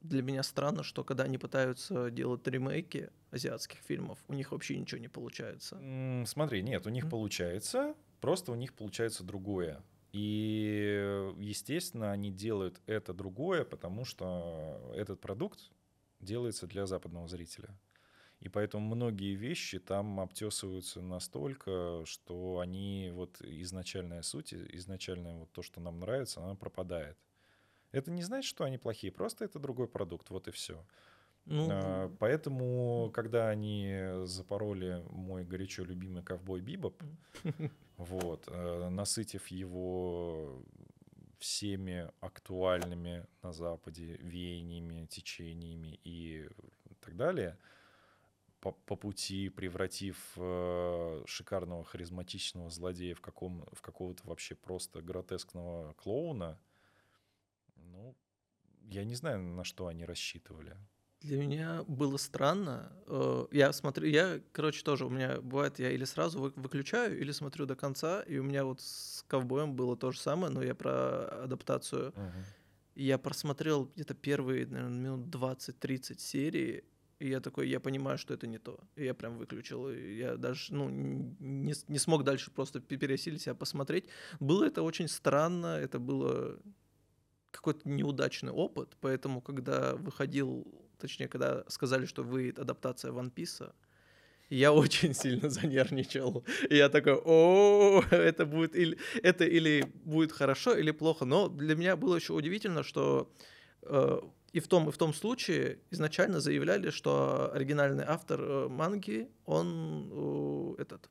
для 0.00 0.22
меня 0.22 0.42
странно, 0.42 0.82
что 0.82 1.04
когда 1.04 1.24
они 1.24 1.38
пытаются 1.38 2.10
делать 2.10 2.46
ремейки 2.46 3.10
азиатских 3.30 3.78
фильмов, 3.80 4.18
у 4.28 4.34
них 4.34 4.52
вообще 4.52 4.78
ничего 4.78 5.00
не 5.00 5.08
получается. 5.08 5.84
Смотри, 6.26 6.62
нет, 6.62 6.86
у 6.86 6.90
них 6.90 7.08
М. 7.08 7.08
получается, 7.08 7.94
просто 8.20 8.52
у 8.52 8.54
них 8.54 8.74
получается 8.74 9.24
другое. 9.24 9.82
И, 10.12 11.30
естественно, 11.38 12.10
они 12.10 12.32
делают 12.32 12.80
это 12.86 13.14
другое, 13.14 13.64
потому 13.64 14.04
что 14.04 14.92
этот 14.94 15.20
продукт 15.20 15.70
делается 16.18 16.66
для 16.66 16.86
западного 16.86 17.28
зрителя. 17.28 17.78
И 18.40 18.48
поэтому 18.48 18.94
многие 18.94 19.34
вещи 19.36 19.78
там 19.80 20.20
обтесываются 20.20 21.02
настолько, 21.02 22.02
что 22.06 22.60
они, 22.60 23.10
вот 23.14 23.40
изначальная 23.42 24.22
суть, 24.22 24.54
изначальное 24.54 25.36
вот 25.36 25.52
то, 25.52 25.62
что 25.62 25.80
нам 25.80 26.00
нравится, 26.00 26.42
она 26.42 26.56
пропадает. 26.56 27.18
Это 27.92 28.10
не 28.10 28.22
значит, 28.22 28.48
что 28.48 28.64
они 28.64 28.78
плохие, 28.78 29.12
просто 29.12 29.44
это 29.44 29.58
другой 29.58 29.88
продукт, 29.88 30.30
вот 30.30 30.48
и 30.48 30.50
все. 30.50 30.84
Ну, 31.46 31.68
А, 31.70 32.14
Поэтому, 32.18 33.10
когда 33.12 33.48
они 33.48 34.24
запороли 34.24 35.02
мой 35.10 35.44
горячо 35.44 35.84
любимый 35.84 36.22
ковбой 36.22 36.60
Бибоп, 36.60 37.02
вот, 37.96 38.44
э, 38.48 38.88
насытив 38.88 39.48
его 39.48 40.62
всеми 41.38 42.10
актуальными 42.20 43.26
на 43.42 43.52
Западе 43.52 44.16
веяниями, 44.20 45.06
течениями 45.06 45.98
и 46.04 46.48
так 47.00 47.16
далее, 47.16 47.58
по, 48.60 48.72
по 48.72 48.94
пути 48.94 49.48
превратив 49.48 50.18
э, 50.36 51.22
шикарного 51.26 51.82
харизматичного 51.82 52.68
злодея 52.68 53.14
в, 53.14 53.22
каком, 53.22 53.64
в 53.72 53.80
какого-то 53.80 54.26
вообще 54.26 54.54
просто 54.54 55.00
гротескного 55.00 55.94
клоуна, 55.94 56.60
я 58.90 59.04
не 59.04 59.14
знаю, 59.14 59.38
на 59.42 59.64
что 59.64 59.86
они 59.86 60.04
рассчитывали. 60.04 60.76
Для 61.22 61.36
меня 61.36 61.82
было 61.86 62.16
странно. 62.18 62.92
э, 63.06 63.46
Я 63.52 63.72
смотрю, 63.72 64.06
я, 64.08 64.40
короче, 64.52 64.82
тоже 64.82 65.04
у 65.04 65.10
меня 65.10 65.40
бывает, 65.42 65.78
я 65.78 65.90
или 65.90 66.04
сразу 66.06 66.40
вы- 66.40 66.52
выключаю, 66.56 67.18
или 67.20 67.32
смотрю 67.32 67.66
до 67.66 67.76
конца, 67.76 68.22
и 68.22 68.38
у 68.38 68.42
меня 68.42 68.64
вот 68.64 68.80
с 68.80 69.22
ковбоем 69.28 69.74
было 69.76 69.96
то 69.96 70.12
же 70.12 70.18
самое, 70.18 70.52
но 70.52 70.62
я 70.62 70.74
про 70.74 71.42
адаптацию. 71.44 72.12
И 72.94 73.04
Я 73.04 73.18
просмотрел 73.18 73.84
где-то 73.94 74.14
первые, 74.14 74.66
наверное, 74.66 74.98
минут 74.98 75.30
20-30 75.30 76.20
серии, 76.20 76.84
и 77.18 77.28
я 77.28 77.40
такой, 77.40 77.68
я 77.68 77.80
понимаю, 77.80 78.16
что 78.18 78.32
это 78.34 78.46
не 78.46 78.58
то. 78.58 78.80
И 78.96 79.04
я 79.04 79.12
прям 79.14 79.36
выключил. 79.38 79.90
И 79.90 80.16
я 80.16 80.36
даже, 80.36 80.74
ну, 80.74 80.88
не, 80.88 81.74
не 81.88 81.98
смог 81.98 82.24
дальше 82.24 82.50
просто 82.50 82.80
пе- 82.80 82.96
пересилить 82.96 83.42
себя 83.42 83.54
посмотреть. 83.54 84.06
Было 84.40 84.64
это 84.64 84.82
очень 84.82 85.06
странно, 85.08 85.76
это 85.76 85.98
было 85.98 86.58
какой-то 87.60 87.88
неудачный 87.88 88.52
опыт, 88.52 88.96
поэтому, 89.00 89.42
когда 89.42 89.94
выходил, 89.94 90.66
точнее, 90.98 91.28
когда 91.28 91.64
сказали, 91.68 92.06
что 92.06 92.22
выйдет 92.22 92.58
адаптация 92.58 93.12
One 93.12 93.30
Piece, 93.32 93.70
я 94.48 94.72
очень 94.84 95.14
сильно 95.14 95.50
занервничал. 95.50 96.44
Я 96.70 96.88
такой, 96.88 97.20
о, 97.22 98.02
это 98.10 98.46
будет 98.46 98.74
или 98.74 98.98
это 99.22 99.44
или 99.44 99.84
будет 100.04 100.32
хорошо, 100.32 100.74
или 100.74 100.90
плохо. 100.90 101.26
Но 101.26 101.48
для 101.48 101.76
меня 101.76 101.96
было 101.96 102.16
еще 102.16 102.32
удивительно, 102.32 102.82
что 102.82 103.30
э, 103.82 104.20
и 104.52 104.60
в 104.60 104.66
том 104.66 104.88
и 104.88 104.92
в 104.92 104.96
том 104.96 105.12
случае 105.12 105.80
изначально 105.90 106.40
заявляли, 106.40 106.88
что 106.88 107.52
оригинальный 107.52 108.04
автор 108.06 108.40
э, 108.40 108.68
манги, 108.68 109.28
он 109.44 110.76
э, 110.78 110.82
этот, 110.82 111.10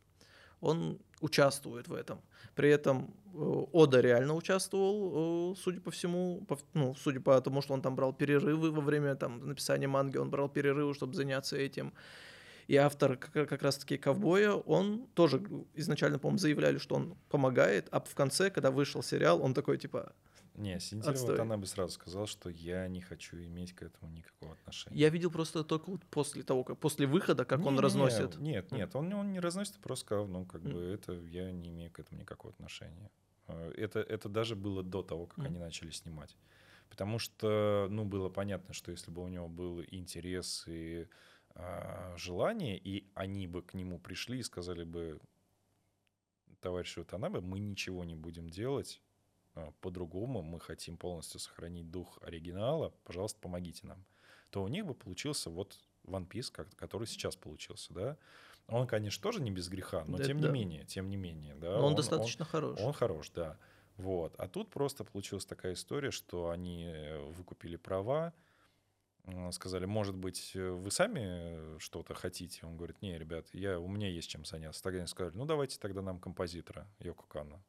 он 0.61 0.99
участвует 1.21 1.87
в 1.87 1.93
этом. 1.93 2.21
При 2.55 2.69
этом 2.69 3.13
э, 3.33 3.65
Ода 3.71 4.01
реально 4.01 4.35
участвовал, 4.35 5.53
э, 5.53 5.55
судя 5.57 5.81
по 5.81 5.91
всему, 5.91 6.45
по, 6.47 6.57
ну, 6.73 6.95
судя 6.95 7.19
по 7.19 7.39
тому, 7.41 7.61
что 7.61 7.73
он 7.73 7.81
там 7.81 7.95
брал 7.95 8.13
перерывы 8.13 8.71
во 8.71 8.81
время 8.81 9.15
там, 9.15 9.47
написания 9.47 9.87
манги, 9.87 10.17
он 10.17 10.29
брал 10.29 10.49
перерывы, 10.49 10.93
чтобы 10.93 11.15
заняться 11.15 11.57
этим. 11.57 11.93
И 12.67 12.75
автор 12.75 13.17
как, 13.17 13.49
как 13.49 13.63
раз-таки 13.63 13.97
«Ковбоя», 13.97 14.51
он 14.51 15.07
тоже 15.15 15.41
изначально, 15.73 16.19
по-моему, 16.19 16.37
заявляли, 16.37 16.77
что 16.77 16.95
он 16.95 17.15
помогает, 17.29 17.87
а 17.91 17.99
в 17.99 18.13
конце, 18.13 18.51
когда 18.51 18.69
вышел 18.69 19.01
сериал, 19.01 19.41
он 19.41 19.53
такой, 19.53 19.77
типа, 19.77 20.13
не, 20.59 20.79
Синтия 20.79 21.13
вот 21.13 21.39
она 21.39 21.57
бы 21.57 21.65
сразу 21.65 21.93
сказала, 21.93 22.27
что 22.27 22.49
я 22.49 22.87
не 22.87 23.01
хочу 23.01 23.37
иметь 23.37 23.73
к 23.73 23.81
этому 23.81 24.11
никакого 24.11 24.53
отношения. 24.53 24.97
Я 24.97 25.09
видел 25.09 25.31
просто 25.31 25.63
только 25.63 25.89
вот 25.89 26.05
после 26.05 26.43
того, 26.43 26.63
как 26.63 26.77
после 26.77 27.07
выхода, 27.07 27.45
как 27.45 27.59
не, 27.59 27.67
он 27.67 27.75
не, 27.75 27.79
разносит. 27.79 28.37
Нет, 28.37 28.71
нет, 28.71 28.95
он, 28.95 29.13
он 29.13 29.31
не 29.31 29.39
разносит, 29.39 29.77
просто 29.79 30.05
сказал, 30.05 30.27
ну, 30.27 30.45
как 30.45 30.61
mm. 30.61 30.73
бы 30.73 30.81
это 30.81 31.13
я 31.13 31.51
не 31.51 31.69
имею 31.69 31.91
к 31.91 31.99
этому 31.99 32.19
никакого 32.19 32.53
отношения. 32.53 33.09
А, 33.47 33.71
это, 33.71 33.99
это 33.99 34.27
даже 34.27 34.55
было 34.55 34.83
до 34.83 35.01
того, 35.01 35.27
как 35.27 35.39
mm. 35.39 35.45
они 35.47 35.57
начали 35.57 35.91
снимать. 35.91 36.35
Потому 36.89 37.19
что, 37.19 37.87
ну, 37.89 38.03
было 38.03 38.29
понятно, 38.29 38.73
что 38.73 38.91
если 38.91 39.11
бы 39.11 39.23
у 39.23 39.27
него 39.27 39.47
был 39.47 39.81
интерес 39.89 40.65
и 40.67 41.07
э, 41.55 42.17
желание, 42.17 42.77
и 42.77 43.07
они 43.13 43.47
бы 43.47 43.61
к 43.61 43.73
нему 43.75 43.99
пришли 43.99 44.39
и 44.39 44.43
сказали 44.43 44.83
бы, 44.83 45.19
товарищ 46.59 46.97
Ватанабе, 46.97 47.39
мы 47.39 47.59
ничего 47.59 48.03
не 48.03 48.15
будем 48.15 48.49
делать, 48.49 49.01
по-другому, 49.81 50.41
мы 50.41 50.59
хотим 50.59 50.97
полностью 50.97 51.39
сохранить 51.39 51.89
дух 51.89 52.19
оригинала, 52.21 52.93
пожалуйста, 53.03 53.39
помогите 53.39 53.87
нам, 53.87 54.03
то 54.49 54.63
у 54.63 54.67
них 54.67 54.85
бы 54.85 54.93
получился 54.93 55.49
вот 55.49 55.79
One 56.05 56.27
Piece, 56.27 56.51
который 56.75 57.07
сейчас 57.07 57.35
получился, 57.35 57.93
да. 57.93 58.17
Он, 58.67 58.85
конечно, 58.85 59.21
тоже 59.21 59.41
не 59.41 59.51
без 59.51 59.67
греха, 59.67 60.03
но 60.05 60.17
да, 60.17 60.23
тем 60.23 60.39
да. 60.39 60.47
не 60.47 60.53
менее, 60.53 60.85
тем 60.85 61.09
не 61.09 61.17
менее, 61.17 61.55
да. 61.55 61.71
Но 61.71 61.79
он, 61.79 61.83
он 61.85 61.95
достаточно 61.95 62.45
он, 62.45 62.51
хорош. 62.51 62.79
Он 62.79 62.93
хорош, 62.93 63.31
да. 63.31 63.57
Вот. 63.97 64.33
А 64.37 64.47
тут 64.47 64.69
просто 64.69 65.03
получилась 65.03 65.45
такая 65.45 65.73
история, 65.73 66.11
что 66.11 66.51
они 66.51 66.85
э, 66.85 67.19
выкупили 67.31 67.75
права, 67.75 68.33
сказали, 69.51 69.85
может 69.85 70.15
быть, 70.15 70.51
э, 70.55 70.69
вы 70.69 70.91
сами 70.91 71.77
что-то 71.79 72.13
хотите? 72.13 72.65
Он 72.65 72.77
говорит, 72.77 73.01
не, 73.01 73.17
ребят, 73.17 73.47
я, 73.53 73.79
у 73.79 73.87
меня 73.87 74.09
есть 74.09 74.29
чем 74.29 74.45
заняться. 74.45 74.83
Тогда 74.83 74.99
они 74.99 75.07
сказали, 75.07 75.35
ну, 75.35 75.45
давайте 75.45 75.79
тогда 75.79 76.01
нам 76.01 76.19
композитора 76.19 76.87
Йоко 76.99 77.25
Канна. 77.27 77.61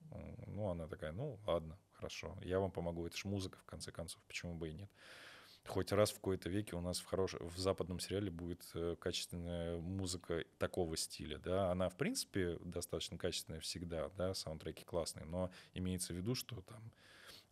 Ну, 0.46 0.68
она 0.68 0.86
такая, 0.86 1.12
ну, 1.12 1.38
ладно, 1.46 1.78
хорошо, 1.92 2.36
я 2.42 2.60
вам 2.60 2.70
помогу. 2.70 3.06
Это 3.06 3.16
ж 3.16 3.24
музыка, 3.24 3.58
в 3.58 3.64
конце 3.64 3.92
концов, 3.92 4.22
почему 4.26 4.54
бы 4.54 4.70
и 4.70 4.74
нет. 4.74 4.90
Хоть 5.66 5.92
раз 5.92 6.10
в 6.10 6.14
какой-то 6.14 6.48
веке 6.48 6.74
у 6.74 6.80
нас 6.80 6.98
в, 6.98 7.04
хорош... 7.04 7.34
в 7.34 7.58
западном 7.58 8.00
сериале 8.00 8.30
будет 8.30 8.62
э, 8.74 8.96
качественная 8.98 9.78
музыка 9.78 10.44
такого 10.58 10.96
стиля, 10.96 11.38
да, 11.38 11.70
она, 11.70 11.88
в 11.88 11.96
принципе, 11.96 12.58
достаточно 12.64 13.18
качественная 13.18 13.60
всегда, 13.60 14.08
да, 14.16 14.34
саундтреки 14.34 14.84
классные, 14.84 15.26
но 15.26 15.50
имеется 15.74 16.14
в 16.14 16.16
виду, 16.16 16.34
что 16.34 16.62
там 16.62 16.90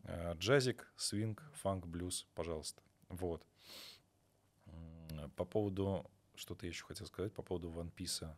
э, 0.05 0.35
джазик, 0.37 0.91
свинг, 0.97 1.43
фанк, 1.53 1.87
блюз, 1.87 2.27
пожалуйста, 2.35 2.83
вот. 3.09 3.45
По 5.37 5.45
поводу... 5.45 6.11
Что-то 6.35 6.67
я 6.67 6.71
еще 6.71 6.85
хотел 6.85 7.07
сказать 7.07 7.33
по 7.33 7.43
поводу 7.43 7.69
One 7.71 7.93
Piece. 7.93 8.29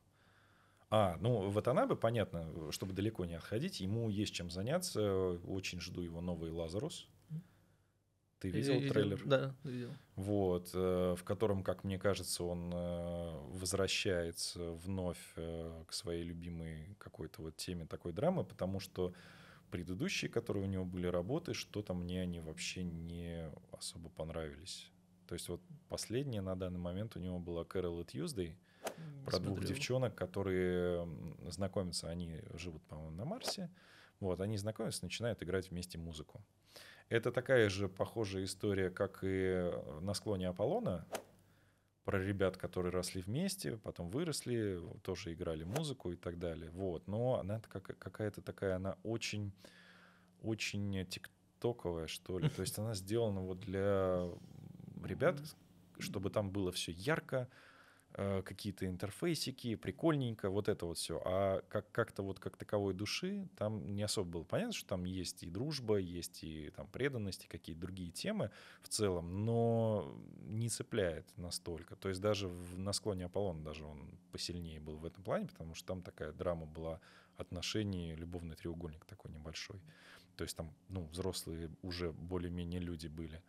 А, 0.88 1.16
ну, 1.20 1.50
Ватанабе, 1.50 1.96
понятно, 1.96 2.72
чтобы 2.72 2.94
далеко 2.94 3.24
не 3.24 3.34
отходить, 3.34 3.80
ему 3.80 4.08
есть 4.08 4.34
чем 4.34 4.50
заняться. 4.50 5.38
Очень 5.46 5.80
жду 5.80 6.00
его 6.00 6.20
новый 6.20 6.50
Лазарус. 6.50 7.08
Ты 8.40 8.48
видел, 8.48 8.74
видел 8.74 8.92
трейлер? 8.92 9.22
Да, 9.26 9.54
видел. 9.64 9.90
Вот, 10.16 10.70
э, 10.72 11.14
в 11.16 11.22
котором, 11.24 11.62
как 11.62 11.84
мне 11.84 11.98
кажется, 11.98 12.42
он 12.42 12.72
э, 12.72 13.38
возвращается 13.50 14.72
вновь 14.72 15.32
э, 15.36 15.84
к 15.86 15.92
своей 15.92 16.24
любимой 16.24 16.96
какой-то 16.98 17.42
вот 17.42 17.56
теме 17.56 17.84
такой 17.84 18.14
драмы, 18.14 18.44
потому 18.44 18.80
что 18.80 19.12
предыдущие, 19.70 20.30
которые 20.30 20.64
у 20.64 20.68
него 20.68 20.86
были 20.86 21.06
работы, 21.06 21.52
что-то 21.52 21.92
мне 21.92 22.22
они 22.22 22.40
вообще 22.40 22.82
не 22.82 23.50
особо 23.72 24.08
понравились. 24.08 24.90
То 25.30 25.34
есть 25.34 25.48
вот 25.48 25.60
последняя 25.88 26.40
на 26.40 26.56
данный 26.56 26.80
момент 26.80 27.14
у 27.14 27.20
него 27.20 27.38
была 27.38 27.62
Carol 27.62 28.02
и 28.02 28.04
Tuesday 28.04 28.56
про 29.24 29.36
Смотрел. 29.36 29.54
двух 29.54 29.64
девчонок, 29.64 30.16
которые 30.16 31.08
знакомятся, 31.46 32.10
они 32.10 32.40
живут, 32.54 32.82
по-моему, 32.88 33.12
на 33.12 33.24
Марсе. 33.24 33.70
Вот, 34.18 34.40
они 34.40 34.56
знакомятся, 34.56 35.04
начинают 35.04 35.40
играть 35.40 35.70
вместе 35.70 35.98
музыку. 35.98 36.42
Это 37.10 37.30
такая 37.30 37.68
же 37.68 37.88
похожая 37.88 38.42
история, 38.42 38.90
как 38.90 39.20
и 39.22 39.70
на 40.00 40.14
склоне 40.14 40.48
Аполлона, 40.48 41.06
про 42.02 42.20
ребят, 42.20 42.56
которые 42.56 42.90
росли 42.90 43.22
вместе, 43.22 43.76
потом 43.76 44.10
выросли, 44.10 44.80
тоже 45.04 45.32
играли 45.32 45.62
музыку 45.62 46.10
и 46.10 46.16
так 46.16 46.40
далее. 46.40 46.72
Вот. 46.72 47.06
Но 47.06 47.38
она 47.38 47.60
какая-то 47.60 48.42
такая, 48.42 48.74
она 48.74 48.98
очень, 49.04 49.52
очень 50.42 51.06
тиктоковая, 51.06 52.08
что 52.08 52.40
ли. 52.40 52.48
То 52.48 52.62
есть 52.62 52.76
она 52.80 52.94
сделана 52.94 53.42
вот 53.42 53.60
для 53.60 54.28
ребят, 55.04 55.40
чтобы 55.98 56.30
там 56.30 56.50
было 56.50 56.72
все 56.72 56.92
ярко, 56.92 57.48
э, 58.14 58.42
какие-то 58.42 58.86
интерфейсики, 58.86 59.76
прикольненько, 59.76 60.50
вот 60.50 60.68
это 60.68 60.86
вот 60.86 60.98
все. 60.98 61.20
А 61.24 61.62
как- 61.68 61.90
как-то 61.92 62.22
вот 62.22 62.40
как 62.40 62.56
таковой 62.56 62.94
души 62.94 63.48
там 63.56 63.94
не 63.94 64.02
особо 64.02 64.30
было 64.30 64.44
понятно, 64.44 64.72
что 64.72 64.88
там 64.88 65.04
есть 65.04 65.42
и 65.42 65.50
дружба, 65.50 65.96
есть 65.96 66.42
и 66.42 66.70
там 66.70 66.88
преданность, 66.88 67.44
и 67.44 67.48
какие-то 67.48 67.82
другие 67.82 68.10
темы 68.10 68.50
в 68.82 68.88
целом, 68.88 69.44
но 69.44 70.12
не 70.42 70.68
цепляет 70.68 71.26
настолько. 71.36 71.96
То 71.96 72.08
есть 72.08 72.20
даже 72.20 72.48
в, 72.48 72.78
на 72.78 72.92
склоне 72.92 73.26
Аполлона 73.26 73.62
даже 73.62 73.84
он 73.84 74.18
посильнее 74.32 74.80
был 74.80 74.96
в 74.96 75.04
этом 75.04 75.22
плане, 75.22 75.46
потому 75.46 75.74
что 75.74 75.88
там 75.88 76.02
такая 76.02 76.32
драма 76.32 76.66
была 76.66 77.00
отношений, 77.36 78.14
любовный 78.16 78.56
треугольник 78.56 79.04
такой 79.04 79.30
небольшой. 79.30 79.80
То 80.36 80.44
есть 80.44 80.56
там, 80.56 80.72
ну, 80.88 81.06
взрослые 81.12 81.70
уже 81.82 82.12
более-менее 82.12 82.80
люди 82.80 83.08
были. 83.08 83.42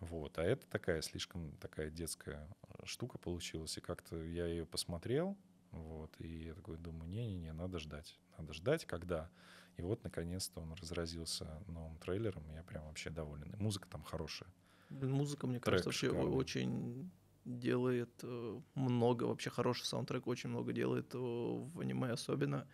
Вот. 0.00 0.38
А 0.38 0.44
это 0.44 0.66
такая 0.68 1.02
слишком 1.02 1.52
такая 1.58 1.90
детская 1.90 2.48
штука 2.84 3.18
получилась. 3.18 3.76
И 3.76 3.80
как-то 3.80 4.22
я 4.22 4.46
ее 4.46 4.64
посмотрел, 4.66 5.36
вот, 5.70 6.14
и 6.18 6.44
я 6.44 6.54
такой 6.54 6.76
думаю, 6.78 7.08
не-не-не, 7.10 7.52
надо 7.52 7.78
ждать. 7.78 8.18
Надо 8.38 8.52
ждать, 8.52 8.84
когда. 8.84 9.30
И 9.76 9.82
вот, 9.82 10.02
наконец-то, 10.02 10.60
он 10.60 10.72
разразился 10.74 11.46
новым 11.66 11.98
трейлером. 11.98 12.42
Я 12.52 12.62
прям 12.62 12.86
вообще 12.86 13.10
доволен. 13.10 13.52
И 13.52 13.56
музыка 13.56 13.88
там 13.88 14.02
хорошая. 14.02 14.48
Музыка, 14.90 15.46
мне 15.46 15.60
Трек 15.60 15.64
кажется, 15.66 15.88
вообще 15.88 16.08
шикарный. 16.08 16.32
очень 16.32 17.10
делает 17.44 18.10
э, 18.22 18.60
много, 18.74 19.24
вообще 19.24 19.50
хороший 19.50 19.84
саундтрек 19.84 20.26
очень 20.26 20.50
много 20.50 20.72
делает 20.72 21.14
э, 21.14 21.18
в 21.18 21.80
аниме 21.80 22.10
особенно. 22.10 22.66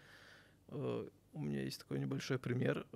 Э, 0.69 1.09
у 1.33 1.41
меня 1.41 1.63
есть 1.63 1.81
такой 1.81 1.99
небольшой 1.99 2.39
пример. 2.39 2.87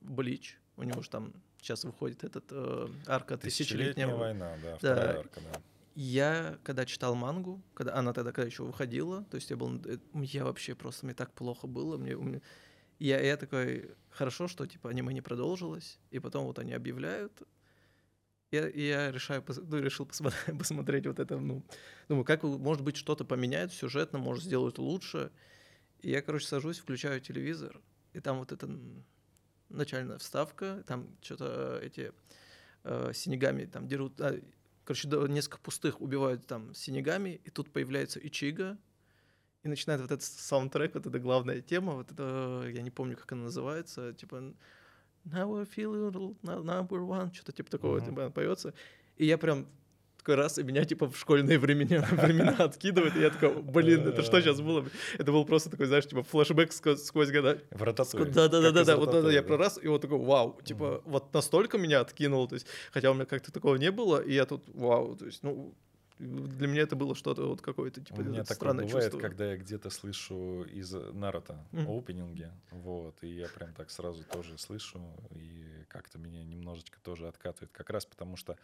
Блич, 0.00 0.58
у 0.76 0.82
него 0.82 1.02
же 1.02 1.10
там 1.10 1.32
сейчас 1.60 1.84
выходит 1.84 2.24
этот 2.24 2.44
э, 2.50 2.88
арка 3.06 3.36
тысячелетняя 3.36 4.08
война, 4.08 4.56
да, 4.62 4.76
вторая 4.76 5.12
да. 5.14 5.18
арка, 5.20 5.40
да. 5.40 5.60
Я, 5.94 6.58
когда 6.62 6.84
читал 6.84 7.14
мангу, 7.14 7.62
когда 7.72 7.94
она 7.94 8.12
тогда 8.12 8.30
когда 8.30 8.46
еще 8.46 8.64
выходила, 8.64 9.24
то 9.24 9.36
есть 9.36 9.50
я 9.50 9.56
был, 9.56 9.80
э, 9.84 9.98
я 10.14 10.44
вообще 10.44 10.74
просто, 10.74 11.06
мне 11.06 11.14
так 11.14 11.32
плохо 11.32 11.66
было, 11.66 11.96
мне, 11.96 12.16
мне 12.16 12.42
я, 12.98 13.20
я 13.20 13.36
такой, 13.36 13.90
хорошо, 14.10 14.48
что 14.48 14.66
типа 14.66 14.90
аниме 14.90 15.12
не 15.12 15.20
продолжилось, 15.20 15.98
и 16.10 16.18
потом 16.18 16.44
вот 16.44 16.58
они 16.58 16.72
объявляют, 16.72 17.42
я, 18.52 18.68
я 18.68 19.10
решаю, 19.10 19.44
ну, 19.68 19.78
решил 19.78 20.06
посмотреть, 20.06 20.46
посмотреть 20.58 21.06
вот 21.06 21.18
это, 21.18 21.38
ну, 21.38 21.64
думаю, 22.08 22.24
как, 22.24 22.42
может 22.42 22.82
быть, 22.82 22.96
что-то 22.96 23.24
поменяют 23.24 23.72
сюжетно, 23.72 24.18
может, 24.18 24.44
сделают 24.44 24.78
лучше. 24.78 25.30
И 26.00 26.10
я, 26.10 26.22
короче, 26.22 26.46
сажусь, 26.46 26.78
включаю 26.78 27.20
телевизор, 27.20 27.80
и 28.12 28.20
там 28.20 28.38
вот 28.38 28.52
это 28.52 28.68
начальная 29.68 30.18
вставка, 30.18 30.82
там 30.86 31.08
что-то 31.20 31.78
эти 31.82 32.12
э, 32.84 33.12
синегами 33.14 33.64
там 33.64 33.88
дерут, 33.88 34.20
а, 34.20 34.40
короче, 34.84 35.08
несколько 35.08 35.58
пустых 35.58 36.00
убивают 36.00 36.46
там 36.46 36.74
синегами, 36.74 37.40
и 37.44 37.50
тут 37.50 37.72
появляется 37.72 38.20
Ичига, 38.24 38.78
и 39.62 39.68
начинает 39.68 40.00
вот 40.00 40.10
этот 40.10 40.24
саундтрек, 40.24 40.94
вот 40.94 41.06
эта 41.06 41.18
главная 41.18 41.60
тема, 41.60 41.94
вот 41.94 42.12
это, 42.12 42.68
я 42.72 42.82
не 42.82 42.90
помню, 42.90 43.16
как 43.16 43.32
она 43.32 43.44
называется, 43.44 44.12
типа 44.14 44.54
Now 45.26 45.60
I 45.60 45.64
feel 45.64 46.36
number 46.42 47.00
one, 47.00 47.34
что-то 47.34 47.52
типа 47.52 47.70
такого, 47.70 47.98
uh-huh. 47.98 48.06
типа, 48.06 48.30
поется. 48.30 48.74
И 49.16 49.26
я 49.26 49.38
прям 49.38 49.66
такой 50.26 50.34
раз, 50.34 50.58
и 50.58 50.64
меня 50.64 50.84
типа 50.84 51.08
в 51.08 51.16
школьные 51.16 51.56
времена, 51.56 52.04
времена 52.10 52.56
откидывает, 52.58 53.16
и 53.16 53.20
я 53.20 53.30
такой, 53.30 53.62
блин, 53.62 54.08
это 54.08 54.22
что 54.22 54.40
сейчас 54.40 54.60
было? 54.60 54.84
Это 55.18 55.30
был 55.30 55.44
просто 55.44 55.70
такой, 55.70 55.86
знаешь, 55.86 56.06
типа 56.06 56.24
флешбэк 56.24 56.72
сквозь, 56.72 57.04
сквозь 57.04 57.30
года. 57.30 57.62
В 57.70 57.82
ротатуре. 57.82 58.24
Да-да-да, 58.24 58.96
вот 58.96 59.14
это 59.14 59.28
я 59.28 59.42
про 59.42 59.56
раз, 59.56 59.78
и 59.80 59.86
вот 59.86 60.02
такой, 60.02 60.18
вау, 60.18 60.60
типа 60.64 61.02
вот 61.04 61.32
настолько 61.32 61.78
меня 61.78 62.00
откинуло, 62.00 62.48
то 62.48 62.56
есть, 62.56 62.66
хотя 62.92 63.12
у 63.12 63.14
меня 63.14 63.24
как-то 63.24 63.52
такого 63.52 63.76
не 63.76 63.92
было, 63.92 64.20
и 64.20 64.34
я 64.34 64.46
тут, 64.46 64.64
вау, 64.74 65.14
то 65.14 65.26
есть, 65.26 65.44
ну, 65.44 65.74
Для 66.18 66.66
меня 66.66 66.82
это 66.82 66.96
было 66.96 67.14
что-то 67.14 67.46
вот 67.48 67.60
какое-то 67.60 68.00
типа 68.00 68.22
У 68.22 68.24
меня 68.24 68.42
такое 68.44 68.72
бывает, 68.72 69.12
чувство. 69.12 69.20
когда 69.20 69.50
я 69.50 69.56
где-то 69.56 69.90
слышу 69.90 70.62
из 70.64 70.92
Наруто 70.92 71.66
Мгм. 71.72 71.98
опенинги, 71.98 72.50
вот, 72.70 73.22
и 73.22 73.28
я 73.28 73.48
прям 73.48 73.74
так 73.74 73.90
сразу 73.90 74.24
тоже 74.24 74.56
слышу, 74.58 75.00
и 75.30 75.84
как-то 75.88 76.18
меня 76.18 76.42
немножечко 76.42 77.00
тоже 77.02 77.28
откатывает, 77.28 77.72
как 77.72 77.90
раз 77.90 78.06
потому 78.06 78.36
что, 78.36 78.56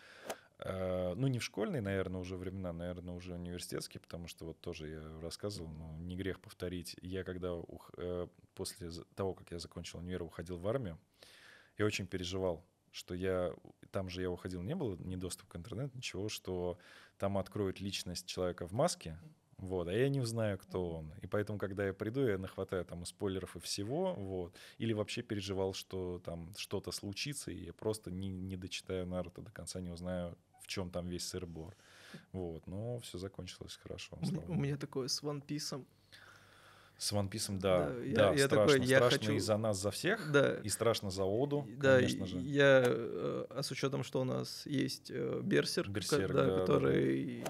э, 0.61 1.15
ну, 1.15 1.27
не 1.29 1.39
в 1.41 1.45
школьные, 1.45 1.83
наверное, 1.83 2.21
уже 2.21 2.37
времена, 2.37 2.73
наверное, 2.73 3.15
уже 3.15 3.35
университетские, 3.35 4.01
потому 4.01 4.29
что 4.29 4.47
вот 4.47 4.61
тоже 4.61 4.89
я 4.89 5.21
рассказывал, 5.21 5.71
ну, 5.71 5.97
не 5.99 6.17
грех 6.17 6.41
повторить. 6.41 6.97
Я 7.03 7.25
когда 7.25 7.55
ух- 7.55 7.91
э, 7.99 8.29
после 8.55 8.91
того, 9.15 9.35
как 9.35 9.51
я 9.53 9.59
закончил 9.59 9.99
универ, 9.99 10.23
уходил 10.23 10.57
в 10.59 10.67
армию, 10.69 10.99
я 11.79 11.87
очень 11.87 12.07
переживал, 12.07 12.65
что 12.93 13.15
я 13.15 13.53
там 13.91 14.09
же 14.09 14.23
я 14.23 14.31
уходил, 14.31 14.63
не 14.63 14.75
было 14.77 14.97
ни 14.97 15.17
доступа 15.17 15.53
к 15.53 15.57
интернету, 15.57 15.97
ничего, 15.97 16.29
что 16.29 16.79
там 17.19 17.37
откроют 17.39 17.81
личность 17.81 18.27
человека 18.27 18.67
в 18.67 18.73
маске, 18.73 19.19
вот, 19.59 19.89
а 19.89 19.93
я 19.93 20.09
не 20.09 20.21
узнаю, 20.21 20.59
кто 20.59 20.97
он. 20.99 21.13
И 21.23 21.27
поэтому, 21.27 21.59
когда 21.59 21.87
я 21.87 21.93
приду, 21.95 22.27
я 22.27 22.37
нахватаю 22.39 22.85
там 22.85 23.03
и 23.03 23.07
спойлеров 23.07 23.57
и 23.57 23.61
всего, 23.61 24.15
вот. 24.15 24.55
Или 24.79 24.93
вообще 24.93 25.23
переживал, 25.23 25.73
что 25.73 26.21
там 26.25 26.53
что-то 26.57 26.91
случится, 26.93 27.51
и 27.51 27.65
я 27.67 27.73
просто 27.73 28.11
не, 28.11 28.29
не 28.29 28.57
дочитаю 28.57 29.07
Наруто 29.07 29.41
до 29.43 29.51
конца, 29.53 29.81
не 29.81 29.91
узнаю, 29.91 30.37
в 30.61 30.67
чем 30.67 30.91
там 30.91 31.09
весь 31.09 31.27
сыр-бор. 31.29 31.77
Вот, 32.33 32.67
но 32.67 32.99
все 33.01 33.19
закончилось 33.19 33.77
хорошо. 33.83 34.19
У 34.21 34.27
меня- 34.27 34.47
У 34.49 34.55
меня 34.55 34.77
такое 34.77 35.09
с 35.09 35.23
One 35.23 35.45
Piece. 35.47 35.85
С 36.99 37.13
One 37.13 37.29
Piece, 37.29 37.59
да, 37.59 37.89
Да, 37.91 38.01
я- 38.05 38.15
да, 38.15 38.33
я 38.33 38.47
страшно. 38.47 38.75
такой, 38.75 38.87
я 38.87 38.97
страшно 38.99 39.19
хочу- 39.19 39.33
и 39.33 39.39
за 39.41 39.57
нас, 39.57 39.81
за 39.81 39.91
всех, 39.91 40.31
Да. 40.31 40.55
и 40.63 40.69
страшно 40.69 41.11
за 41.11 41.25
Оду, 41.25 41.67
Да, 41.79 41.97
конечно 41.97 42.27
же. 42.27 42.39
я, 42.39 42.83
э, 42.87 43.47
а 43.51 43.63
с 43.63 43.71
учетом, 43.73 44.05
что 44.05 44.21
у 44.21 44.25
нас 44.25 44.65
есть 44.67 45.11
э, 45.11 45.41
Берсерк, 45.43 45.89
да, 45.89 46.01
да, 46.29 46.45
да, 46.45 46.59
который 46.61 47.45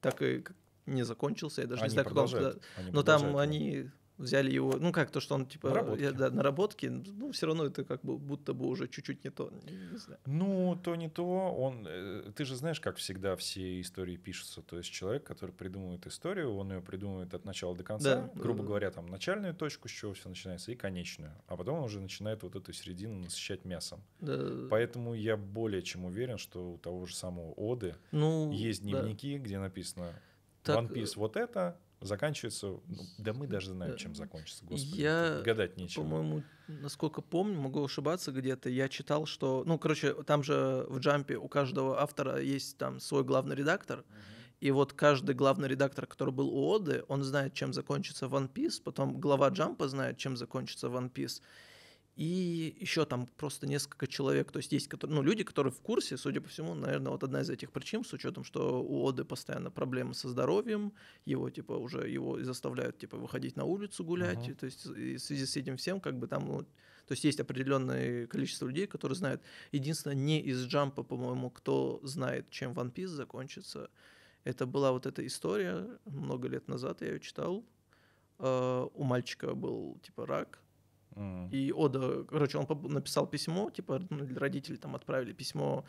так 0.00 0.22
и 0.22 0.44
не 0.86 1.02
закончился, 1.04 1.62
я 1.62 1.66
даже 1.66 1.82
Они 1.82 1.88
не 1.90 1.92
знаю, 1.92 2.08
как 2.08 2.16
он... 2.16 2.30
да. 2.30 2.54
Но 2.92 3.02
там 3.02 3.32
да. 3.34 3.40
они 3.42 3.90
взяли 4.18 4.50
его, 4.50 4.76
ну 4.78 4.92
как 4.92 5.10
то, 5.10 5.20
что 5.20 5.34
он 5.34 5.46
типа 5.46 5.68
Наработки. 5.68 6.02
я- 6.02 6.12
да, 6.12 6.30
наработки, 6.30 6.86
ну 6.86 7.32
все 7.32 7.46
равно 7.46 7.66
это 7.66 7.84
как 7.84 8.00
бы 8.02 8.16
будто 8.16 8.54
бы 8.54 8.66
уже 8.66 8.88
чуть-чуть 8.88 9.24
не 9.24 9.30
то, 9.30 9.52
не 9.90 9.96
знаю. 9.98 10.20
Ну, 10.26 10.78
то 10.82 10.96
не 10.96 11.08
то. 11.08 11.24
Он, 11.26 11.86
э, 11.88 12.30
ты 12.34 12.44
же 12.44 12.56
знаешь, 12.56 12.80
как 12.80 12.96
всегда 12.96 13.36
все 13.36 13.80
истории 13.80 14.16
пишутся. 14.16 14.62
То 14.62 14.78
есть 14.78 14.90
человек, 14.90 15.24
который 15.24 15.50
придумывает 15.52 16.06
историю, 16.06 16.54
он 16.54 16.72
ее 16.72 16.80
придумывает 16.80 17.34
от 17.34 17.44
начала 17.44 17.76
до 17.76 17.84
конца. 17.84 18.14
Да, 18.34 18.40
грубо 18.40 18.60
да. 18.62 18.66
говоря, 18.68 18.90
там 18.90 19.06
начальную 19.06 19.54
точку, 19.54 19.88
с 19.88 19.92
чего 19.92 20.12
все 20.14 20.28
начинается, 20.28 20.72
и 20.72 20.76
конечную. 20.76 21.32
А 21.46 21.56
потом 21.56 21.78
он 21.78 21.84
уже 21.84 22.00
начинает 22.00 22.42
вот 22.42 22.56
эту 22.56 22.72
середину 22.72 23.20
насыщать 23.20 23.64
мясом. 23.64 24.02
Да. 24.20 24.66
Поэтому 24.70 25.14
я 25.14 25.36
более 25.36 25.82
чем 25.82 26.04
уверен, 26.04 26.38
что 26.38 26.72
у 26.72 26.78
того 26.78 27.06
же 27.06 27.14
самого 27.14 27.52
Оды 27.52 27.96
Ну, 28.12 28.50
есть 28.52 28.82
да. 28.82 28.88
дневники, 28.90 29.38
где 29.38 29.58
написано 29.58 30.12
Так, 30.62 30.78
One 30.78 30.92
Piece 30.92 31.12
вот 31.16 31.36
это, 31.36 31.78
заканчивается... 32.00 32.66
ну, 32.66 33.02
да 33.18 33.32
мы 33.32 33.46
даже 33.46 33.72
знаем, 33.72 33.96
чем 33.96 34.14
закончится, 34.14 34.64
господи. 34.64 35.00
Я, 35.00 35.42
гадать 35.44 35.76
нечего. 35.76 36.02
По-моему, 36.02 36.42
насколько 36.68 37.22
помню, 37.22 37.58
могу 37.58 37.84
ошибаться 37.84 38.32
где-то, 38.32 38.68
я 38.68 38.88
читал, 38.88 39.26
что, 39.26 39.62
ну, 39.66 39.78
короче, 39.78 40.14
там 40.24 40.42
же 40.42 40.86
в 40.88 40.98
Джампе 40.98 41.36
у 41.36 41.48
каждого 41.48 42.00
автора 42.00 42.40
есть 42.40 42.76
там 42.76 43.00
свой 43.00 43.24
главный 43.24 43.56
редактор, 43.56 44.04
и 44.60 44.70
вот 44.70 44.92
каждый 44.94 45.34
главный 45.34 45.68
редактор, 45.68 46.06
который 46.06 46.32
был 46.32 46.48
у 46.48 46.68
Оды, 46.68 47.04
он 47.08 47.22
знает, 47.22 47.52
чем 47.52 47.72
закончится 47.72 48.26
One 48.26 48.50
Piece, 48.50 48.82
потом 48.82 49.20
глава 49.20 49.48
Джампа 49.50 49.88
знает, 49.88 50.16
чем 50.16 50.36
закончится 50.36 50.86
One 50.86 51.12
Piece, 51.12 51.42
и 52.16 52.74
еще 52.80 53.04
там 53.04 53.26
просто 53.26 53.66
несколько 53.66 54.06
человек, 54.06 54.50
то 54.50 54.58
есть 54.58 54.72
есть 54.72 54.88
которые, 54.88 55.16
ну, 55.16 55.22
люди, 55.22 55.44
которые 55.44 55.70
в 55.70 55.80
курсе, 55.80 56.16
судя 56.16 56.40
по 56.40 56.48
всему, 56.48 56.74
наверное, 56.74 57.12
вот 57.12 57.22
одна 57.22 57.42
из 57.42 57.50
этих 57.50 57.70
причин, 57.72 58.04
с 58.04 58.12
учетом, 58.14 58.42
что 58.42 58.82
у 58.82 59.04
Оды 59.04 59.24
постоянно 59.24 59.70
проблемы 59.70 60.14
со 60.14 60.30
здоровьем, 60.30 60.94
его 61.26 61.50
типа 61.50 61.72
уже 61.72 62.08
его 62.08 62.42
заставляют 62.42 62.98
типа 62.98 63.18
выходить 63.18 63.56
на 63.56 63.64
улицу 63.64 64.02
гулять, 64.02 64.48
и, 64.48 64.54
то 64.54 64.64
есть 64.64 64.86
в 64.86 65.18
связи 65.18 65.44
с 65.44 65.56
этим 65.56 65.76
всем 65.76 66.00
как 66.00 66.18
бы 66.18 66.26
там, 66.26 66.46
ну, 66.48 66.62
то 66.62 67.12
есть 67.12 67.24
есть 67.24 67.38
определенное 67.38 68.26
количество 68.26 68.66
людей, 68.66 68.86
которые 68.86 69.16
знают. 69.16 69.42
Единственное, 69.70 70.16
не 70.16 70.40
из 70.40 70.64
Джампа, 70.66 71.02
по-моему, 71.02 71.50
кто 71.50 72.00
знает, 72.02 72.48
чем 72.50 72.72
One 72.72 72.92
Piece 72.92 73.08
закончится. 73.08 73.90
Это 74.44 74.64
была 74.66 74.90
вот 74.90 75.06
эта 75.06 75.24
история 75.26 75.86
много 76.06 76.48
лет 76.48 76.66
назад, 76.66 77.02
я 77.02 77.08
ее 77.08 77.20
читал. 77.20 77.64
Э, 78.38 78.88
У 78.94 79.04
мальчика 79.04 79.54
был 79.54 79.98
типа 80.02 80.26
рак, 80.26 80.60
И 81.50 81.72
Ода, 81.72 82.24
короче, 82.24 82.58
он 82.58 82.92
написал 82.92 83.26
письмо, 83.26 83.70
типа, 83.70 84.02
ну, 84.10 84.24
для 84.26 84.38
родителей 84.38 84.76
там 84.76 84.94
отправили 84.94 85.32
письмо 85.32 85.84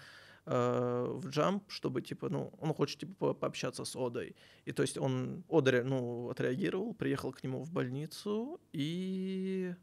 э, 0.46 1.06
в 1.10 1.28
Джамп, 1.30 1.64
чтобы, 1.70 2.02
типа, 2.02 2.30
ну, 2.30 2.54
он 2.60 2.74
хочет, 2.74 3.00
типа, 3.00 3.14
по- 3.14 3.34
пообщаться 3.34 3.84
с 3.84 3.96
Одой. 3.96 4.36
И 4.66 4.72
то 4.72 4.84
есть 4.84 4.98
он, 4.98 5.44
Ода, 5.50 5.84
ну, 5.84 6.30
отреагировал, 6.30 6.94
приехал 6.94 7.34
к 7.34 7.44
нему 7.44 7.64
в 7.64 7.72
больницу, 7.72 8.60
и, 8.72 9.76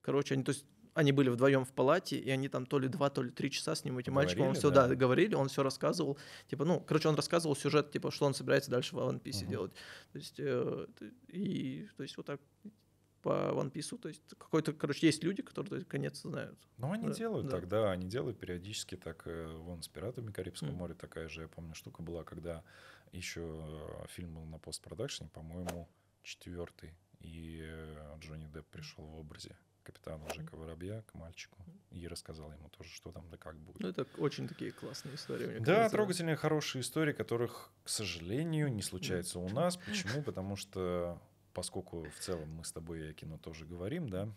короче, 0.00 0.34
они, 0.34 0.44
то 0.44 0.52
есть, 0.52 0.64
они 0.94 1.10
были 1.10 1.30
вдвоем 1.30 1.64
в 1.64 1.72
палате, 1.72 2.18
и 2.18 2.30
они 2.30 2.48
там 2.48 2.66
то 2.66 2.78
ли 2.78 2.86
два, 2.86 3.08
то 3.10 3.22
ли 3.22 3.30
три 3.30 3.50
часа 3.50 3.74
с 3.74 3.84
ним, 3.84 3.98
этим 3.98 4.12
мальчиком, 4.12 4.48
он 4.48 4.54
все, 4.54 4.70
да? 4.70 4.86
да, 4.88 4.94
говорили, 4.94 5.34
он 5.34 5.48
все 5.48 5.62
рассказывал, 5.62 6.18
типа, 6.48 6.64
ну, 6.64 6.80
короче, 6.80 7.08
он 7.08 7.14
рассказывал 7.14 7.56
сюжет, 7.56 7.90
типа, 7.90 8.10
что 8.10 8.26
он 8.26 8.34
собирается 8.34 8.70
дальше 8.70 8.94
в 8.94 8.98
One 8.98 9.20
Piece 9.20 9.40
Мгм. 9.42 9.50
делать. 9.50 9.72
То 10.12 10.18
есть, 10.18 10.34
э, 10.38 10.86
и, 11.28 11.88
то 11.96 12.02
есть, 12.02 12.16
вот 12.16 12.26
так 12.26 12.40
по 13.22 13.28
One 13.54 13.70
Piece, 13.72 13.96
то 13.98 14.08
есть 14.08 14.22
какой-то, 14.38 14.72
короче, 14.72 15.06
есть 15.06 15.22
люди, 15.24 15.42
которые 15.42 15.84
конец 15.84 16.20
знают. 16.22 16.58
Ну, 16.76 16.92
они 16.92 17.08
Да, 17.08 17.14
делают 17.14 17.46
да. 17.46 17.52
тогда, 17.52 17.90
они 17.92 18.08
делают 18.08 18.38
периодически 18.38 18.96
так, 18.96 19.22
э, 19.26 19.46
вон 19.56 19.82
с 19.82 19.88
пиратами 19.88 20.30
Карибского 20.32 20.68
Мгм. 20.70 20.78
моря 20.78 20.94
такая 20.94 21.28
же, 21.28 21.42
я 21.42 21.48
помню, 21.48 21.74
штука 21.74 22.02
была, 22.02 22.24
когда 22.24 22.62
еще 23.12 23.40
э, 24.02 24.06
фильм 24.08 24.34
был 24.34 24.44
на 24.44 24.58
постпродакшене, 24.58 25.30
по-моему, 25.30 25.88
четвертый, 26.22 26.94
и 27.20 27.60
э, 27.62 28.16
Джонни 28.20 28.48
Депп 28.48 28.66
пришел 28.66 29.04
в 29.04 29.16
образе 29.20 29.56
капитана 29.84 30.28
Жека 30.30 30.56
Воробья 30.56 31.02
к 31.02 31.14
мальчику 31.14 31.58
и 31.90 32.06
рассказал 32.06 32.52
ему 32.52 32.68
тоже, 32.68 32.90
что 32.90 33.10
там 33.12 33.28
да 33.30 33.36
как 33.36 33.56
будет. 33.56 33.80
Ну, 33.80 33.88
это 33.88 34.06
очень 34.16 34.46
такие 34.48 34.70
классные 34.72 35.16
истории. 35.16 35.46
мне 35.46 35.58
Да, 35.60 35.64
кажется. 35.74 35.96
трогательные, 35.96 36.36
хорошие 36.36 36.82
истории, 36.82 37.12
которых, 37.12 37.70
к 37.84 37.88
сожалению, 37.88 38.72
не 38.72 38.82
случается 38.82 39.38
у 39.40 39.48
нас. 39.48 39.76
Почему? 39.76 40.22
Потому 40.22 40.54
что, 40.56 41.20
поскольку 41.52 42.08
в 42.08 42.18
целом 42.18 42.50
мы 42.50 42.64
с 42.64 42.72
тобой 42.72 43.10
о 43.10 43.14
кино 43.14 43.38
тоже 43.38 43.64
говорим, 43.66 44.08
да, 44.08 44.28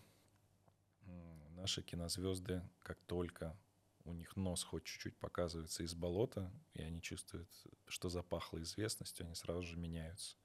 наши 1.56 1.82
кинозвезды, 1.82 2.62
как 2.84 3.00
только 3.06 3.58
у 4.04 4.14
них 4.14 4.36
нос 4.36 4.64
хоть 4.64 4.84
чуть-чуть 4.84 5.18
показывается 5.18 5.84
из 5.84 5.96
болота, 5.96 6.52
и 6.74 6.82
они 6.82 7.02
чувствуют, 7.02 7.50
что 7.88 8.10
запахло 8.10 8.62
известностью, 8.62 9.26
они 9.26 9.36
сразу 9.36 9.64
же 9.64 9.78
меняются. 9.78 10.38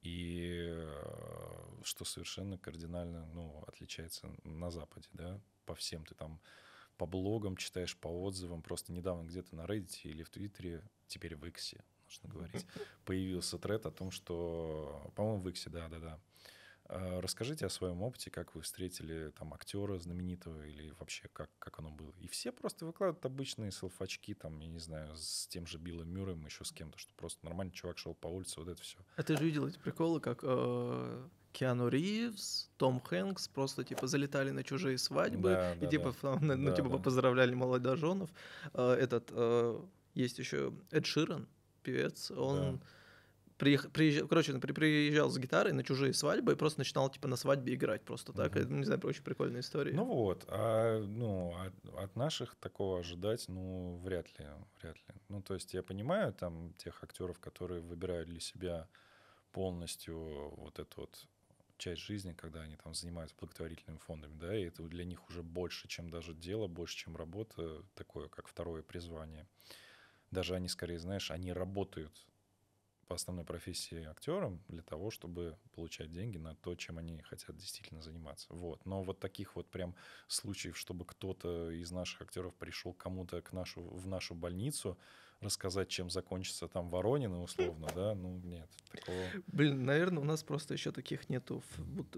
И 0.00 0.64
э, 0.68 1.80
что 1.82 2.04
совершенно 2.04 2.58
кардинально 2.58 3.26
ну, 3.26 3.64
отличается 3.66 4.30
на 4.44 4.70
Западе, 4.70 5.08
да, 5.12 5.40
по 5.64 5.74
всем 5.74 6.04
ты 6.04 6.14
там 6.14 6.40
по 6.98 7.06
блогам 7.06 7.56
читаешь, 7.56 7.96
по 7.96 8.08
отзывам. 8.08 8.62
Просто 8.62 8.92
недавно 8.92 9.26
где-то 9.26 9.56
на 9.56 9.62
Reddit 9.62 10.02
или 10.04 10.22
в 10.22 10.30
Твиттере, 10.30 10.84
теперь 11.08 11.34
в 11.36 11.44
Иксе, 11.46 11.82
нужно 12.04 12.28
говорить, 12.28 12.66
появился 13.04 13.58
тред 13.58 13.86
о 13.86 13.90
том, 13.90 14.10
что, 14.10 15.10
по-моему, 15.14 15.42
в 15.42 15.48
Иксе, 15.48 15.70
да-да-да. 15.70 16.18
Э, 16.88 17.20
Расскажите 17.20 17.64
о 17.66 17.70
своем 17.70 18.02
опыте, 18.02 18.30
как 18.30 18.54
вы 18.54 18.60
встретили 18.60 19.30
там 19.38 19.54
актера 19.54 19.98
знаменитого 19.98 20.66
или 20.66 20.92
вообще 20.98 21.28
как, 21.32 21.50
как 21.58 21.78
оно 21.78 21.90
было. 21.90 22.12
И 22.20 22.28
все 22.28 22.52
просто 22.52 22.84
выкладывают 22.84 23.24
обычные 23.24 23.70
селфачки, 23.72 24.34
там, 24.34 24.60
я 24.60 24.68
не 24.68 24.78
знаю, 24.80 25.16
с 25.16 25.46
тем 25.48 25.66
же 25.66 25.78
Биллом 25.78 26.08
Мюрреем, 26.10 26.44
еще 26.44 26.64
с 26.64 26.72
кем-то, 26.72 26.98
что 26.98 27.14
просто 27.14 27.44
нормальный 27.44 27.72
чувак 27.72 27.96
шел 27.98 28.14
по 28.14 28.26
улице, 28.28 28.60
вот 28.60 28.68
это 28.68 28.82
все. 28.82 28.98
А 29.16 29.22
ты 29.22 29.36
же 29.36 29.44
видел 29.44 29.66
эти 29.66 29.78
приколы, 29.78 30.20
как 30.20 30.40
э, 30.42 31.28
Киану 31.52 31.88
Ривз, 31.88 32.70
Том 32.76 33.00
Хэнкс 33.00 33.48
просто, 33.48 33.82
типа, 33.84 34.06
залетали 34.06 34.50
на 34.50 34.62
чужие 34.62 34.98
свадьбы, 34.98 35.50
Да, 35.50 35.74
и, 35.76 35.80
да, 35.80 35.86
типа, 35.86 36.14
да. 36.20 36.38
ну, 36.40 36.66
Да, 36.70 36.76
типа, 36.76 36.88
да. 36.90 36.98
поздравляли 36.98 37.54
молодоженов. 37.54 38.30
Э, 38.74 38.92
этот, 38.92 39.30
э, 39.32 39.80
есть 40.14 40.38
еще 40.38 40.74
Эд 40.90 41.06
Ширан, 41.06 41.48
певец, 41.84 42.30
он... 42.30 42.80
Приех... 43.56 43.92
приезжал, 43.92 44.26
короче, 44.26 44.52
он 44.52 44.60
при- 44.60 44.72
приезжал 44.72 45.30
с 45.30 45.38
гитарой 45.38 45.72
на 45.72 45.84
чужие 45.84 46.12
свадьбы 46.12 46.52
и 46.52 46.56
просто 46.56 46.80
начинал 46.80 47.08
типа 47.08 47.28
на 47.28 47.36
свадьбе 47.36 47.74
играть 47.74 48.02
просто 48.02 48.32
так. 48.32 48.50
Мгм. 48.50 48.60
Это, 48.60 48.72
не 48.72 48.84
знаю, 48.84 49.00
очень 49.04 49.22
прикольная 49.22 49.60
история. 49.60 49.92
Ну 49.94 50.04
вот, 50.04 50.44
а 50.48 51.00
ну, 51.00 51.54
от, 51.56 51.94
от 51.94 52.16
наших 52.16 52.56
такого 52.56 52.98
ожидать, 52.98 53.44
ну, 53.46 54.00
вряд 54.02 54.26
ли, 54.38 54.46
вряд 54.82 54.96
ли. 54.96 55.14
Ну, 55.28 55.40
то 55.40 55.54
есть 55.54 55.72
я 55.72 55.84
понимаю 55.84 56.32
там 56.32 56.74
тех 56.74 57.04
актеров, 57.04 57.38
которые 57.38 57.80
выбирают 57.80 58.28
для 58.28 58.40
себя 58.40 58.88
полностью 59.52 60.50
вот 60.56 60.80
эту 60.80 61.02
вот 61.02 61.28
часть 61.78 62.02
жизни, 62.02 62.32
когда 62.32 62.62
они 62.62 62.76
там 62.76 62.92
занимаются 62.94 63.36
благотворительными 63.38 63.98
фондами, 63.98 64.34
да, 64.36 64.56
и 64.56 64.64
это 64.64 64.82
для 64.82 65.04
них 65.04 65.28
уже 65.28 65.42
больше, 65.42 65.86
чем 65.86 66.10
даже 66.10 66.34
дело, 66.34 66.66
больше, 66.66 66.96
чем 66.96 67.16
работа, 67.16 67.84
такое, 67.94 68.28
как 68.28 68.48
второе 68.48 68.82
призвание. 68.82 69.46
Даже 70.34 70.56
они 70.56 70.68
скорее, 70.68 70.98
знаешь, 70.98 71.30
они 71.30 71.52
работают 71.52 72.26
по 73.06 73.14
основной 73.14 73.44
профессии 73.44 74.02
актером 74.02 74.64
для 74.66 74.82
того, 74.82 75.12
чтобы 75.12 75.56
получать 75.72 76.10
деньги 76.10 76.38
на 76.38 76.56
то, 76.56 76.74
чем 76.74 76.98
они 76.98 77.20
хотят 77.22 77.56
действительно 77.56 78.02
заниматься. 78.02 78.52
Вот. 78.52 78.84
Но 78.84 79.04
вот 79.04 79.20
таких 79.20 79.54
вот 79.54 79.70
прям 79.70 79.94
случаев, 80.26 80.76
чтобы 80.76 81.04
кто-то 81.04 81.70
из 81.70 81.92
наших 81.92 82.22
актеров 82.22 82.56
пришел 82.56 82.92
кому-то 82.92 83.42
к 83.42 83.52
нашу, 83.52 83.82
в 83.82 84.08
нашу 84.08 84.34
больницу 84.34 84.98
рассказать, 85.44 85.88
чем 85.88 86.10
закончится 86.10 86.66
там 86.68 86.88
Воронины, 86.88 87.38
условно, 87.38 87.88
да, 87.94 88.14
ну 88.14 88.40
нет, 88.44 88.68
такого... 88.90 89.16
Блин, 89.46 89.84
наверное, 89.84 90.22
у 90.22 90.24
нас 90.26 90.42
просто 90.42 90.74
еще 90.74 90.90
таких 90.90 91.28
нету, 91.30 91.62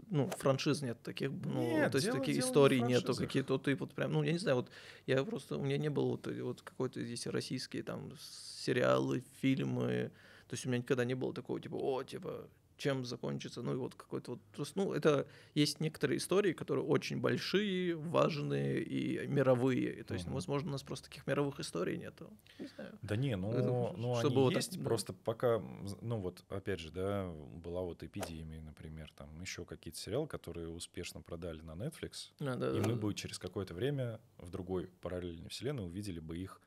ну, 0.08 0.30
франшиз 0.38 0.82
нет 0.82 1.02
таких, 1.02 1.30
ну, 1.30 1.62
Нет, 1.62 1.92
то 1.92 1.96
есть 1.96 2.06
дело- 2.06 2.18
таких 2.18 2.36
дело 2.36 2.48
историй 2.48 2.80
нету, 2.80 3.14
какие-то 3.14 3.58
ты 3.58 3.74
вот 3.76 3.92
прям, 3.94 4.12
ну, 4.12 4.22
я 4.22 4.32
не 4.32 4.38
знаю, 4.38 4.56
вот 4.56 4.70
я 5.06 5.22
просто, 5.24 5.58
у 5.58 5.62
меня 5.62 5.78
не 5.78 5.90
было 5.90 6.06
вот, 6.12 6.26
вот 6.26 6.62
какой-то 6.62 7.02
здесь 7.04 7.26
российские 7.26 7.82
там 7.82 8.12
сериалы, 8.18 9.22
фильмы, 9.40 10.10
то 10.48 10.54
есть 10.54 10.64
у 10.64 10.68
меня 10.68 10.78
никогда 10.78 11.04
не 11.04 11.14
было 11.14 11.34
такого, 11.34 11.60
типа, 11.60 11.74
о, 11.74 12.02
типа, 12.02 12.48
чем 12.76 13.04
закончится, 13.04 13.62
ну, 13.62 13.72
и 13.72 13.76
вот 13.76 13.94
какой-то 13.94 14.32
вот, 14.32 14.42
просто, 14.52 14.78
ну, 14.78 14.92
это 14.92 15.28
есть 15.54 15.80
некоторые 15.80 16.18
истории, 16.18 16.52
которые 16.52 16.84
очень 16.84 17.20
большие, 17.20 17.96
важные 17.96 18.82
и 18.82 19.26
мировые, 19.26 20.04
то 20.04 20.14
есть, 20.14 20.26
Мгм. 20.26 20.28
возможно, 20.28 20.68
у 20.70 20.72
нас 20.72 20.82
просто 20.82 21.08
таких 21.08 21.26
мировых 21.26 21.60
историй 21.60 21.96
нету, 21.98 22.38
не 22.58 22.66
знаю. 22.66 22.98
Да 23.02 23.16
не, 23.16 23.36
ну, 23.36 23.50
Это, 23.50 23.94
ну 23.96 24.16
чтобы 24.16 24.40
они 24.40 24.42
вот 24.42 24.54
так, 24.54 24.66
есть, 24.66 24.78
да. 24.78 25.02
просто 25.02 25.12
пока, 25.12 25.56
м, 25.56 25.86
з- 25.86 25.96
ну 26.00 26.18
вот, 26.18 26.44
опять 26.48 26.80
же, 26.80 26.90
да, 26.90 27.30
была 27.30 27.82
вот 27.82 28.02
эпидемия, 28.02 28.60
например, 28.60 29.12
там 29.14 29.40
еще 29.40 29.64
какие-то 29.64 29.98
сериалы, 29.98 30.26
которые 30.26 30.68
успешно 30.68 31.20
продали 31.22 31.60
на 31.60 31.72
Netflix, 31.72 32.32
А, 32.40 32.56
да, 32.56 32.70
и 32.70 32.80
да, 32.80 32.80
мы 32.80 32.96
да. 32.96 32.96
бы 32.96 33.12
через 33.14 33.38
какое-то 33.38 33.74
время 33.74 34.20
в 34.38 34.50
другой 34.50 34.88
параллельной 34.88 35.48
вселенной 35.50 35.84
увидели 35.86 36.20
бы 36.20 36.38
их 36.38 36.60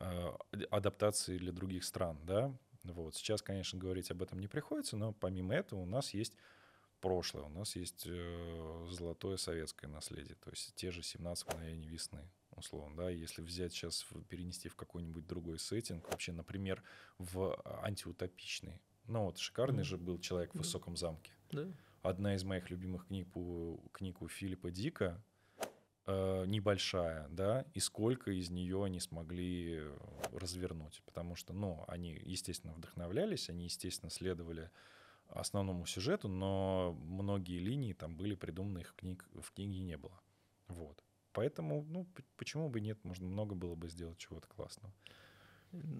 э, 0.00 0.04
ад- 0.52 0.68
адаптации 0.70 1.38
для 1.38 1.52
других 1.52 1.84
стран, 1.84 2.20
да. 2.24 2.58
Вот. 2.84 3.14
Сейчас, 3.14 3.42
конечно, 3.42 3.78
говорить 3.78 4.10
об 4.10 4.22
этом 4.22 4.40
не 4.40 4.48
приходится, 4.48 4.96
но 4.96 5.12
помимо 5.12 5.54
этого 5.54 5.80
у 5.80 5.86
нас 5.86 6.14
есть 6.14 6.34
прошлое, 7.00 7.44
у 7.44 7.48
нас 7.48 7.76
есть 7.76 8.04
э, 8.06 8.86
золотое 8.90 9.36
советское 9.36 9.88
наследие, 9.88 10.36
то 10.36 10.50
есть 10.50 10.74
те 10.76 10.90
же 10.90 11.02
17 11.02 11.48
мгновений 11.48 11.88
весны, 11.88 12.28
условно, 12.56 12.96
да, 12.96 13.10
если 13.10 13.42
взять 13.42 13.72
сейчас, 13.72 14.06
перенести 14.28 14.68
в 14.68 14.76
какой-нибудь 14.76 15.26
другой 15.26 15.58
сеттинг, 15.58 16.08
вообще, 16.08 16.32
например, 16.32 16.82
в 17.18 17.60
антиутопичный. 17.82 18.80
Ну 19.08 19.24
вот, 19.24 19.38
шикарный 19.38 19.82
Мгм. 19.82 19.84
же 19.84 19.98
был 19.98 20.18
«Человек 20.20 20.54
в 20.54 20.58
высоком 20.58 20.96
замке» 20.96 21.32
Да. 21.50 21.66
одна 22.02 22.34
из 22.36 22.44
моих 22.44 22.70
любимых 22.70 23.06
книг, 23.08 23.36
у- 23.36 23.80
книг 23.92 24.22
у 24.22 24.28
Филиппа 24.28 24.70
Дика, 24.70 25.20
небольшая, 26.06 27.28
да, 27.28 27.64
и 27.74 27.80
сколько 27.80 28.30
из 28.30 28.50
нее 28.50 28.82
они 28.84 28.98
смогли 29.00 29.76
э, 29.78 29.96
развернуть. 30.32 31.02
Потому 31.04 31.36
что, 31.36 31.52
ну, 31.52 31.84
они, 31.86 32.20
естественно, 32.24 32.72
вдохновлялись, 32.72 33.48
они, 33.48 33.64
естественно, 33.64 34.10
следовали 34.10 34.70
основному 35.28 35.86
сюжету, 35.86 36.28
но 36.28 36.96
многие 37.04 37.58
линии 37.58 37.92
там 37.92 38.16
были 38.16 38.34
придуманы, 38.34 38.80
их 38.80 38.88
в, 38.90 38.94
книг, 38.94 39.24
в 39.40 39.52
книге 39.52 39.80
не 39.80 39.96
было. 39.96 40.20
Вот. 40.68 41.02
Поэтому, 41.32 41.84
ну, 41.88 42.06
почему 42.36 42.68
бы 42.68 42.80
нет, 42.80 42.98
можно 43.04 43.26
много 43.26 43.54
было 43.54 43.74
бы 43.74 43.88
сделать 43.88 44.18
чего-то 44.18 44.48
классного. 44.48 44.92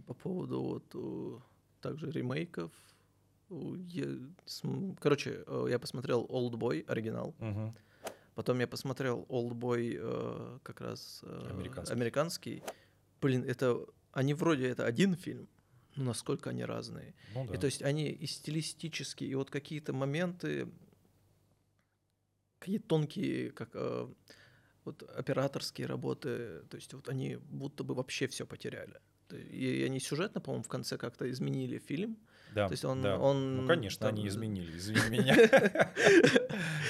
По 0.07 0.14
поводу 0.14 0.62
вот 0.62 0.85
э, 0.95 1.39
также 1.81 2.11
ремейков. 2.11 2.72
я 3.49 4.07
короче, 5.01 5.45
э, 5.47 5.66
я 5.70 5.79
посмотрел 5.79 6.26
Oldboy 6.26 6.85
оригинал, 6.87 7.35
Мгм. 7.39 7.74
Потом 8.35 8.61
я 8.61 8.66
посмотрел 8.66 9.26
Oldboy 9.28 9.99
э, 10.01 10.59
как 10.62 10.80
раз 10.80 11.20
э, 11.22 11.49
Американский. 11.51 11.93
американский. 11.93 12.62
Блин, 13.20 13.45
это 13.45 13.87
они 14.12 14.35
вроде 14.35 14.68
это 14.68 14.87
один 14.87 15.16
фильм, 15.16 15.49
но 15.97 16.05
насколько 16.05 16.51
они 16.51 16.64
разные. 16.64 17.14
Ну 17.35 17.47
да. 17.47 17.55
И 17.55 17.59
то 17.59 17.66
есть 17.66 17.83
они 17.83 18.11
и 18.11 18.26
стилистически, 18.26 19.24
и 19.24 19.35
вот 19.35 19.51
какие-то 19.51 19.93
моменты, 19.93 20.68
какие 22.59 22.78
тонкие, 22.78 23.51
как 23.51 23.70
э, 23.74 24.09
вот 24.85 25.03
операторские 25.03 25.87
работы, 25.87 26.62
то 26.70 26.76
есть 26.76 26.93
вот 26.95 27.09
они 27.09 27.37
будто 27.37 27.85
бы 27.85 27.95
вообще 27.95 28.26
все 28.26 28.47
потеряли. 28.47 29.01
И 29.30 29.83
они 29.87 29.99
сюжетно, 29.99 30.41
по-моему, 30.41 30.62
в 30.62 30.68
конце 30.68 30.99
как-то 30.99 31.30
изменили 31.30 31.78
фильм. 31.78 32.18
Да, 32.55 32.68
То 32.68 32.72
есть 32.72 32.84
он- 32.84 33.03
да. 33.03 33.18
он 33.18 33.57
ну, 33.62 33.66
конечно, 33.66 34.07
там- 34.07 34.14
они 34.14 34.26
изменили, 34.28 34.76
извини 34.76 35.00
меня. 35.11 35.34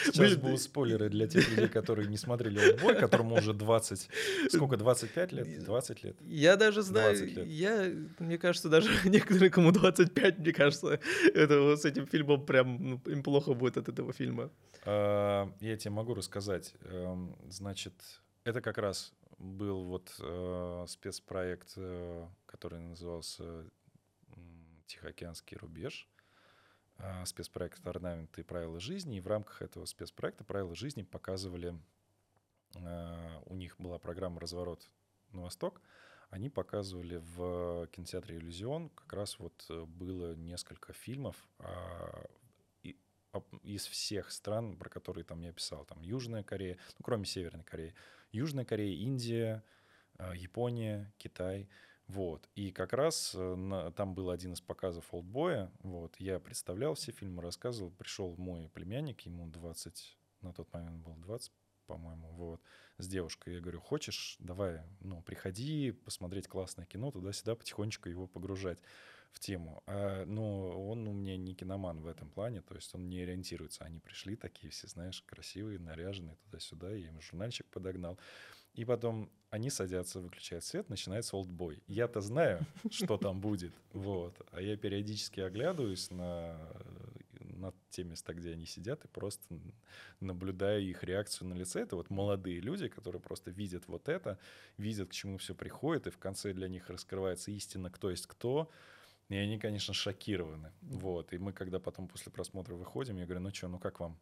Сейчас 0.04 0.36
будут 0.36 0.60
спойлеры 0.60 1.08
для 1.08 1.26
тех 1.26 1.48
людей, 1.50 1.68
которые 1.68 2.08
не 2.08 2.16
смотрели 2.16 2.58
«Олдбой», 2.72 2.96
которому 2.96 3.36
уже 3.36 3.52
20... 3.54 4.08
Сколько, 4.50 4.76
25 4.76 5.32
лет? 5.32 5.64
20 5.64 6.04
лет? 6.04 6.16
Я 6.22 6.56
даже 6.56 6.82
знаю, 6.82 7.16
20 7.16 7.36
лет. 7.36 7.46
я, 7.46 7.92
мне 8.18 8.38
кажется, 8.38 8.68
даже 8.68 8.90
некоторые, 9.08 9.50
кому 9.50 9.70
25, 9.72 10.38
мне 10.38 10.52
кажется, 10.52 10.98
это 11.34 11.76
с 11.76 11.84
этим 11.84 12.06
фильмом 12.06 12.44
прям, 12.44 12.90
ну, 12.90 13.00
им 13.06 13.22
плохо 13.22 13.54
будет 13.54 13.76
от 13.76 13.88
этого 13.88 14.12
фильма. 14.12 14.50
А, 14.84 15.48
Я 15.60 15.76
тебе 15.76 15.90
могу 15.92 16.14
рассказать. 16.14 16.74
Эм, 16.84 17.36
Значит, 17.48 17.94
это 18.44 18.60
как 18.60 18.78
раз 18.78 19.12
был 19.38 19.84
вот 19.84 20.12
э, 20.20 20.84
спецпроект, 20.88 21.72
э, 21.76 22.26
который 22.46 22.80
назывался 22.80 23.64
«Тихоокеанский 24.92 25.56
рубеж». 25.56 26.08
А, 26.98 27.24
Спецпроект 27.24 27.86
«Орнаменты 27.86 28.42
и 28.42 28.44
правила 28.44 28.78
жизни». 28.78 29.16
И 29.16 29.20
в 29.20 29.26
рамках 29.26 29.62
этого 29.62 29.86
спецпроекта 29.86 30.44
«Правила 30.44 30.74
жизни» 30.74 31.02
показывали... 31.02 31.78
э, 32.74 33.40
У 33.46 33.56
них 33.56 33.76
была 33.78 33.98
программа 33.98 34.40
«Разворот 34.40 34.90
на 35.32 35.42
восток». 35.42 35.80
Они 36.28 36.50
показывали 36.50 37.16
в 37.16 37.86
кинотеатре 37.88 38.36
«Иллюзион». 38.36 38.90
Как 38.90 39.12
раз 39.14 39.38
вот 39.38 39.64
э, 39.70 39.84
было 39.84 40.34
несколько 40.34 40.92
фильмов 40.92 41.36
а, 41.58 42.26
из 43.62 43.86
всех 43.86 44.30
стран, 44.30 44.76
про 44.76 44.90
которые 44.90 45.24
там 45.24 45.40
я 45.40 45.52
писал. 45.52 45.86
Там 45.86 46.02
Южная 46.02 46.42
Корея, 46.42 46.76
ну, 46.98 47.02
кроме 47.02 47.24
Северной 47.24 47.64
Кореи. 47.64 47.94
Южная 48.30 48.66
Корея, 48.66 48.94
Индия, 48.94 49.64
Япония, 50.34 51.10
Китай. 51.16 51.68
Вот. 52.12 52.46
И 52.56 52.72
как 52.72 52.92
раз 52.92 53.34
э, 53.34 53.54
на- 53.54 53.90
там 53.90 54.14
был 54.14 54.28
один 54.28 54.52
из 54.52 54.60
показов 54.60 55.06
«Олдбоя». 55.14 55.72
Вот. 55.80 56.14
Я 56.18 56.38
представлял 56.40 56.92
все 56.92 57.10
фильмы, 57.10 57.40
рассказывал. 57.40 57.90
Пришел 57.90 58.36
мой 58.36 58.68
племянник, 58.68 59.22
ему 59.22 59.46
20, 59.46 60.18
на 60.42 60.52
тот 60.52 60.70
момент 60.74 60.98
был 61.02 61.14
20, 61.14 61.50
по-моему, 61.86 62.28
вот, 62.32 62.60
с 62.98 63.08
девушкой. 63.08 63.54
Я 63.54 63.60
говорю, 63.60 63.80
хочешь, 63.80 64.36
давай, 64.40 64.82
ну, 65.00 65.22
приходи, 65.22 65.92
посмотреть 65.92 66.48
классное 66.48 66.84
кино, 66.84 67.10
туда-сюда 67.10 67.54
потихонечку 67.54 68.10
его 68.10 68.26
погружать 68.26 68.78
в 69.32 69.40
тему. 69.40 69.82
А, 69.86 70.26
ну, 70.26 70.68
он 70.90 71.08
у 71.08 71.12
меня 71.14 71.38
не 71.38 71.54
киноман 71.54 72.02
в 72.02 72.06
этом 72.06 72.28
плане, 72.28 72.60
то 72.60 72.74
есть 72.74 72.94
он 72.94 73.08
не 73.08 73.20
ориентируется. 73.22 73.84
Они 73.84 74.00
пришли 74.00 74.36
такие 74.36 74.70
все, 74.70 74.86
знаешь, 74.86 75.22
красивые, 75.22 75.78
наряженные 75.78 76.36
туда-сюда, 76.44 76.90
я 76.90 77.08
им 77.08 77.22
журнальчик 77.22 77.66
подогнал. 77.68 78.18
И 78.74 78.84
потом 78.84 79.30
они 79.50 79.68
садятся, 79.68 80.20
выключают 80.20 80.64
свет, 80.64 80.88
начинается 80.88 81.36
олдбой. 81.36 81.82
Я-то 81.86 82.22
знаю, 82.22 82.60
что 82.90 83.18
там 83.18 83.40
будет, 83.40 83.74
вот. 83.92 84.34
А 84.50 84.62
я 84.62 84.76
периодически 84.76 85.40
оглядываюсь 85.40 86.10
на, 86.10 86.58
на 87.38 87.74
те 87.90 88.02
места, 88.02 88.32
где 88.32 88.52
они 88.52 88.64
сидят, 88.64 89.04
и 89.04 89.08
просто 89.08 89.44
наблюдаю 90.20 90.82
их 90.82 91.04
реакцию 91.04 91.48
на 91.48 91.54
лице. 91.54 91.80
Это 91.80 91.96
вот 91.96 92.08
молодые 92.08 92.60
люди, 92.60 92.88
которые 92.88 93.20
просто 93.20 93.50
видят 93.50 93.84
вот 93.88 94.08
это, 94.08 94.38
видят, 94.78 95.10
к 95.10 95.12
чему 95.12 95.36
все 95.36 95.54
приходит, 95.54 96.06
и 96.06 96.10
в 96.10 96.18
конце 96.18 96.54
для 96.54 96.68
них 96.68 96.88
раскрывается 96.88 97.50
истина, 97.50 97.90
кто 97.90 98.10
есть 98.10 98.26
кто. 98.26 98.70
И 99.28 99.36
они, 99.36 99.58
конечно, 99.58 99.94
шокированы. 99.94 100.72
Вот. 100.82 101.32
И 101.32 101.38
мы, 101.38 101.52
когда 101.52 101.78
потом 101.78 102.08
после 102.08 102.32
просмотра 102.32 102.74
выходим, 102.74 103.18
я 103.18 103.24
говорю, 103.24 103.40
ну 103.40 103.54
что, 103.54 103.68
ну 103.68 103.78
как 103.78 104.00
вам? 104.00 104.18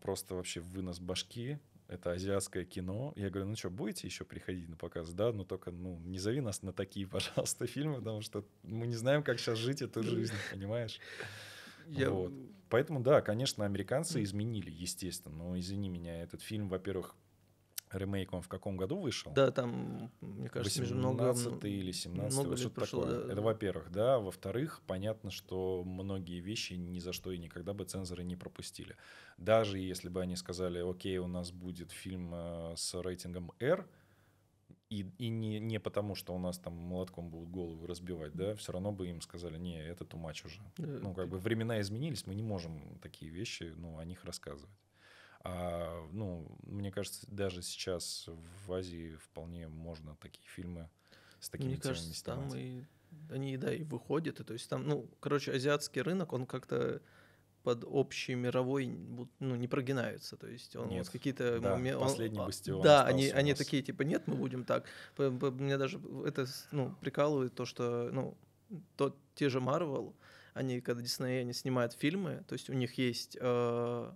Просто 0.00 0.34
вообще 0.34 0.60
вынос 0.60 0.98
башки. 0.98 1.58
Это 1.88 2.12
азиатское 2.12 2.64
кино. 2.66 3.14
Я 3.16 3.30
говорю, 3.30 3.48
ну 3.48 3.56
что, 3.56 3.70
будете 3.70 4.06
еще 4.06 4.24
приходить 4.24 4.68
на 4.68 4.76
показ? 4.76 5.10
Да, 5.14 5.32
но 5.32 5.44
только 5.44 5.70
ну, 5.70 5.98
не 6.00 6.18
зови 6.18 6.40
нас 6.42 6.62
на 6.62 6.72
такие, 6.72 7.06
пожалуйста, 7.08 7.66
фильмы, 7.66 7.96
потому 7.96 8.20
что 8.20 8.44
мы 8.62 8.86
не 8.86 8.94
знаем, 8.94 9.22
как 9.22 9.38
сейчас 9.40 9.58
жить 9.58 9.80
эту 9.82 10.02
жизнь, 10.02 10.34
понимаешь? 10.52 11.00
Я- 11.88 12.10
Вот. 12.10 12.32
Поэтому, 12.68 13.00
да, 13.00 13.22
конечно, 13.22 13.64
американцы 13.64 14.22
изменили, 14.22 14.70
естественно. 14.70 15.34
Но 15.34 15.58
извини 15.58 15.88
меня, 15.88 16.22
этот 16.22 16.42
фильм, 16.42 16.68
во-первых, 16.68 17.16
ремейк 17.92 18.32
он 18.32 18.42
в 18.42 18.48
каком 18.48 18.76
году 18.76 18.98
вышел? 18.98 19.32
Да, 19.32 19.50
там, 19.50 20.10
мне 20.20 20.48
кажется, 20.48 20.80
между 20.80 20.96
много... 20.96 21.32
18 21.32 21.64
или 21.64 21.92
17 21.92 22.32
много 22.32 22.48
вот 22.48 22.50
лет 22.50 22.60
что-то 22.60 22.74
прошло, 22.74 23.02
такое. 23.02 23.24
да, 23.24 23.32
Это 23.32 23.42
во-первых, 23.42 23.90
да. 23.90 24.18
Во-вторых, 24.18 24.82
понятно, 24.86 25.30
что 25.30 25.82
многие 25.84 26.40
вещи 26.40 26.74
ни 26.74 26.98
за 26.98 27.12
что 27.12 27.32
и 27.32 27.38
никогда 27.38 27.74
бы 27.74 27.84
цензоры 27.84 28.24
не 28.24 28.36
пропустили. 28.36 28.96
Даже 29.36 29.78
если 29.78 30.08
бы 30.08 30.20
они 30.20 30.36
сказали, 30.36 30.78
окей, 30.78 31.18
у 31.18 31.26
нас 31.26 31.52
будет 31.52 31.90
фильм 31.90 32.30
э, 32.34 32.74
с 32.76 33.00
рейтингом 33.00 33.52
R, 33.60 33.86
и, 34.90 35.06
и 35.18 35.28
не, 35.28 35.60
не 35.60 35.78
потому, 35.78 36.14
что 36.14 36.34
у 36.34 36.38
нас 36.38 36.58
там 36.58 36.72
молотком 36.72 37.28
будут 37.28 37.50
голову 37.50 37.86
разбивать, 37.86 38.32
да, 38.34 38.54
все 38.54 38.72
равно 38.72 38.90
бы 38.90 39.08
им 39.08 39.20
сказали, 39.20 39.58
не, 39.58 39.78
это 39.78 40.04
much 40.16 40.46
уже. 40.46 40.62
Да, 40.78 40.98
Ну, 41.02 41.14
как 41.14 41.28
бы 41.28 41.38
времена 41.38 41.80
изменились, 41.80 42.26
мы 42.26 42.34
не 42.34 42.42
можем 42.42 42.98
такие 43.02 43.30
вещи, 43.30 43.74
ну, 43.76 43.98
о 43.98 44.04
них 44.04 44.24
рассказывать. 44.24 44.74
А, 45.44 46.06
ну, 46.12 46.46
мне 46.64 46.90
кажется, 46.90 47.26
даже 47.30 47.62
сейчас 47.62 48.28
в 48.66 48.72
Азии 48.72 49.16
вполне 49.16 49.68
можно 49.68 50.16
такие 50.16 50.46
фильмы 50.48 50.88
с 51.40 51.48
такими 51.48 51.68
Мне 51.68 51.76
темами 51.76 51.94
кажется, 51.96 52.24
там 52.24 52.50
снимать. 52.50 52.60
и 52.64 52.84
они, 53.30 53.56
да, 53.56 53.72
и 53.72 53.84
выходят. 53.84 54.40
И, 54.40 54.44
то 54.44 54.52
есть 54.52 54.68
там, 54.68 54.86
ну, 54.86 55.08
короче, 55.20 55.52
азиатский 55.52 56.02
рынок, 56.02 56.32
он 56.32 56.46
как-то 56.46 57.00
под 57.62 57.84
общий 57.84 58.34
мировой 58.34 58.86
ну, 59.38 59.54
не 59.56 59.68
прогинаются. 59.68 60.36
То 60.36 60.46
есть 60.46 60.74
он 60.76 60.88
Нет. 60.88 61.08
какие-то 61.08 61.60
Да, 61.60 61.74
он- 61.74 62.00
последний 62.00 62.38
а, 62.40 62.46
бастион 62.46 62.82
Да, 62.82 63.04
они, 63.04 63.28
они 63.28 63.54
такие, 63.54 63.82
типа, 63.82 64.02
нет, 64.02 64.26
мы 64.26 64.36
будем 64.36 64.64
так. 64.64 64.84
Меня 65.18 65.78
даже 65.78 66.00
это 66.26 66.46
ну, 66.72 66.94
прикалывает 67.00 67.54
то, 67.54 67.64
что 67.64 68.10
ну, 68.12 68.36
то, 68.96 69.16
те 69.34 69.48
же 69.48 69.58
Marvel, 69.58 70.14
они, 70.54 70.80
когда 70.80 71.02
Disney 71.02 71.40
они 71.40 71.52
снимают 71.52 71.92
фильмы, 71.92 72.44
то 72.48 72.54
есть 72.54 72.70
у 72.70 72.74
них 72.74 72.94
есть 72.94 73.36
э, 73.40 74.12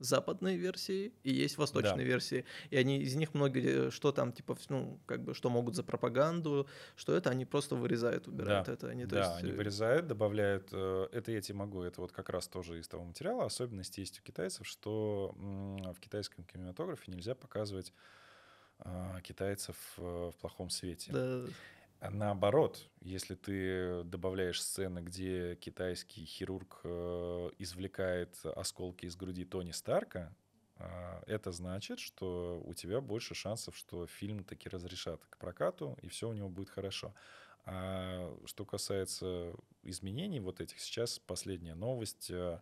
западные 0.00 0.56
версии 0.56 1.14
и 1.22 1.32
есть 1.32 1.58
восточные 1.58 2.04
Да. 2.04 2.06
версии. 2.06 2.44
И 2.70 2.76
они 2.76 2.98
из 3.00 3.14
них 3.16 3.34
много 3.34 3.60
э, 3.60 3.90
что 3.90 4.12
там, 4.12 4.32
типа, 4.32 4.56
ну, 4.68 5.00
как 5.06 5.24
бы, 5.24 5.34
что 5.34 5.50
могут 5.50 5.76
за 5.76 5.84
пропаганду, 5.84 6.68
что 6.96 7.14
это, 7.14 7.30
они 7.30 7.44
просто 7.46 7.76
вырезают, 7.76 8.28
убирают 8.28 8.68
Да, 8.68 8.68
это. 8.68 8.88
Они, 8.88 9.06
да, 9.06 9.16
есть, 9.18 9.36
они 9.36 9.52
э, 9.52 9.52
вырезают, 9.52 10.06
добавляют. 10.06 10.68
э, 10.72 11.08
Это 11.12 11.32
я 11.32 11.40
тебе 11.40 11.56
могу, 11.58 11.82
это 11.82 12.00
вот 12.00 12.12
как 12.12 12.28
раз 12.30 12.48
тоже 12.48 12.78
из 12.78 12.88
того 12.88 13.04
материала. 13.04 13.44
Особенность 13.44 13.98
есть 13.98 14.20
у 14.20 14.22
китайцев, 14.22 14.66
что 14.66 15.34
м, 15.36 15.76
в 15.92 16.00
китайском 16.00 16.44
кинематографе 16.44 17.10
нельзя 17.12 17.34
показывать 17.34 17.92
а, 18.78 19.20
китайцев 19.22 19.76
э, 19.98 20.02
в 20.32 20.36
плохом 20.38 20.70
свете. 20.70 21.16
да, 21.16 21.50
Наоборот, 22.00 22.88
если 23.00 23.34
ты 23.34 24.02
добавляешь 24.04 24.62
сцены, 24.62 25.00
где 25.00 25.54
китайский 25.56 26.24
хирург 26.24 26.80
э, 26.84 27.50
извлекает 27.58 28.38
осколки 28.44 29.04
из 29.04 29.16
груди 29.16 29.44
Тони 29.44 29.72
Старка, 29.72 30.34
а, 30.78 31.22
это 31.26 31.52
значит, 31.52 31.98
что 31.98 32.62
у 32.64 32.72
тебя 32.72 33.02
больше 33.02 33.34
шансов, 33.34 33.76
что 33.76 34.06
фильм 34.06 34.44
таки 34.44 34.70
разрешат 34.70 35.20
к 35.28 35.36
прокату, 35.36 35.98
и 36.00 36.08
все 36.08 36.28
у 36.30 36.32
него 36.32 36.48
будет 36.48 36.70
хорошо. 36.70 37.14
А 37.66 38.34
что 38.46 38.64
касается 38.64 39.52
изменений 39.82 40.40
вот 40.40 40.62
этих, 40.62 40.80
сейчас 40.80 41.18
последняя 41.18 41.74
новость. 41.74 42.30
э, 42.30 42.60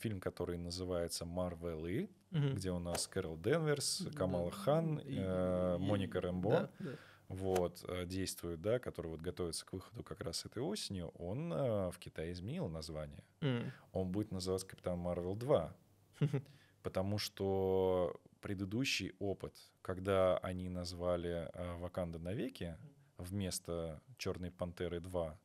Фильм, 0.00 0.20
который 0.20 0.56
называется 0.56 1.26
«Марвелы», 1.26 2.08
мгм. 2.30 2.54
где 2.54 2.70
у 2.70 2.78
нас 2.78 3.06
Кэрол 3.06 3.36
Денверс, 3.36 4.06
Камала 4.16 4.50
Хан, 4.50 4.98
и- 5.00 5.16
э, 5.18 5.76
и- 5.76 5.82
Моника 5.82 6.18
Рэмбо 6.22 6.50
да, 6.50 6.70
да. 6.78 6.90
Вот, 7.30 7.84
э, 7.86 8.06
действует, 8.06 8.60
да, 8.60 8.80
который 8.80 9.06
вот 9.06 9.20
готовится 9.20 9.64
к 9.64 9.72
выходу 9.72 10.02
как 10.02 10.20
раз 10.20 10.44
этой 10.44 10.60
осенью, 10.62 11.10
он 11.10 11.52
э, 11.52 11.90
в 11.92 11.98
Китае 12.00 12.32
изменил 12.32 12.68
название. 12.68 13.22
М. 13.40 13.72
Он 13.92 14.10
будет 14.10 14.32
называться 14.32 14.66
Капитан 14.66 14.98
Марвел 14.98 15.36
2. 15.36 15.72
Потому 16.82 17.18
что 17.18 18.20
предыдущий 18.40 19.12
опыт, 19.20 19.54
когда 19.80 20.38
они 20.38 20.68
назвали 20.68 21.48
э, 21.54 21.76
Ваканда 21.76 22.18
навеки 22.18 22.76
вместо 23.16 24.02
Черной 24.18 24.50
пантеры 24.50 24.98
2, 24.98 25.38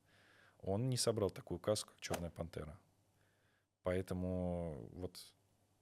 он 0.62 0.90
не 0.90 0.98
собрал 0.98 1.30
такую 1.30 1.60
каску, 1.60 1.92
как 1.92 2.02
Черная 2.02 2.32
пантера. 2.32 2.80
Поэтому 3.84 4.90
вот 4.94 5.20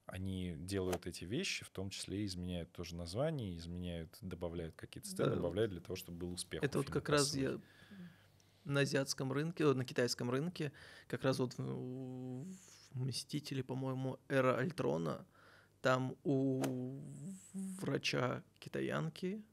они 0.05 0.55
делают 0.57 1.07
эти 1.07 1.23
вещи, 1.25 1.63
в 1.63 1.69
том 1.69 1.89
числе 1.89 2.25
изменяют 2.25 2.71
тоже 2.71 2.95
название, 2.95 3.57
изменяют, 3.57 4.17
добавляют 4.21 4.75
какие-то 4.75 5.07
сцены, 5.07 5.29
Да. 5.29 5.35
добавляют 5.37 5.71
для 5.71 5.81
того, 5.81 5.95
чтобы 5.95 6.19
был 6.19 6.33
успех. 6.33 6.61
Это 6.63 6.77
вот 6.77 6.89
как 6.89 7.09
раз 7.09 7.35
я 7.35 7.59
на 8.65 8.81
азиатском 8.81 9.31
рынке, 9.31 9.65
на 9.65 9.85
китайском 9.85 10.29
рынке, 10.29 10.71
как 11.07 11.23
раз 11.23 11.39
вот 11.39 11.53
в, 11.57 12.45
«Мстители», 12.93 13.61
по-моему, 13.61 14.19
«Эра 14.27 14.57
Альтрона», 14.57 15.25
там 15.81 16.15
у 16.23 16.61
врача 17.53 18.43
китаянки 18.59 19.43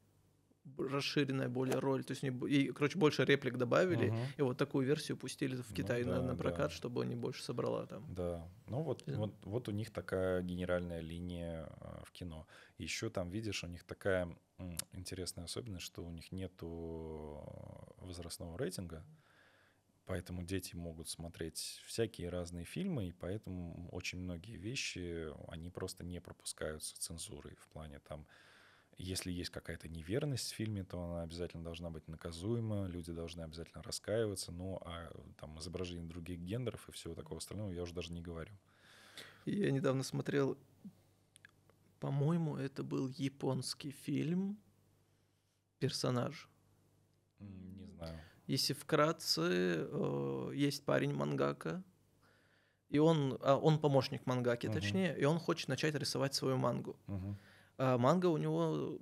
расширенная 0.79 1.49
более 1.49 1.79
роль, 1.79 2.05
то 2.05 2.13
есть 2.13 2.23
они 2.25 2.31
б- 2.31 2.49
и, 2.51 2.73
короче, 2.73 2.99
больше 2.99 3.25
реплик 3.25 3.57
добавили, 3.59 4.15
Мгм. 4.15 4.35
и 4.37 4.43
вот 4.43 4.59
такую 4.59 4.87
версию 4.87 5.17
пустили 5.19 5.57
в 5.57 5.73
Ну 5.73 5.75
Китай 5.75 6.05
на, 6.05 6.21
да, 6.21 6.23
на 6.23 6.37
прокат, 6.37 6.71
да. 6.71 6.73
чтобы 6.73 7.03
они 7.03 7.17
больше 7.17 7.43
собрала 7.43 7.87
там. 7.87 8.05
Да, 8.07 8.51
ну 8.67 8.83
вот, 8.83 9.05
Э. 9.07 9.13
вот, 9.13 9.37
вот 9.45 9.69
у 9.69 9.73
них 9.73 9.93
такая 9.93 10.43
генеральная 10.43 11.01
линия 11.01 11.67
а, 11.81 12.03
в 12.05 12.11
кино. 12.13 12.47
Еще 12.79 13.09
там, 13.11 13.31
видишь, 13.31 13.63
у 13.63 13.69
них 13.69 13.85
такая 13.85 14.37
м, 14.59 14.77
интересная 14.93 15.45
особенность, 15.45 15.85
что 15.87 16.05
у 16.05 16.11
них 16.11 16.33
нету 16.33 17.45
возрастного 17.99 18.59
рейтинга, 18.59 19.05
поэтому 20.07 20.43
дети 20.43 20.75
могут 20.75 21.09
смотреть 21.09 21.81
всякие 21.87 22.29
разные 22.31 22.65
фильмы, 22.65 23.09
и 23.09 23.13
поэтому 23.13 23.89
очень 23.93 24.19
многие 24.19 24.57
вещи, 24.57 25.29
они 25.51 25.71
просто 25.71 26.05
не 26.05 26.21
пропускаются 26.21 26.99
цензурой 27.01 27.55
в 27.57 27.69
плане 27.69 28.01
там, 28.01 28.27
если 29.01 29.33
есть 29.33 29.51
какая-то 29.51 29.89
неверность 29.89 30.53
в 30.53 30.55
фильме, 30.55 30.85
то 30.85 31.03
она 31.03 31.23
обязательно 31.23 31.65
должна 31.65 31.91
быть 31.91 32.07
наказуема, 32.07 32.87
люди 32.87 33.13
должны 33.13 33.43
обязательно 33.43 33.83
раскаиваться, 33.83 34.53
ну 34.53 34.79
а 34.85 35.11
там 35.39 35.59
изображение 35.59 36.05
других 36.05 36.39
гендеров 36.41 36.89
и 36.89 36.93
всего 36.93 37.15
такого 37.15 37.39
остального 37.39 37.71
я 37.73 37.83
уже 37.83 37.95
даже 37.95 38.13
не 38.13 38.21
говорю. 38.21 38.53
Я 39.47 39.71
недавно 39.71 40.03
смотрел, 40.03 40.59
по-моему, 41.99 42.57
это 42.57 42.83
был 42.83 43.09
японский 43.09 43.91
фильм 43.91 44.59
«Персонаж». 45.79 46.49
Не 47.39 47.87
знаю. 47.87 48.21
Если 48.47 48.75
вкратце, 48.75 49.87
э, 49.89 50.53
есть 50.55 50.85
парень 50.85 51.15
мангака, 51.15 51.83
и 52.91 52.99
он, 52.99 53.39
а, 53.41 53.57
он 53.57 53.79
помощник 53.79 54.27
мангаки, 54.27 54.67
Мгм. 54.67 54.75
точнее, 54.75 55.17
и 55.19 55.25
он 55.25 55.39
хочет 55.39 55.69
начать 55.69 55.95
рисовать 55.95 56.35
свою 56.35 56.57
мангу. 56.57 56.97
Мгм. 57.07 57.39
А 57.83 57.97
манга 57.97 58.27
у 58.27 58.37
него 58.37 58.99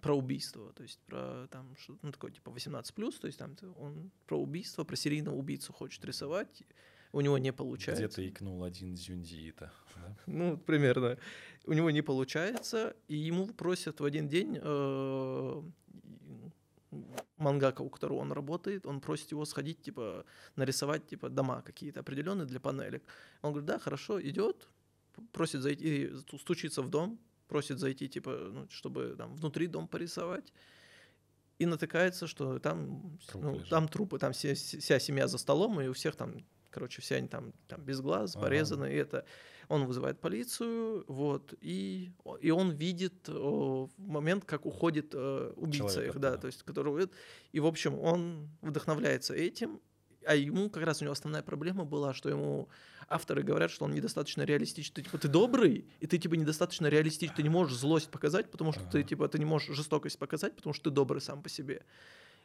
про 0.00 0.16
убийство, 0.16 0.72
то 0.72 0.82
есть 0.82 0.98
про 1.06 1.46
там 1.52 1.76
что 1.78 1.96
ну, 2.02 2.10
такое 2.10 2.32
типа 2.32 2.50
18 2.50 2.94
то 3.20 3.26
есть 3.26 3.38
там 3.38 3.56
он 3.76 4.10
про 4.26 4.36
убийство, 4.40 4.82
про 4.82 4.96
серийного 4.96 5.36
убийцу 5.36 5.72
хочет 5.72 6.04
рисовать, 6.04 6.64
у 7.12 7.20
него 7.20 7.38
не 7.38 7.52
получается. 7.52 8.02
Где-то 8.04 8.28
икнул 8.28 8.64
один 8.64 8.96
Зюнзиита. 8.96 9.72
да? 9.94 10.16
Ну, 10.26 10.58
примерно. 10.58 11.16
У 11.64 11.72
него 11.72 11.92
не 11.92 12.02
получается, 12.02 12.96
и 13.06 13.14
ему 13.14 13.46
просят 13.46 14.00
в 14.00 14.04
один 14.04 14.28
день 14.28 14.58
э, 14.60 15.62
мангака, 17.36 17.82
у 17.82 17.88
которого 17.88 18.18
он 18.18 18.32
работает, 18.32 18.84
он 18.84 19.00
просит 19.00 19.30
его 19.30 19.44
сходить, 19.44 19.80
типа, 19.80 20.24
нарисовать, 20.56 21.06
типа, 21.06 21.28
дома 21.28 21.62
какие-то 21.62 22.00
определенные 22.00 22.46
для 22.46 22.58
панелек. 22.58 23.04
Он 23.42 23.52
говорит, 23.52 23.66
да, 23.68 23.78
хорошо, 23.78 24.20
идет, 24.20 24.68
просит 25.32 25.62
зайти, 25.62 26.10
сту- 26.16 26.38
стучится 26.38 26.82
в 26.82 26.88
дом, 26.88 27.18
просит 27.48 27.78
зайти, 27.78 28.08
типа, 28.08 28.30
ну, 28.52 28.66
чтобы 28.70 29.14
там 29.16 29.34
внутри 29.34 29.66
дом 29.66 29.88
порисовать. 29.88 30.52
И 31.58 31.66
натыкается, 31.66 32.26
что 32.28 32.58
там, 32.60 33.18
Трупы 33.26 33.46
ну, 33.46 33.64
там 33.68 33.88
трупы, 33.88 34.18
там 34.18 34.32
все- 34.32 34.54
вся 34.54 34.98
семья 35.00 35.26
за 35.26 35.38
столом, 35.38 35.80
и 35.80 35.88
у 35.88 35.92
всех 35.92 36.14
там, 36.14 36.34
короче, 36.70 37.02
все 37.02 37.16
они 37.16 37.26
там, 37.26 37.52
там 37.66 37.82
без 37.82 38.00
глаз, 38.00 38.36
Ага. 38.36 38.44
порезаны, 38.44 38.92
и 38.92 38.96
это. 38.96 39.24
Он 39.68 39.84
вызывает 39.84 40.18
полицию, 40.20 41.04
вот, 41.08 41.52
и, 41.60 42.12
и 42.40 42.50
он 42.50 42.70
видит 42.70 43.28
о, 43.28 43.90
момент, 43.98 44.44
как 44.46 44.64
уходит 44.66 45.10
э, 45.14 45.52
убийца 45.56 45.88
Человек 45.94 46.14
их, 46.14 46.20
да, 46.20 46.28
оттуда. 46.28 46.40
то 46.42 46.46
есть, 46.46 46.62
которого... 46.62 47.08
И, 47.52 47.60
в 47.60 47.66
общем, 47.66 47.98
он 47.98 48.48
вдохновляется 48.62 49.34
этим, 49.34 49.80
а 50.24 50.34
ему 50.36 50.70
как 50.70 50.84
раз 50.84 51.00
у 51.00 51.04
него 51.04 51.12
основная 51.12 51.42
проблема 51.42 51.84
была, 51.84 52.14
что 52.14 52.28
ему 52.30 52.68
авторы 53.08 53.42
говорят, 53.42 53.70
что 53.70 53.84
он 53.84 53.92
недостаточно 53.92 54.42
реалистичный. 54.42 54.94
Ты, 54.96 55.02
типа, 55.02 55.18
ты 55.18 55.28
добрый, 55.28 55.84
и 56.00 56.06
ты, 56.06 56.18
типа, 56.18 56.34
недостаточно 56.34 56.86
реалистичный, 56.88 57.36
ты 57.36 57.42
не 57.42 57.48
можешь 57.48 57.76
злость 57.76 58.10
показать, 58.10 58.50
потому 58.50 58.72
что 58.72 58.84
ты, 58.84 59.02
типа, 59.02 59.28
ты 59.28 59.38
не 59.38 59.44
можешь 59.44 59.74
жестокость 59.74 60.18
показать, 60.18 60.54
потому 60.54 60.74
что 60.74 60.84
ты 60.84 60.90
добрый 60.90 61.20
сам 61.22 61.42
по 61.42 61.48
себе. 61.48 61.82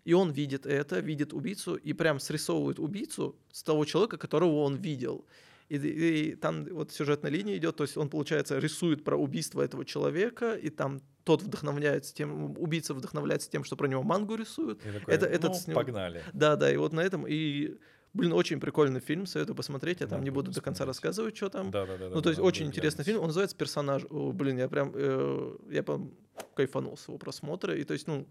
И 0.05 0.13
он 0.13 0.31
видит 0.31 0.65
это, 0.65 0.99
видит 0.99 1.33
убийцу, 1.33 1.75
и 1.75 1.93
прям 1.93 2.19
срисовывает 2.19 2.79
убийцу 2.79 3.35
с 3.51 3.63
того 3.63 3.85
человека, 3.85 4.17
которого 4.17 4.63
он 4.63 4.75
видел. 4.75 5.25
И, 5.69 5.77
и 5.77 6.35
там 6.35 6.65
вот 6.65 6.91
сюжетная 6.91 7.31
линия 7.31 7.57
идет, 7.57 7.77
то 7.77 7.83
есть 7.83 7.95
он, 7.97 8.09
получается, 8.09 8.59
рисует 8.59 9.03
про 9.03 9.15
убийство 9.17 9.61
этого 9.61 9.85
человека, 9.85 10.55
и 10.55 10.69
там 10.69 11.01
тот 11.23 11.41
вдохновляется 11.41 12.13
тем, 12.13 12.57
убийца 12.57 12.93
вдохновляется 12.93 13.49
тем, 13.49 13.63
что 13.63 13.77
про 13.77 13.87
него 13.87 14.03
мангу 14.03 14.35
рисуют. 14.35 14.85
И 14.85 14.91
такой, 14.91 15.13
Это- 15.13 15.25
этот 15.25 15.51
ну, 15.51 15.57
с 15.57 15.67
ним- 15.67 15.75
погнали. 15.75 16.21
Да, 16.33 16.57
да, 16.57 16.71
и 16.71 16.75
вот 16.75 16.91
на 16.91 16.99
этом 16.99 17.25
и 17.27 17.77
Блин, 18.13 18.33
очень 18.33 18.59
прикольный 18.59 18.99
фильм, 18.99 19.25
советую 19.25 19.55
посмотреть. 19.55 20.01
Я 20.01 20.07
там 20.07 20.17
Надо 20.19 20.25
не 20.25 20.29
буду 20.29 20.51
до 20.51 20.61
конца 20.61 20.85
рассказывать, 20.85 21.35
что 21.35 21.49
там. 21.49 21.71
Да, 21.71 21.85
да, 21.85 21.97
да. 21.97 22.09
ну, 22.09 22.21
то 22.21 22.29
есть 22.29 22.39
очень 22.39 22.67
интересный 22.67 23.03
фильм. 23.03 23.19
Он 23.19 23.27
называется 23.27 23.57
«Персонаж». 23.57 24.05
О, 24.09 24.31
блин, 24.31 24.57
я 24.59 24.69
прям, 24.69 24.91
э, 24.93 25.57
я 25.71 25.81
прям 25.81 26.13
кайфанул 26.53 26.95
с 26.95 27.07
его 27.07 27.17
просмотра. 27.17 27.75
И 27.75 27.83
то 27.83 27.93
есть, 27.93 28.07
ну, 28.07 28.27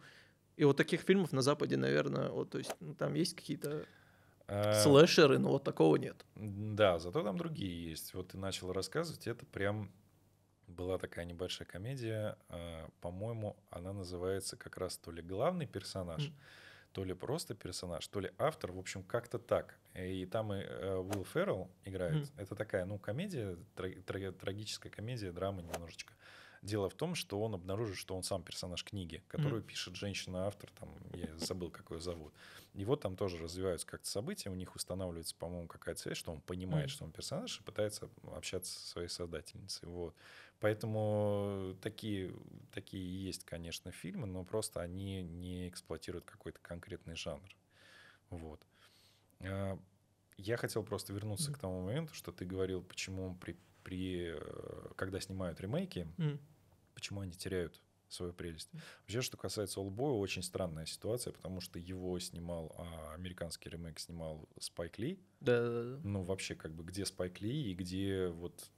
и 0.56 0.64
вот 0.64 0.76
таких 0.76 1.00
фильмов 1.00 1.32
на 1.32 1.42
Западе, 1.42 1.76
наверное, 1.76 2.28
вот, 2.28 2.50
то 2.50 2.58
есть, 2.58 2.74
ну, 2.80 2.94
там 2.94 3.14
есть 3.14 3.34
какие-то 3.34 3.84
слэшеры, 4.82 5.38
но 5.38 5.48
вот 5.48 5.64
такого 5.64 5.96
нет. 5.96 6.24
Да, 6.36 6.98
зато 6.98 7.22
там 7.22 7.36
другие 7.36 7.90
есть. 7.90 8.14
Вот 8.14 8.28
ты 8.28 8.38
начал 8.38 8.72
рассказывать, 8.72 9.26
это 9.26 9.46
прям 9.46 9.90
была 10.66 10.98
такая 10.98 11.24
небольшая 11.24 11.66
комедия. 11.66 12.36
а, 12.48 12.88
По-моему, 13.00 13.56
она 13.70 13.92
называется 13.92 14.56
как 14.56 14.76
раз 14.76 14.96
то 14.96 15.10
ли 15.10 15.22
главный 15.22 15.66
персонаж, 15.66 16.22
Мгм. 16.28 16.34
То 16.92 17.04
ли 17.04 17.14
просто 17.14 17.54
персонаж, 17.54 18.06
то 18.06 18.20
ли 18.20 18.30
автор. 18.38 18.72
В 18.72 18.78
общем, 18.78 19.02
как-то 19.02 19.38
так. 19.38 19.78
И 19.94 20.26
там 20.26 20.52
и 20.52 20.58
э, 20.58 20.96
Уилл 20.96 21.24
Феррелл 21.24 21.70
играет. 21.84 22.14
Мгм. 22.14 22.28
Это 22.36 22.54
такая, 22.54 22.84
ну, 22.84 22.98
комедия, 22.98 23.56
тра- 23.74 24.00
тра- 24.06 24.32
трагическая 24.32 24.90
комедия, 24.90 25.32
драма 25.32 25.62
немножечко. 25.62 26.14
Дело 26.62 26.88
в 26.88 26.94
том, 26.94 27.16
что 27.16 27.42
он 27.42 27.54
обнаружит, 27.54 27.96
что 27.96 28.14
он 28.14 28.22
сам 28.22 28.44
персонаж 28.44 28.84
книги, 28.84 29.20
которую 29.26 29.62
mm. 29.62 29.66
пишет 29.66 29.96
женщина-автор, 29.96 30.70
там, 30.78 30.90
я 31.12 31.36
забыл, 31.38 31.70
как 31.70 31.90
ее 31.90 31.98
зовут. 31.98 32.32
И 32.72 32.84
вот 32.84 33.00
там 33.00 33.16
тоже 33.16 33.36
развиваются 33.38 33.84
как-то 33.84 34.08
события, 34.08 34.48
у 34.48 34.54
них 34.54 34.76
устанавливается, 34.76 35.34
по-моему, 35.34 35.66
какая-то 35.66 36.00
связь, 36.00 36.16
что 36.16 36.30
он 36.30 36.40
понимает, 36.40 36.86
mm. 36.86 36.92
что 36.92 37.04
он 37.04 37.10
персонаж 37.10 37.58
и 37.58 37.64
пытается 37.64 38.08
общаться 38.30 38.78
со 38.78 38.86
своей 38.86 39.08
создательницей. 39.08 39.88
Вот. 39.88 40.14
Поэтому 40.62 41.76
такие, 41.82 42.32
такие 42.70 43.26
есть, 43.26 43.44
конечно, 43.44 43.90
фильмы, 43.90 44.28
но 44.28 44.44
просто 44.44 44.80
они 44.80 45.20
не 45.20 45.68
эксплуатируют 45.68 46.24
какой-то 46.24 46.60
конкретный 46.62 47.16
жанр. 47.16 47.56
Вот. 48.30 48.64
А, 49.40 49.76
я 50.36 50.56
хотел 50.56 50.84
просто 50.84 51.12
вернуться 51.12 51.50
mm. 51.50 51.54
к 51.54 51.58
тому 51.58 51.82
моменту, 51.82 52.14
что 52.14 52.30
ты 52.30 52.44
говорил, 52.44 52.80
почему 52.80 53.34
при, 53.40 53.58
при 53.82 54.36
э, 54.36 54.92
когда 54.94 55.18
снимают 55.18 55.60
ремейки, 55.60 56.06
mm. 56.18 56.38
почему 56.94 57.22
они 57.22 57.32
теряют 57.32 57.82
свою 58.08 58.32
прелесть. 58.32 58.70
Вообще, 59.00 59.20
что 59.20 59.36
касается 59.36 59.80
Олдбоя, 59.80 60.12
очень 60.12 60.44
странная 60.44 60.86
ситуация, 60.86 61.32
потому 61.32 61.60
что 61.60 61.80
его 61.80 62.16
снимал, 62.20 62.72
а 62.78 63.14
американский 63.14 63.68
ремейк 63.68 63.98
снимал 63.98 64.48
Спайк 64.60 64.96
Ли. 65.00 65.18
Да, 65.40 65.60
да, 65.60 65.82
да. 65.96 66.00
Ну, 66.04 66.22
вообще, 66.22 66.54
как 66.54 66.72
бы, 66.72 66.84
где 66.84 67.04
Спайк 67.04 67.40
Ли 67.40 67.72
и 67.72 67.74
где 67.74 68.28
вот 68.28 68.70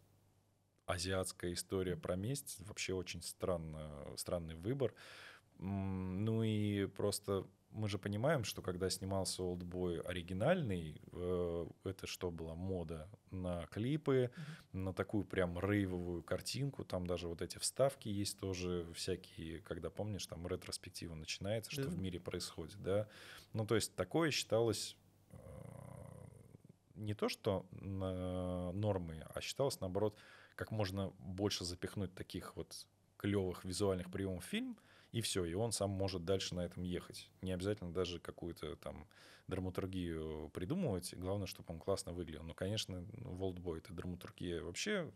азиатская 0.86 1.52
история 1.52 1.96
про 1.96 2.16
месть, 2.16 2.56
вообще 2.66 2.94
очень 2.94 3.22
странно, 3.22 3.90
странный 4.16 4.54
выбор. 4.54 4.94
Ну 5.58 6.42
и 6.42 6.86
просто 6.86 7.46
мы 7.74 7.88
же 7.88 7.98
понимаем, 7.98 8.44
что 8.44 8.62
когда 8.62 8.88
снимался 8.88 9.42
Олдбой 9.42 10.00
оригинальный, 10.00 11.00
э, 11.12 11.66
это 11.82 12.06
что 12.06 12.30
было? 12.30 12.54
Мода 12.54 13.08
на 13.32 13.66
клипы, 13.66 14.30
mm-hmm. 14.32 14.78
на 14.78 14.94
такую 14.94 15.24
прям 15.24 15.58
рейвовую 15.58 16.22
картинку. 16.22 16.84
Там 16.84 17.04
даже 17.06 17.26
вот 17.26 17.42
эти 17.42 17.58
вставки 17.58 18.08
есть 18.08 18.38
тоже 18.38 18.86
всякие, 18.94 19.60
когда, 19.60 19.90
помнишь, 19.90 20.24
там 20.26 20.46
ретроспектива 20.46 21.16
начинается, 21.16 21.72
что 21.72 21.82
mm-hmm. 21.82 21.88
в 21.88 21.98
мире 21.98 22.20
происходит, 22.20 22.80
да. 22.80 23.08
Ну, 23.52 23.66
то 23.66 23.74
есть 23.74 23.96
такое 23.96 24.30
считалось 24.30 24.96
э, 25.30 25.36
не 26.94 27.14
то, 27.14 27.28
что 27.28 27.66
нормы, 27.72 29.26
а 29.34 29.40
считалось, 29.40 29.80
наоборот, 29.80 30.16
как 30.54 30.70
можно 30.70 31.12
больше 31.18 31.64
запихнуть 31.64 32.14
таких 32.14 32.56
вот 32.56 32.86
клевых 33.16 33.64
визуальных 33.64 34.10
приемов 34.10 34.44
в 34.44 34.48
фильм– 34.48 34.76
и 35.14 35.20
все, 35.20 35.44
и 35.44 35.54
он 35.54 35.70
сам 35.70 35.90
может 35.90 36.24
дальше 36.24 36.56
на 36.56 36.62
этом 36.62 36.82
ехать. 36.82 37.30
Не 37.40 37.52
обязательно 37.52 37.92
даже 37.92 38.18
какую-то 38.18 38.74
там 38.74 39.06
драматургию 39.46 40.50
придумывать, 40.52 41.14
главное, 41.14 41.46
чтобы 41.46 41.72
он 41.72 41.78
классно 41.78 42.12
выглядел. 42.12 42.42
Ну, 42.42 42.52
конечно, 42.52 43.06
Волдбой— 43.18 43.78
это 43.84 43.92
драматургия 43.92 44.60
вообще 44.60 45.12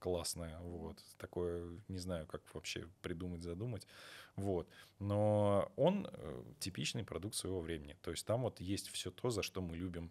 классная, 0.00 0.58
вот, 0.58 0.98
такое, 1.16 1.78
не 1.86 1.98
знаю, 1.98 2.26
как 2.26 2.42
вообще 2.54 2.88
придумать, 3.02 3.42
задумать, 3.42 3.86
вот, 4.34 4.68
но 4.98 5.72
он 5.76 6.08
э, 6.10 6.44
типичный 6.58 7.04
продукт 7.04 7.36
своего 7.36 7.60
времени, 7.60 7.96
то 8.02 8.10
есть 8.10 8.26
там 8.26 8.42
вот 8.42 8.60
есть 8.60 8.88
все 8.88 9.10
то, 9.10 9.30
за 9.30 9.42
что 9.42 9.62
мы 9.62 9.76
любим 9.76 10.10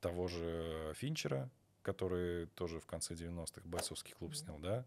того 0.00 0.28
же 0.28 0.94
Финчера, 0.96 1.50
который 1.86 2.46
тоже 2.56 2.80
в 2.80 2.86
конце 2.86 3.14
90-х 3.14 3.62
«Бойцовский 3.64 4.12
клуб» 4.12 4.34
снял, 4.34 4.58
да, 4.58 4.84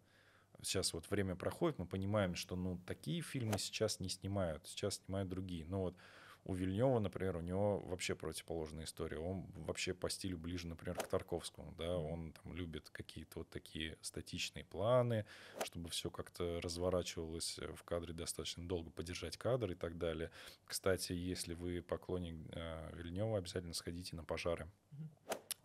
сейчас 0.62 0.94
вот 0.94 1.10
время 1.10 1.38
проходит, 1.38 1.80
мы 1.80 1.86
понимаем, 1.86 2.36
что 2.36 2.58
ну 2.58 2.78
такие 2.86 3.22
фильмы 3.22 3.58
сейчас 3.58 4.02
не 4.02 4.10
снимают, 4.10 4.68
сейчас 4.68 4.96
снимают 4.96 5.30
другие. 5.30 5.66
Ну 5.66 5.80
вот 5.80 5.96
у 6.44 6.54
Вильнева, 6.54 7.00
например, 7.00 7.38
у 7.38 7.42
него 7.42 7.80
вообще 7.80 8.16
противоположная 8.16 8.84
история. 8.84 9.20
Он 9.20 9.46
вообще 9.56 9.94
по 9.94 10.10
стилю 10.10 10.38
ближе, 10.38 10.68
например, 10.68 10.98
к 10.98 11.08
Тарковскому, 11.08 11.74
да, 11.78 11.98
он 11.98 12.34
там 12.34 12.54
любит 12.54 12.90
какие-то 12.90 13.40
вот 13.40 13.50
такие 13.50 13.98
статичные 14.02 14.66
планы, 14.66 15.26
чтобы 15.64 15.90
все 15.90 16.10
как-то 16.10 16.60
разворачивалось 16.62 17.60
в 17.78 17.84
кадре 17.84 18.14
достаточно 18.14 18.68
долго, 18.68 18.90
поддержать 18.90 19.38
кадр 19.38 19.72
и 19.72 19.76
так 19.76 19.98
далее. 19.98 20.32
Кстати, 20.66 21.14
если 21.14 21.54
вы 21.54 21.82
поклонник 21.82 22.36
э, 22.52 22.96
Вильнева, 22.98 23.38
обязательно 23.38 23.74
сходите 23.74 24.18
на 24.18 24.26
пожары. 24.26 24.68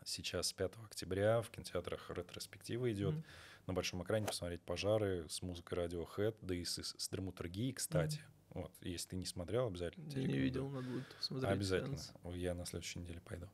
Сейчас 0.05 0.53
5 0.53 0.73
октября 0.85 1.43
в 1.43 1.51
кинотеатрах 1.51 2.11
ретроспектива 2.11 2.93
идет. 2.93 3.15
Mm-hmm 3.15 3.25
на 3.67 3.73
большом 3.73 4.03
экране 4.03 4.27
посмотреть 4.27 4.63
пожары 4.63 5.27
с 5.29 5.43
музыкой 5.43 5.79
Radiohead, 5.79 6.37
да 6.43 6.55
и 6.55 6.65
с, 6.65 6.79
с 6.79 7.09
драматургией, 7.09 7.73
кстати. 7.73 8.19
Mm-hmm. 8.19 8.61
Вот, 8.61 8.73
если 8.83 9.09
ты 9.11 9.17
не 9.17 9.25
смотрел, 9.25 9.67
обязательно. 9.67 10.09
Я 10.11 10.25
не 10.25 10.39
видел, 10.39 10.69
надо 10.69 10.89
будет 10.89 11.05
смотреть. 11.19 11.51
Обязательно. 11.51 11.97
Сеанс. 11.97 12.37
Я 12.37 12.55
на 12.55 12.67
следующей 12.67 13.01
неделе 13.01 13.21
пойду. 13.21 13.49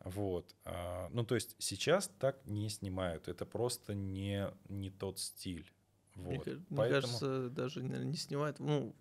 Вот. 0.00 0.54
А, 0.64 1.10
ну, 1.12 1.24
то 1.24 1.34
есть 1.34 1.54
сейчас 1.58 2.10
так 2.18 2.38
не 2.46 2.70
снимают. 2.70 3.28
Это 3.28 3.44
просто 3.44 3.94
не, 3.94 4.48
не 4.68 4.90
тот 4.90 5.18
стиль. 5.18 5.70
Вот. 6.14 6.30
Мне, 6.30 6.40
Поэтому... 6.44 6.82
мне 6.82 6.88
кажется, 6.88 7.50
даже 7.50 7.82
наверное, 7.82 8.06
не 8.06 8.16
снимают. 8.16 8.58
Ну, 8.58 8.94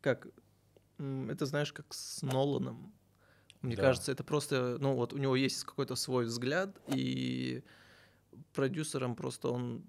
как, 0.00 0.28
это 0.98 1.46
знаешь, 1.46 1.72
как 1.72 1.92
с 1.92 2.22
Ноланом. 2.22 2.94
Мне 3.62 3.76
да. 3.76 3.82
кажется, 3.82 4.12
это 4.12 4.24
просто, 4.24 4.76
ну, 4.80 4.94
вот 4.94 5.12
у 5.12 5.18
него 5.18 5.36
есть 5.36 5.64
какой-то 5.64 5.94
свой 5.94 6.24
взгляд, 6.24 6.76
и 6.88 7.62
продюсерам 8.52 9.14
просто 9.14 9.48
он 9.48 9.84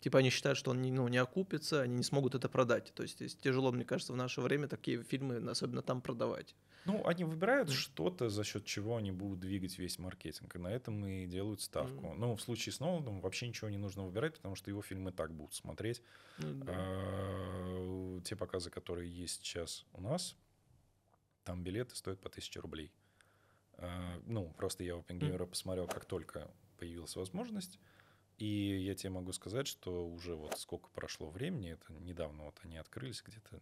Типа 0.00 0.20
они 0.20 0.30
считают, 0.30 0.56
что 0.56 0.70
он 0.70 0.80
не, 0.80 0.92
ну, 0.92 1.08
не 1.08 1.18
окупится, 1.18 1.82
они 1.82 1.96
не 1.96 2.02
смогут 2.04 2.34
это 2.34 2.48
продать. 2.48 2.92
То 2.94 3.02
есть 3.02 3.40
тяжело, 3.40 3.72
мне 3.72 3.84
кажется, 3.84 4.12
в 4.12 4.16
наше 4.16 4.40
время 4.40 4.68
такие 4.68 5.02
фильмы, 5.02 5.36
особенно 5.50 5.82
там, 5.82 6.00
продавать. 6.00 6.54
Ну, 6.84 7.04
они 7.04 7.24
выбирают 7.24 7.70
что-то, 7.70 8.30
за 8.30 8.44
счет 8.44 8.64
чего 8.64 8.96
они 8.96 9.10
будут 9.10 9.40
двигать 9.40 9.76
весь 9.76 9.98
маркетинг. 9.98 10.54
И 10.54 10.58
на 10.58 10.68
этом 10.68 11.04
и 11.04 11.26
делают 11.26 11.60
ставку. 11.60 12.06
Mm. 12.06 12.14
Ну, 12.16 12.36
в 12.36 12.40
случае 12.40 12.72
с 12.72 12.80
Ноланом 12.80 13.20
вообще 13.20 13.48
ничего 13.48 13.68
не 13.68 13.76
нужно 13.76 14.04
выбирать, 14.04 14.36
потому 14.36 14.54
что 14.54 14.70
его 14.70 14.82
фильмы 14.82 15.10
так 15.10 15.32
будут 15.32 15.54
смотреть. 15.54 16.00
Mm, 16.38 16.64
а, 16.68 18.20
те 18.22 18.36
показы, 18.36 18.70
которые 18.70 19.10
есть 19.10 19.42
сейчас 19.42 19.84
у 19.92 20.00
нас, 20.00 20.36
там 21.42 21.64
билеты 21.64 21.96
стоят 21.96 22.20
по 22.20 22.28
1000 22.28 22.60
рублей. 22.60 22.92
А, 23.78 24.20
ну, 24.26 24.52
просто 24.56 24.84
я 24.84 24.94
mm. 24.94 25.46
посмотрел, 25.46 25.86
как 25.86 26.04
только 26.04 26.50
появилась 26.78 27.16
возможность. 27.16 27.78
И 28.38 28.46
я 28.46 28.94
тебе 28.94 29.10
могу 29.10 29.32
сказать, 29.32 29.66
что 29.66 30.08
уже 30.08 30.36
вот 30.36 30.58
сколько 30.58 30.88
прошло 30.90 31.28
времени, 31.28 31.72
это 31.72 31.92
недавно 31.92 32.44
вот 32.44 32.58
они 32.62 32.76
открылись, 32.76 33.22
где-то 33.24 33.60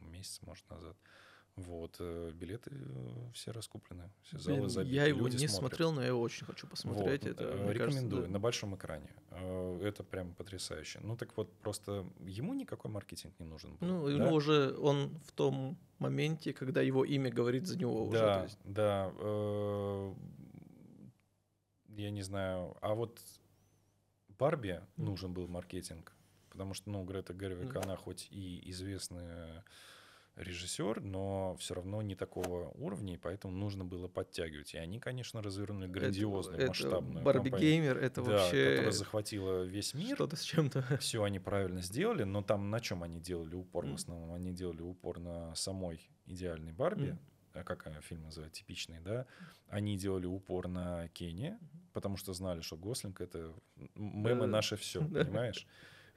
месяц, 0.00 0.40
может, 0.42 0.68
назад. 0.70 0.96
Вот, 1.66 1.96
э, 1.98 2.30
билеты 2.34 2.70
э, 2.72 3.30
все 3.34 3.50
раскуплены, 3.50 4.10
все 4.22 4.38
залы 4.38 4.58
Блин, 4.58 4.68
забиты. 4.68 4.94
Я 4.94 5.06
его 5.06 5.28
не 5.28 5.48
смотрят. 5.48 5.50
смотрел, 5.50 5.92
но 5.92 6.02
я 6.02 6.08
его 6.08 6.20
очень 6.20 6.46
хочу 6.46 6.68
посмотреть. 6.68 7.24
Вот, 7.24 7.30
это, 7.32 7.44
э, 7.44 7.72
рекомендую, 7.72 7.78
кажется, 7.78 8.22
да. 8.22 8.28
на 8.28 8.38
большом 8.38 8.76
экране. 8.76 9.08
Это 9.82 10.04
прям 10.04 10.34
потрясающе. 10.34 11.00
Ну 11.02 11.16
так 11.16 11.36
вот, 11.36 11.52
просто 11.58 12.06
ему 12.20 12.54
никакой 12.54 12.90
маркетинг 12.90 13.34
не 13.40 13.46
нужен 13.46 13.74
был. 13.76 13.86
Ну, 13.86 14.06
да? 14.06 14.12
ему 14.12 14.34
уже, 14.34 14.76
он 14.78 15.18
в 15.26 15.32
том 15.32 15.76
моменте, 15.98 16.52
когда 16.52 16.80
его 16.80 17.04
имя 17.04 17.30
говорит 17.30 17.66
за 17.66 17.76
него 17.76 18.08
да, 18.10 18.44
уже. 18.44 18.56
Да, 18.64 19.12
да. 19.18 20.14
Я 21.88 22.10
не 22.10 22.22
знаю, 22.22 22.76
а 22.80 22.94
вот 22.94 23.20
Барби 24.38 24.68
mm. 24.68 24.84
нужен 24.96 25.34
был 25.34 25.48
маркетинг, 25.48 26.12
потому 26.50 26.74
что, 26.74 26.90
ну, 26.90 27.04
Грета 27.04 27.34
Гервик, 27.34 27.74
mm. 27.74 27.82
она 27.82 27.96
хоть 27.96 28.28
и 28.30 28.70
известная 28.70 29.64
режиссер, 30.38 31.00
но 31.02 31.56
все 31.58 31.74
равно 31.74 32.02
не 32.02 32.14
такого 32.14 32.70
уровня, 32.70 33.14
и 33.14 33.16
поэтому 33.16 33.54
нужно 33.54 33.84
было 33.84 34.08
подтягивать. 34.08 34.74
И 34.74 34.78
они, 34.78 35.00
конечно, 35.00 35.42
развернули 35.42 35.86
грандиозную, 35.88 36.58
это, 36.58 36.68
масштабную 36.68 37.24
Барби 37.24 37.50
Геймер, 37.50 37.98
это 37.98 38.22
да, 38.22 38.30
вообще... 38.30 38.70
которая 38.70 38.92
захватила 38.92 39.62
весь 39.64 39.94
мир. 39.94 40.14
Что-то 40.14 40.36
с 40.36 40.42
чем-то. 40.42 40.82
Все 41.00 41.22
они 41.22 41.38
правильно 41.38 41.82
сделали, 41.82 42.24
но 42.24 42.42
там 42.42 42.70
на 42.70 42.80
чем 42.80 43.02
они 43.02 43.20
делали 43.20 43.54
упор 43.54 43.86
mm. 43.86 43.92
в 43.92 43.94
основном? 43.94 44.32
Они 44.32 44.52
делали 44.52 44.82
упор 44.82 45.18
на 45.18 45.54
самой 45.54 46.10
идеальной 46.26 46.72
Барби, 46.72 47.08
mm 47.08 47.18
как 47.64 47.88
фильм 48.02 48.22
называется, 48.22 48.60
типичный, 48.60 49.00
да, 49.00 49.26
они 49.68 49.96
делали 49.96 50.26
упор 50.26 50.68
на 50.68 51.08
Кенни, 51.08 51.58
потому 51.92 52.16
что 52.16 52.32
знали, 52.32 52.60
что 52.60 52.76
Гослинг— 52.76 53.20
это 53.20 53.52
мемы 53.96 54.46
наше 54.46 54.76
все, 54.76 55.00
понимаешь? 55.04 55.66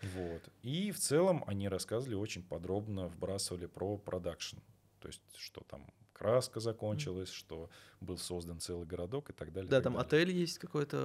Вот. 0.01 0.49
И 0.63 0.91
в 0.91 0.99
целом 0.99 1.43
они 1.47 1.69
рассказывали 1.69 2.15
очень 2.15 2.43
подробно, 2.43 3.07
вбрасывали 3.07 3.67
про 3.67 3.97
продакшн. 3.97 4.57
То 4.99 5.07
есть, 5.07 5.21
что 5.37 5.61
там 5.61 5.85
краска 6.21 6.59
закончилась, 6.59 7.29
mm. 7.29 7.33
что 7.33 7.69
был 7.99 8.17
создан 8.17 8.59
целый 8.59 8.85
городок 8.85 9.31
и 9.31 9.33
так 9.33 9.51
далее. 9.51 9.69
Да, 9.69 9.77
так 9.77 9.85
там 9.85 9.93
далее. 9.93 10.07
отель 10.07 10.31
есть 10.31 10.59
какой-то 10.59 10.97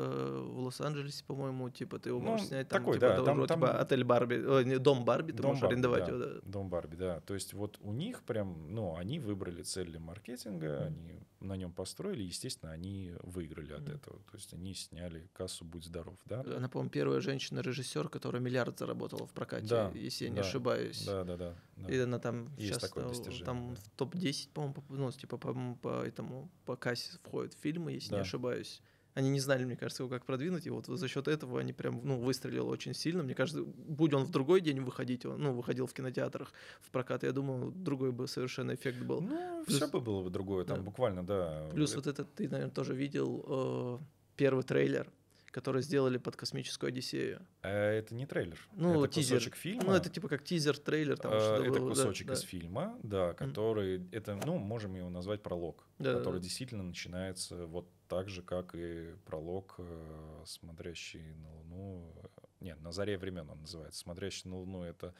в 0.42 0.58
Лос-Анджелесе, 0.60 1.24
по-моему, 1.24 1.70
типа 1.70 1.98
ты 1.98 2.10
его 2.10 2.20
ну, 2.20 2.32
можешь 2.32 2.48
снять 2.48 2.68
там, 2.68 2.80
такой, 2.80 2.94
типа, 2.94 3.08
да, 3.08 3.22
там, 3.22 3.46
там, 3.46 3.60
типа 3.60 3.80
отель 3.80 4.04
Барби, 4.04 4.34
о, 4.46 4.62
не, 4.62 4.78
дом 4.78 5.06
Барби, 5.06 5.32
ты 5.32 5.38
дом 5.38 5.48
можешь 5.48 5.62
Барби, 5.62 5.72
арендовать 5.74 6.04
да, 6.04 6.12
его, 6.12 6.18
да. 6.18 6.40
Дом 6.42 6.68
Барби, 6.68 6.96
да. 6.96 7.20
То 7.20 7.32
есть 7.32 7.54
вот 7.54 7.78
у 7.80 7.92
них 7.92 8.22
прям, 8.24 8.74
ну, 8.74 8.96
они 8.96 9.18
выбрали 9.18 9.62
цель 9.62 9.88
для 9.88 10.00
маркетинга, 10.00 10.66
mm. 10.66 10.86
они 10.86 11.20
на 11.40 11.56
нем 11.56 11.72
построили, 11.72 12.22
естественно, 12.22 12.72
они 12.72 13.12
выиграли 13.22 13.72
от 13.72 13.88
mm. 13.88 13.94
этого. 13.94 14.18
То 14.30 14.36
есть 14.36 14.52
они 14.52 14.74
сняли 14.74 15.28
кассу 15.32 15.64
«Будь 15.64 15.84
здоров», 15.84 16.18
да. 16.26 16.40
Она, 16.40 16.68
по-моему, 16.68 16.90
первая 16.90 17.20
женщина-режиссер, 17.20 18.10
которая 18.10 18.42
миллиард 18.42 18.78
заработала 18.78 19.26
в 19.26 19.32
прокате, 19.32 19.66
да, 19.66 19.90
если 19.94 20.24
я 20.24 20.30
не 20.30 20.36
да, 20.36 20.42
ошибаюсь. 20.42 21.04
Да, 21.06 21.24
да, 21.24 21.36
да, 21.36 21.54
да. 21.76 21.92
И 21.92 21.98
она 21.98 22.18
там 22.18 22.48
Есть 22.56 22.74
сейчас 22.74 22.90
такое 22.90 23.04
там 23.44 23.74
да. 23.74 23.80
в 23.80 23.90
топ-10, 23.96 24.48
по-моему, 24.52 24.82
ну, 24.88 25.12
типа 25.12 25.36
по, 25.36 25.54
по 25.82 26.02
этому 26.02 26.50
по 26.64 26.76
кассе 26.76 27.18
входят 27.22 27.54
фильмы, 27.54 27.92
если 27.92 28.10
да. 28.10 28.16
не 28.16 28.22
ошибаюсь. 28.22 28.82
Они 29.14 29.30
не 29.30 29.40
знали, 29.40 29.64
мне 29.64 29.76
кажется, 29.76 30.02
его 30.02 30.10
как 30.10 30.26
продвинуть, 30.26 30.66
и 30.66 30.70
вот 30.70 30.86
за 30.86 31.08
счет 31.08 31.26
этого 31.26 31.58
они 31.58 31.72
прям, 31.72 32.02
ну, 32.04 32.18
выстрелил 32.18 32.68
очень 32.68 32.92
сильно. 32.92 33.22
Мне 33.22 33.34
кажется, 33.34 33.62
будь 33.64 34.12
он 34.12 34.24
в 34.24 34.30
другой 34.30 34.60
день 34.60 34.80
выходить, 34.80 35.24
он, 35.24 35.40
ну, 35.40 35.52
выходил 35.54 35.86
в 35.86 35.94
кинотеатрах 35.94 36.52
в 36.82 36.90
прокат, 36.90 37.22
я 37.22 37.32
думаю, 37.32 37.72
другой 37.72 38.12
бы 38.12 38.28
совершенно 38.28 38.74
эффект 38.74 38.98
был. 39.02 39.22
Ну, 39.22 39.64
Плюс, 39.64 39.78
все 39.78 39.88
бы 39.88 40.02
было 40.02 40.22
бы 40.22 40.28
другое, 40.28 40.66
там 40.66 40.78
да. 40.78 40.82
буквально, 40.82 41.24
да. 41.24 41.66
Плюс 41.72 41.92
это... 41.92 41.98
вот 41.98 42.06
этот, 42.08 42.34
ты, 42.34 42.46
наверное, 42.46 42.74
тоже 42.74 42.94
видел 42.94 43.42
э, 43.48 43.98
первый 44.36 44.64
трейлер, 44.64 45.10
который 45.56 45.80
сделали 45.80 46.18
под 46.18 46.36
космическую 46.36 46.88
Одиссею. 46.88 47.40
А 47.62 47.70
это 47.70 48.14
не 48.14 48.26
трейлер. 48.26 48.58
Ну, 48.72 49.02
это 49.02 49.14
тизер. 49.14 49.38
кусочек 49.38 49.56
фильма. 49.56 49.84
Ну, 49.84 49.92
это 49.94 50.10
типа 50.10 50.28
как 50.28 50.44
тизер, 50.44 50.76
трейлер. 50.76 51.16
Там, 51.16 51.32
а, 51.32 51.62
это 51.62 51.80
было, 51.80 51.88
кусочек 51.88 52.26
да, 52.26 52.34
из 52.34 52.42
да. 52.42 52.46
фильма, 52.46 52.98
да, 53.02 53.32
который, 53.32 54.00
mm. 54.00 54.08
это, 54.12 54.38
ну, 54.44 54.58
можем 54.58 54.94
его 54.96 55.08
назвать 55.08 55.42
пролог, 55.42 55.82
да, 55.98 56.12
который 56.12 56.40
да. 56.40 56.42
действительно 56.42 56.82
начинается 56.82 57.64
вот 57.64 57.88
так 58.06 58.28
же, 58.28 58.42
как 58.42 58.74
и 58.74 59.14
пролог, 59.24 59.76
э, 59.78 60.42
смотрящий 60.44 61.32
на 61.36 61.50
Луну. 61.54 62.14
Нет, 62.60 62.78
на 62.82 62.92
заре 62.92 63.16
времен 63.16 63.48
он 63.48 63.62
называется. 63.62 63.98
Смотрящий 63.98 64.50
на 64.50 64.58
Луну 64.58 64.82
это 64.82 65.14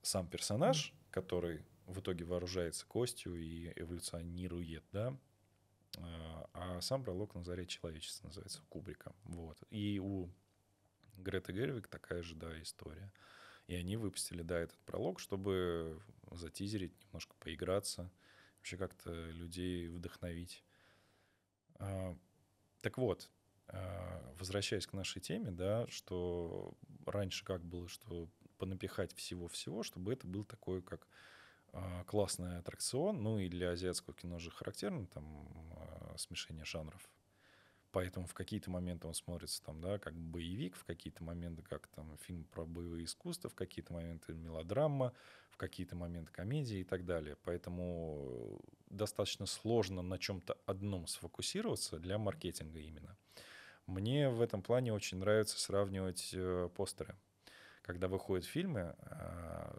сам 0.00 0.28
персонаж, 0.28 0.94
mm. 0.94 1.10
который 1.10 1.66
в 1.84 2.00
итоге 2.00 2.24
вооружается 2.24 2.86
костью 2.86 3.34
и 3.34 3.70
эволюционирует, 3.76 4.84
да, 4.92 5.14
а 6.00 6.80
сам 6.80 7.02
пролог 7.02 7.34
на 7.34 7.44
заре 7.44 7.66
человечества 7.66 8.28
называется 8.28 8.62
Кубрика. 8.68 9.14
Вот. 9.24 9.62
И 9.70 9.98
у 9.98 10.30
Греты 11.16 11.52
Гервик 11.52 11.88
такая 11.88 12.22
же, 12.22 12.34
да, 12.34 12.60
история. 12.62 13.12
И 13.66 13.74
они 13.74 13.96
выпустили, 13.96 14.42
да, 14.42 14.58
этот 14.58 14.78
пролог, 14.80 15.20
чтобы 15.20 16.00
затизерить, 16.30 16.92
немножко 17.04 17.34
поиграться, 17.38 18.10
вообще 18.56 18.76
как-то 18.76 19.12
людей 19.30 19.88
вдохновить. 19.88 20.64
Так 21.78 22.96
вот, 22.96 23.30
возвращаясь 24.38 24.86
к 24.86 24.92
нашей 24.94 25.20
теме, 25.20 25.50
да, 25.50 25.86
что 25.88 26.74
раньше 27.04 27.44
как 27.44 27.62
было, 27.64 27.88
что 27.88 28.30
понапихать 28.56 29.12
всего-всего, 29.14 29.82
чтобы 29.82 30.12
это 30.12 30.26
был 30.26 30.44
такой, 30.44 30.82
как 30.82 31.06
классный 32.06 32.58
аттракцион, 32.58 33.22
ну 33.22 33.38
и 33.38 33.48
для 33.48 33.70
азиатского 33.70 34.14
кино 34.14 34.38
же 34.38 34.50
характерно 34.50 35.06
там 35.06 35.46
смешение 36.16 36.64
жанров. 36.64 37.08
Поэтому 37.90 38.26
в 38.26 38.34
какие-то 38.34 38.70
моменты 38.70 39.06
он 39.06 39.14
смотрится 39.14 39.62
там, 39.62 39.80
да, 39.80 39.98
как 39.98 40.14
боевик, 40.14 40.76
в 40.76 40.84
какие-то 40.84 41.24
моменты 41.24 41.62
как 41.62 41.86
там 41.88 42.16
фильм 42.18 42.44
про 42.44 42.66
боевые 42.66 43.06
искусства, 43.06 43.48
в 43.48 43.54
какие-то 43.54 43.94
моменты 43.94 44.34
мелодрама, 44.34 45.14
в 45.50 45.56
какие-то 45.56 45.96
моменты 45.96 46.30
комедии 46.30 46.80
и 46.80 46.84
так 46.84 47.06
далее. 47.06 47.36
Поэтому 47.44 48.60
достаточно 48.90 49.46
сложно 49.46 50.02
на 50.02 50.18
чем-то 50.18 50.58
одном 50.66 51.06
сфокусироваться 51.06 51.98
для 51.98 52.18
маркетинга 52.18 52.78
именно. 52.78 53.16
Мне 53.86 54.28
в 54.28 54.42
этом 54.42 54.62
плане 54.62 54.92
очень 54.92 55.16
нравится 55.18 55.58
сравнивать 55.58 56.30
э, 56.34 56.68
постеры 56.76 57.16
когда 57.88 58.06
выходят 58.06 58.44
фильмы, 58.44 58.94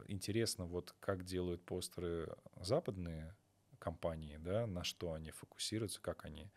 интересно, 0.08 0.66
вот 0.66 0.96
как 1.00 1.24
делают 1.24 1.64
постеры 1.64 2.36
западные 2.60 3.36
компании, 3.78 4.38
да, 4.38 4.66
на 4.66 4.84
что 4.84 5.14
они 5.14 5.30
фокусируются, 5.30 6.02
как 6.02 6.26
они 6.26 6.50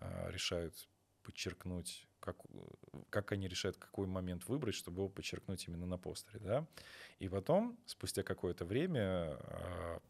решают 0.00 0.88
подчеркнуть, 1.22 2.08
как, 2.18 2.38
как 3.08 3.30
они 3.30 3.46
решают, 3.46 3.76
какой 3.76 4.08
момент 4.08 4.48
выбрать, 4.48 4.74
чтобы 4.74 5.02
его 5.02 5.08
подчеркнуть 5.08 5.68
именно 5.68 5.86
на 5.86 5.96
постере, 5.96 6.40
да. 6.40 6.66
И 7.20 7.28
потом, 7.28 7.78
спустя 7.86 8.24
какое-то 8.24 8.64
время, 8.64 9.38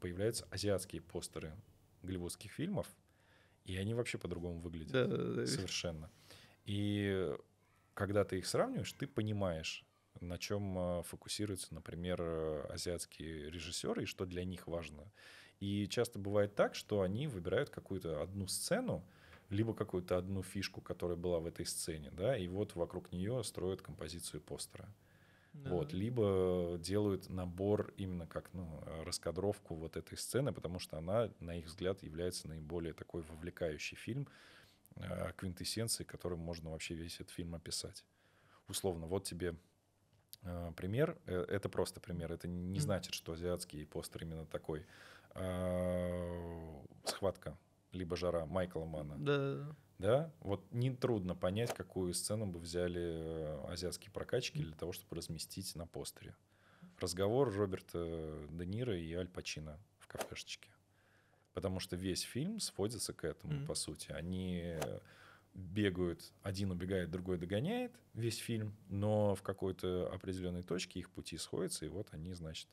появляются 0.00 0.48
азиатские 0.50 1.02
постеры 1.02 1.52
голливудских 2.00 2.52
фильмов, 2.52 2.88
и 3.66 3.76
они 3.76 3.92
вообще 3.92 4.16
по-другому 4.16 4.60
выглядят. 4.60 4.92
Да, 4.92 5.06
да, 5.06 5.34
да. 5.34 5.46
Совершенно. 5.46 6.10
И 6.64 7.36
когда 7.92 8.24
ты 8.24 8.38
их 8.38 8.46
сравниваешь, 8.46 8.94
ты 8.94 9.06
понимаешь, 9.06 9.84
на 10.18 10.38
чем 10.38 11.02
фокусируются, 11.04 11.74
например, 11.74 12.20
азиатские 12.70 13.50
режиссеры 13.50 14.02
и 14.02 14.06
что 14.06 14.26
для 14.26 14.44
них 14.44 14.66
важно. 14.66 15.10
И 15.60 15.86
часто 15.88 16.18
бывает 16.18 16.54
так, 16.54 16.74
что 16.74 17.02
они 17.02 17.26
выбирают 17.26 17.70
какую-то 17.70 18.22
одну 18.22 18.46
сцену, 18.46 19.04
либо 19.50 19.74
какую-то 19.74 20.16
одну 20.16 20.42
фишку, 20.42 20.80
которая 20.80 21.16
была 21.16 21.38
в 21.38 21.46
этой 21.46 21.66
сцене, 21.66 22.10
да, 22.12 22.36
и 22.36 22.48
вот 22.48 22.74
вокруг 22.74 23.12
нее 23.12 23.44
строят 23.44 23.82
композицию 23.82 24.40
постера. 24.40 24.88
Да. 25.52 25.70
Вот, 25.70 25.92
либо 25.92 26.76
делают 26.78 27.28
набор 27.28 27.92
именно 27.96 28.26
как 28.26 28.48
ну, 28.54 28.80
раскадровку 29.04 29.74
вот 29.74 29.96
этой 29.96 30.16
сцены, 30.16 30.52
потому 30.52 30.78
что 30.78 30.96
она, 30.96 31.30
на 31.40 31.56
их 31.56 31.66
взгляд, 31.66 32.02
является 32.02 32.48
наиболее 32.48 32.94
такой 32.94 33.22
вовлекающий 33.22 33.96
фильм, 33.96 34.28
квинтэссенцией, 35.36 36.06
которым 36.06 36.38
можно 36.38 36.70
вообще 36.70 36.94
весь 36.94 37.16
этот 37.16 37.30
фильм 37.30 37.54
описать. 37.54 38.04
Условно, 38.68 39.06
вот 39.06 39.24
тебе 39.24 39.54
Э, 39.54 39.69
пример. 40.76 41.18
Э, 41.26 41.44
это 41.48 41.68
просто 41.68 42.00
пример. 42.00 42.32
Это 42.32 42.48
не 42.48 42.80
значит, 42.80 43.14
что 43.14 43.32
азиатский 43.32 43.86
постер 43.86 44.22
именно 44.22 44.46
такой. 44.46 44.86
А, 45.32 46.82
схватка, 47.04 47.56
либо 47.92 48.16
жара 48.16 48.46
Майкла 48.46 48.84
Мана. 48.84 49.16
Да. 49.18 49.76
Да, 49.98 50.32
вот 50.40 50.64
нетрудно 50.72 51.34
понять, 51.34 51.74
какую 51.74 52.14
сцену 52.14 52.46
бы 52.46 52.58
взяли 52.58 53.02
э, 53.02 53.66
азиатские 53.70 54.10
прокачки 54.10 54.62
для 54.62 54.74
того, 54.74 54.92
чтобы 54.92 55.14
разместить 55.16 55.76
на 55.76 55.86
постере. 55.86 56.34
Разговор 56.98 57.54
Роберта 57.54 58.46
Де 58.48 58.64
Ниро 58.64 58.96
и 58.96 59.12
Аль 59.12 59.28
Пачино 59.28 59.78
в 59.98 60.06
кафешечке. 60.06 60.70
Потому 61.52 61.80
что 61.80 61.96
весь 61.96 62.22
фильм 62.22 62.60
сводится 62.60 63.12
к 63.12 63.24
этому, 63.24 63.52
mm. 63.52 63.66
по 63.66 63.74
сути. 63.74 64.10
Они 64.12 64.78
бегают, 65.54 66.32
один 66.42 66.70
убегает, 66.70 67.10
другой 67.10 67.38
догоняет 67.38 67.92
весь 68.14 68.38
фильм, 68.38 68.76
но 68.88 69.34
в 69.34 69.42
какой-то 69.42 70.10
определенной 70.12 70.62
точке 70.62 71.00
их 71.00 71.10
пути 71.10 71.36
сходятся, 71.36 71.86
и 71.86 71.88
вот 71.88 72.08
они, 72.12 72.32
значит, 72.34 72.68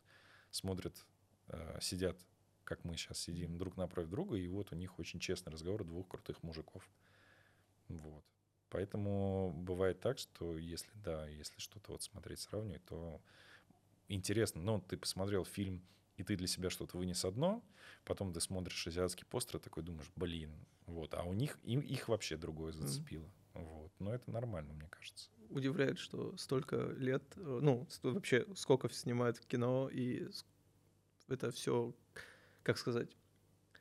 смотрят, 0.51 1.05
э, 1.47 1.79
сидят, 1.81 2.17
как 2.63 2.83
мы 2.83 2.97
сейчас 2.97 3.19
сидим, 3.19 3.57
друг 3.57 3.77
напротив 3.77 4.09
друга, 4.09 4.37
и 4.37 4.47
вот 4.47 4.71
у 4.71 4.75
них 4.75 4.99
очень 4.99 5.19
честный 5.19 5.51
разговор 5.51 5.83
двух 5.83 6.07
крутых 6.07 6.43
мужиков. 6.43 6.87
Вот. 7.87 8.23
Поэтому 8.69 9.53
бывает 9.55 9.99
так, 10.01 10.17
что 10.17 10.57
если, 10.57 10.91
да, 10.95 11.27
если 11.27 11.59
что-то 11.59 11.93
вот 11.93 12.03
смотреть, 12.03 12.39
сравнивать, 12.41 12.83
то 12.85 13.21
интересно. 14.09 14.61
Ну, 14.61 14.81
ты 14.81 14.97
посмотрел 14.97 15.45
фильм, 15.45 15.81
и 16.17 16.23
ты 16.23 16.35
для 16.35 16.47
себя 16.47 16.69
что-то 16.69 16.97
вынес 16.97 17.23
одно, 17.23 17.63
потом 18.03 18.33
ты 18.33 18.41
смотришь 18.41 18.87
азиатский 18.87 19.25
постер 19.25 19.57
и 19.57 19.63
такой 19.63 19.83
думаешь, 19.83 20.11
блин, 20.15 20.51
вот, 20.87 21.13
а 21.13 21.23
у 21.23 21.33
них, 21.33 21.57
им, 21.63 21.79
их 21.79 22.09
вообще 22.09 22.37
другое 22.37 22.73
зацепило. 22.73 23.23
Mm. 23.23 23.63
Вот. 23.63 23.91
Но 23.99 24.13
это 24.13 24.29
нормально, 24.31 24.73
мне 24.73 24.87
кажется. 24.89 25.29
Удивляет, 25.49 25.97
что 25.99 26.35
столько 26.37 26.91
лет, 26.97 27.23
э, 27.37 27.59
ну, 27.61 27.87
вообще 28.03 28.45
сколько 28.55 28.89
снимают 28.89 29.39
кино, 29.39 29.89
и 29.91 30.27
это 31.27 31.51
все, 31.51 31.95
как 32.63 32.77
сказать, 32.77 33.09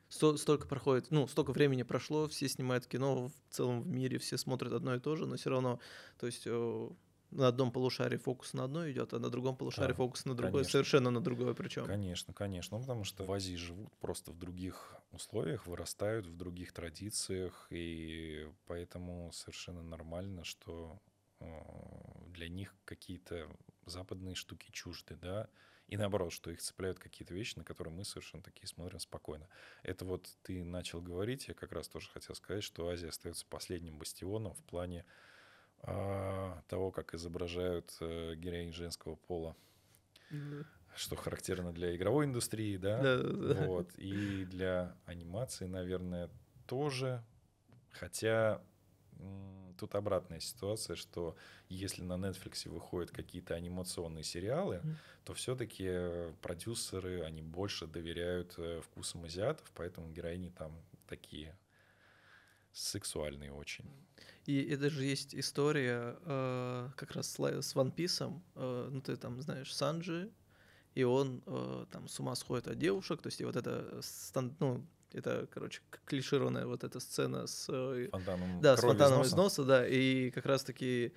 сто, 0.09 0.37
столько 0.37 0.67
проходит, 0.67 1.11
ну, 1.11 1.27
столько 1.27 1.53
времени 1.53 1.83
прошло, 1.83 2.29
все 2.29 2.49
снимают 2.49 2.87
кино 2.87 3.29
в 3.29 3.55
целом 3.55 3.83
в 3.83 3.89
мире, 3.89 4.19
все 4.19 4.39
смотрят 4.39 4.73
одно 4.73 4.95
и 4.95 5.01
то 5.01 5.17
же, 5.17 5.27
но 5.27 5.37
все 5.37 5.51
равно, 5.51 5.81
то 6.19 6.27
есть 6.27 6.43
э, 6.47 6.89
на 7.37 7.49
одном 7.49 7.71
полушарии 7.71 8.17
фокус 8.17 8.55
на 8.55 8.65
одно 8.65 8.91
идет, 8.91 9.13
а 9.13 9.19
на 9.19 9.31
другом 9.31 9.57
полушарии 9.57 9.89
да, 9.89 9.95
фокус 9.95 10.25
на 10.25 10.35
другое, 10.35 10.53
конечно. 10.53 10.73
совершенно 10.73 11.11
на 11.11 11.21
другое 11.21 11.55
причем. 11.55 11.87
Конечно, 11.87 12.33
конечно. 12.33 12.77
Ну, 12.77 12.83
потому 12.83 13.05
что 13.05 13.25
в 13.25 13.33
Азии 13.33 13.57
живут 13.57 13.95
просто 13.99 14.33
в 14.33 14.39
других 14.39 14.95
условиях, 15.13 15.67
вырастают 15.67 16.27
в 16.27 16.37
других 16.37 16.73
традициях, 16.73 17.67
и 17.71 18.49
поэтому 18.67 19.31
совершенно 19.33 19.83
нормально, 19.83 20.45
что 20.45 20.99
э, 21.41 21.47
для 22.29 22.49
них 22.49 22.75
какие-то 22.85 23.49
западные 23.85 24.35
штуки 24.35 24.71
чужды, 24.73 25.17
да, 25.17 25.49
и 25.89 25.97
наоборот, 25.97 26.33
что 26.33 26.51
их 26.51 26.61
цепляют 26.61 26.99
какие-то 26.99 27.33
вещи, 27.33 27.57
на 27.57 27.65
которые 27.65 27.95
мы 27.95 28.05
совершенно 28.05 28.43
такие 28.43 28.67
смотрим 28.67 28.99
спокойно. 28.99 29.49
Это 29.83 30.05
вот 30.05 30.29
ты 30.43 30.65
начал 30.65 31.01
говорить, 31.01 31.47
я 31.47 31.55
как 31.55 31.73
раз 31.73 31.89
тоже 31.89 32.09
хотел 32.11 32.35
сказать, 32.35 32.65
что 32.65 32.89
Азия 32.89 33.09
остается 33.09 33.47
последним 33.47 33.99
бастионом 33.99 34.55
в 34.55 34.65
плане 34.65 35.05
того, 35.83 36.91
как 36.91 37.15
изображают 37.15 37.97
э, 38.01 38.35
героинь 38.37 38.73
женского 38.73 39.15
пола. 39.15 39.57
Mm-hmm. 40.31 40.67
Что 40.97 41.17
характерно 41.17 41.73
для 41.73 41.95
игровой 41.95 42.25
индустрии, 42.25 42.77
да? 42.77 43.01
Да, 43.01 43.23
да. 43.23 43.67
Вот. 43.67 43.91
И 43.97 44.45
для 44.47 44.97
анимации, 45.05 45.67
наверное, 45.67 46.31
тоже. 46.67 47.23
Хотя 47.91 48.61
тут 49.79 49.95
обратная 49.95 50.41
ситуация, 50.41 50.97
что 50.97 51.37
если 51.69 52.03
на 52.03 52.15
Netflix 52.15 52.69
выходят 52.69 53.11
какие-то 53.11 53.55
анимационные 53.55 54.25
сериалы, 54.25 54.77
mm. 54.77 54.95
то 55.25 55.35
все-таки 55.35 56.33
продюсеры, 56.43 57.23
они 57.23 57.43
больше 57.43 57.87
доверяют 57.87 58.55
э, 58.59 58.81
вкусам 58.83 59.25
азиатов, 59.25 59.71
поэтому 59.75 60.11
героини 60.11 60.51
там 60.51 60.73
такие 61.07 61.57
сексуальные 62.77 63.53
очень. 63.53 63.85
И 64.45 64.63
это 64.63 64.91
же 64.91 65.05
есть 65.05 65.35
история 65.35 66.17
э, 66.25 66.91
как 66.97 67.13
раз 67.13 67.29
с, 67.31 67.35
с 67.39 67.75
One 67.75 67.95
Piece. 67.95 68.41
Э, 68.55 68.89
ну, 68.91 69.01
ты 69.01 69.17
там 69.17 69.41
знаешь 69.41 69.75
Санджи, 69.75 70.31
и 70.95 71.03
он 71.05 71.43
э, 71.47 71.87
там 71.91 72.09
с 72.09 72.21
ума 72.21 72.35
сходит 72.35 72.69
от 72.69 72.79
девушек, 72.79 73.23
то 73.23 73.29
есть 73.29 73.41
и 73.41 73.45
вот 73.45 73.57
это, 73.57 74.01
ну, 74.61 74.87
Это, 75.13 75.47
короче, 75.53 75.81
клишированная 76.05 76.67
вот 76.67 76.85
эта 76.85 77.01
сцена 77.01 77.47
с... 77.47 77.67
э, 77.69 78.09
Фонтаном 78.11 78.61
Да, 78.61 78.77
с 78.77 78.81
фонтаном 78.81 79.23
из 79.23 79.29
из 79.29 79.33
носа. 79.33 79.63
носа, 79.63 79.65
да, 79.65 79.89
и 79.89 80.31
как 80.31 80.47
раз-таки 80.47 81.13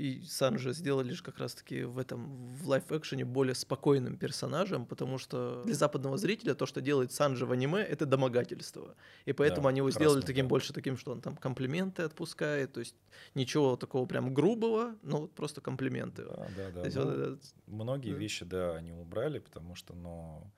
и 0.00 0.22
Санджа 0.24 0.72
сделали 0.72 1.12
же 1.12 1.22
как 1.22 1.38
раз-таки 1.38 1.82
в 1.82 1.98
этом, 1.98 2.54
в 2.56 2.68
лайф-экшене 2.68 3.24
более 3.24 3.54
спокойным 3.54 4.16
персонажем, 4.16 4.86
потому 4.86 5.18
что 5.18 5.62
для 5.64 5.74
западного 5.74 6.16
зрителя 6.16 6.54
то, 6.54 6.64
что 6.66 6.80
делает 6.80 7.12
Санджа 7.12 7.44
в 7.44 7.52
аниме, 7.52 7.80
это 7.82 8.06
домогательство. 8.06 8.94
И 9.26 9.32
поэтому 9.32 9.64
Да, 9.64 9.68
они 9.68 9.78
его 9.78 9.90
сделали 9.90 10.22
таким 10.22 10.46
да. 10.46 10.50
больше 10.50 10.72
таким, 10.72 10.96
что 10.96 11.12
он 11.12 11.20
там 11.20 11.36
комплименты 11.36 12.02
отпускает, 12.02 12.72
то 12.72 12.80
есть 12.80 12.96
ничего 13.34 13.76
такого 13.76 14.06
прям 14.06 14.32
грубого, 14.32 14.96
но 15.02 15.20
вот 15.22 15.32
просто 15.34 15.60
комплименты. 15.60 16.24
Да, 16.24 16.48
да, 16.56 16.70
да. 16.70 16.84
Есть 16.84 16.96
Ну, 16.96 17.04
вот 17.04 17.14
этот- 17.14 17.54
Многие 17.66 18.12
да. 18.12 18.18
вещи, 18.18 18.44
да, 18.44 18.74
они 18.76 18.92
убрали, 18.92 19.38
потому 19.38 19.74
что, 19.74 19.94
ну, 19.94 20.50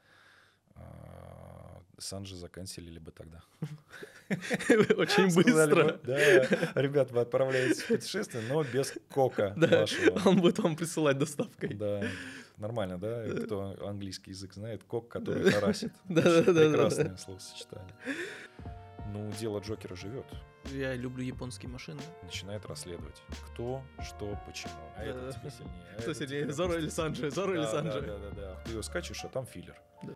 а, 0.76 1.80
Санджи 1.98 2.36
заканчивали 2.36 2.98
бы 3.00 3.10
тогда. 3.10 3.42
очень 4.96 5.34
быстро. 5.34 5.98
Да, 6.04 6.18
ребят, 6.80 7.10
вы 7.10 7.20
отправляетесь 7.20 7.82
в 7.82 7.88
путешествие, 7.88 8.42
но 8.48 8.62
без 8.64 8.94
кока 9.10 9.54
вашего. 9.56 10.28
он 10.28 10.40
будет 10.40 10.58
вам 10.58 10.76
присылать 10.76 11.18
доставкой. 11.18 11.74
Да, 11.74 12.02
нормально, 12.56 12.98
да? 12.98 13.24
Кто 13.44 13.76
английский 13.86 14.30
язык 14.30 14.54
знает, 14.54 14.82
кок, 14.84 15.08
который 15.08 15.50
харасит. 15.50 15.92
Прекрасное 16.08 17.16
словосочетание. 17.16 17.94
Ну, 19.12 19.30
дело 19.38 19.58
Джокера 19.60 19.94
живет. 19.94 20.24
Я 20.70 20.94
люблю 20.94 21.22
японские 21.22 21.68
машины. 21.70 22.00
Начинает 22.22 22.64
расследовать. 22.64 23.20
Кто, 23.52 23.82
что, 24.02 24.38
почему. 24.46 24.72
А 24.96 25.04
Да. 25.04 25.32
тебе 25.32 25.50
сильнее. 25.50 25.72
а 25.98 26.00
Кто 26.00 26.14
сильнее, 26.14 26.52
Зоро 26.52 26.78
или. 26.78 26.88
Санджи? 26.88 27.30
Зоро 27.30 27.54
или 27.54 27.66
Санджи? 27.66 28.00
Да, 28.00 28.06
да, 28.06 28.18
да, 28.18 28.30
да. 28.30 28.62
Ты 28.64 28.70
ее 28.72 28.82
скачешь, 28.82 29.22
а 29.24 29.28
там 29.28 29.44
филлер. 29.44 29.76
Да. 30.04 30.14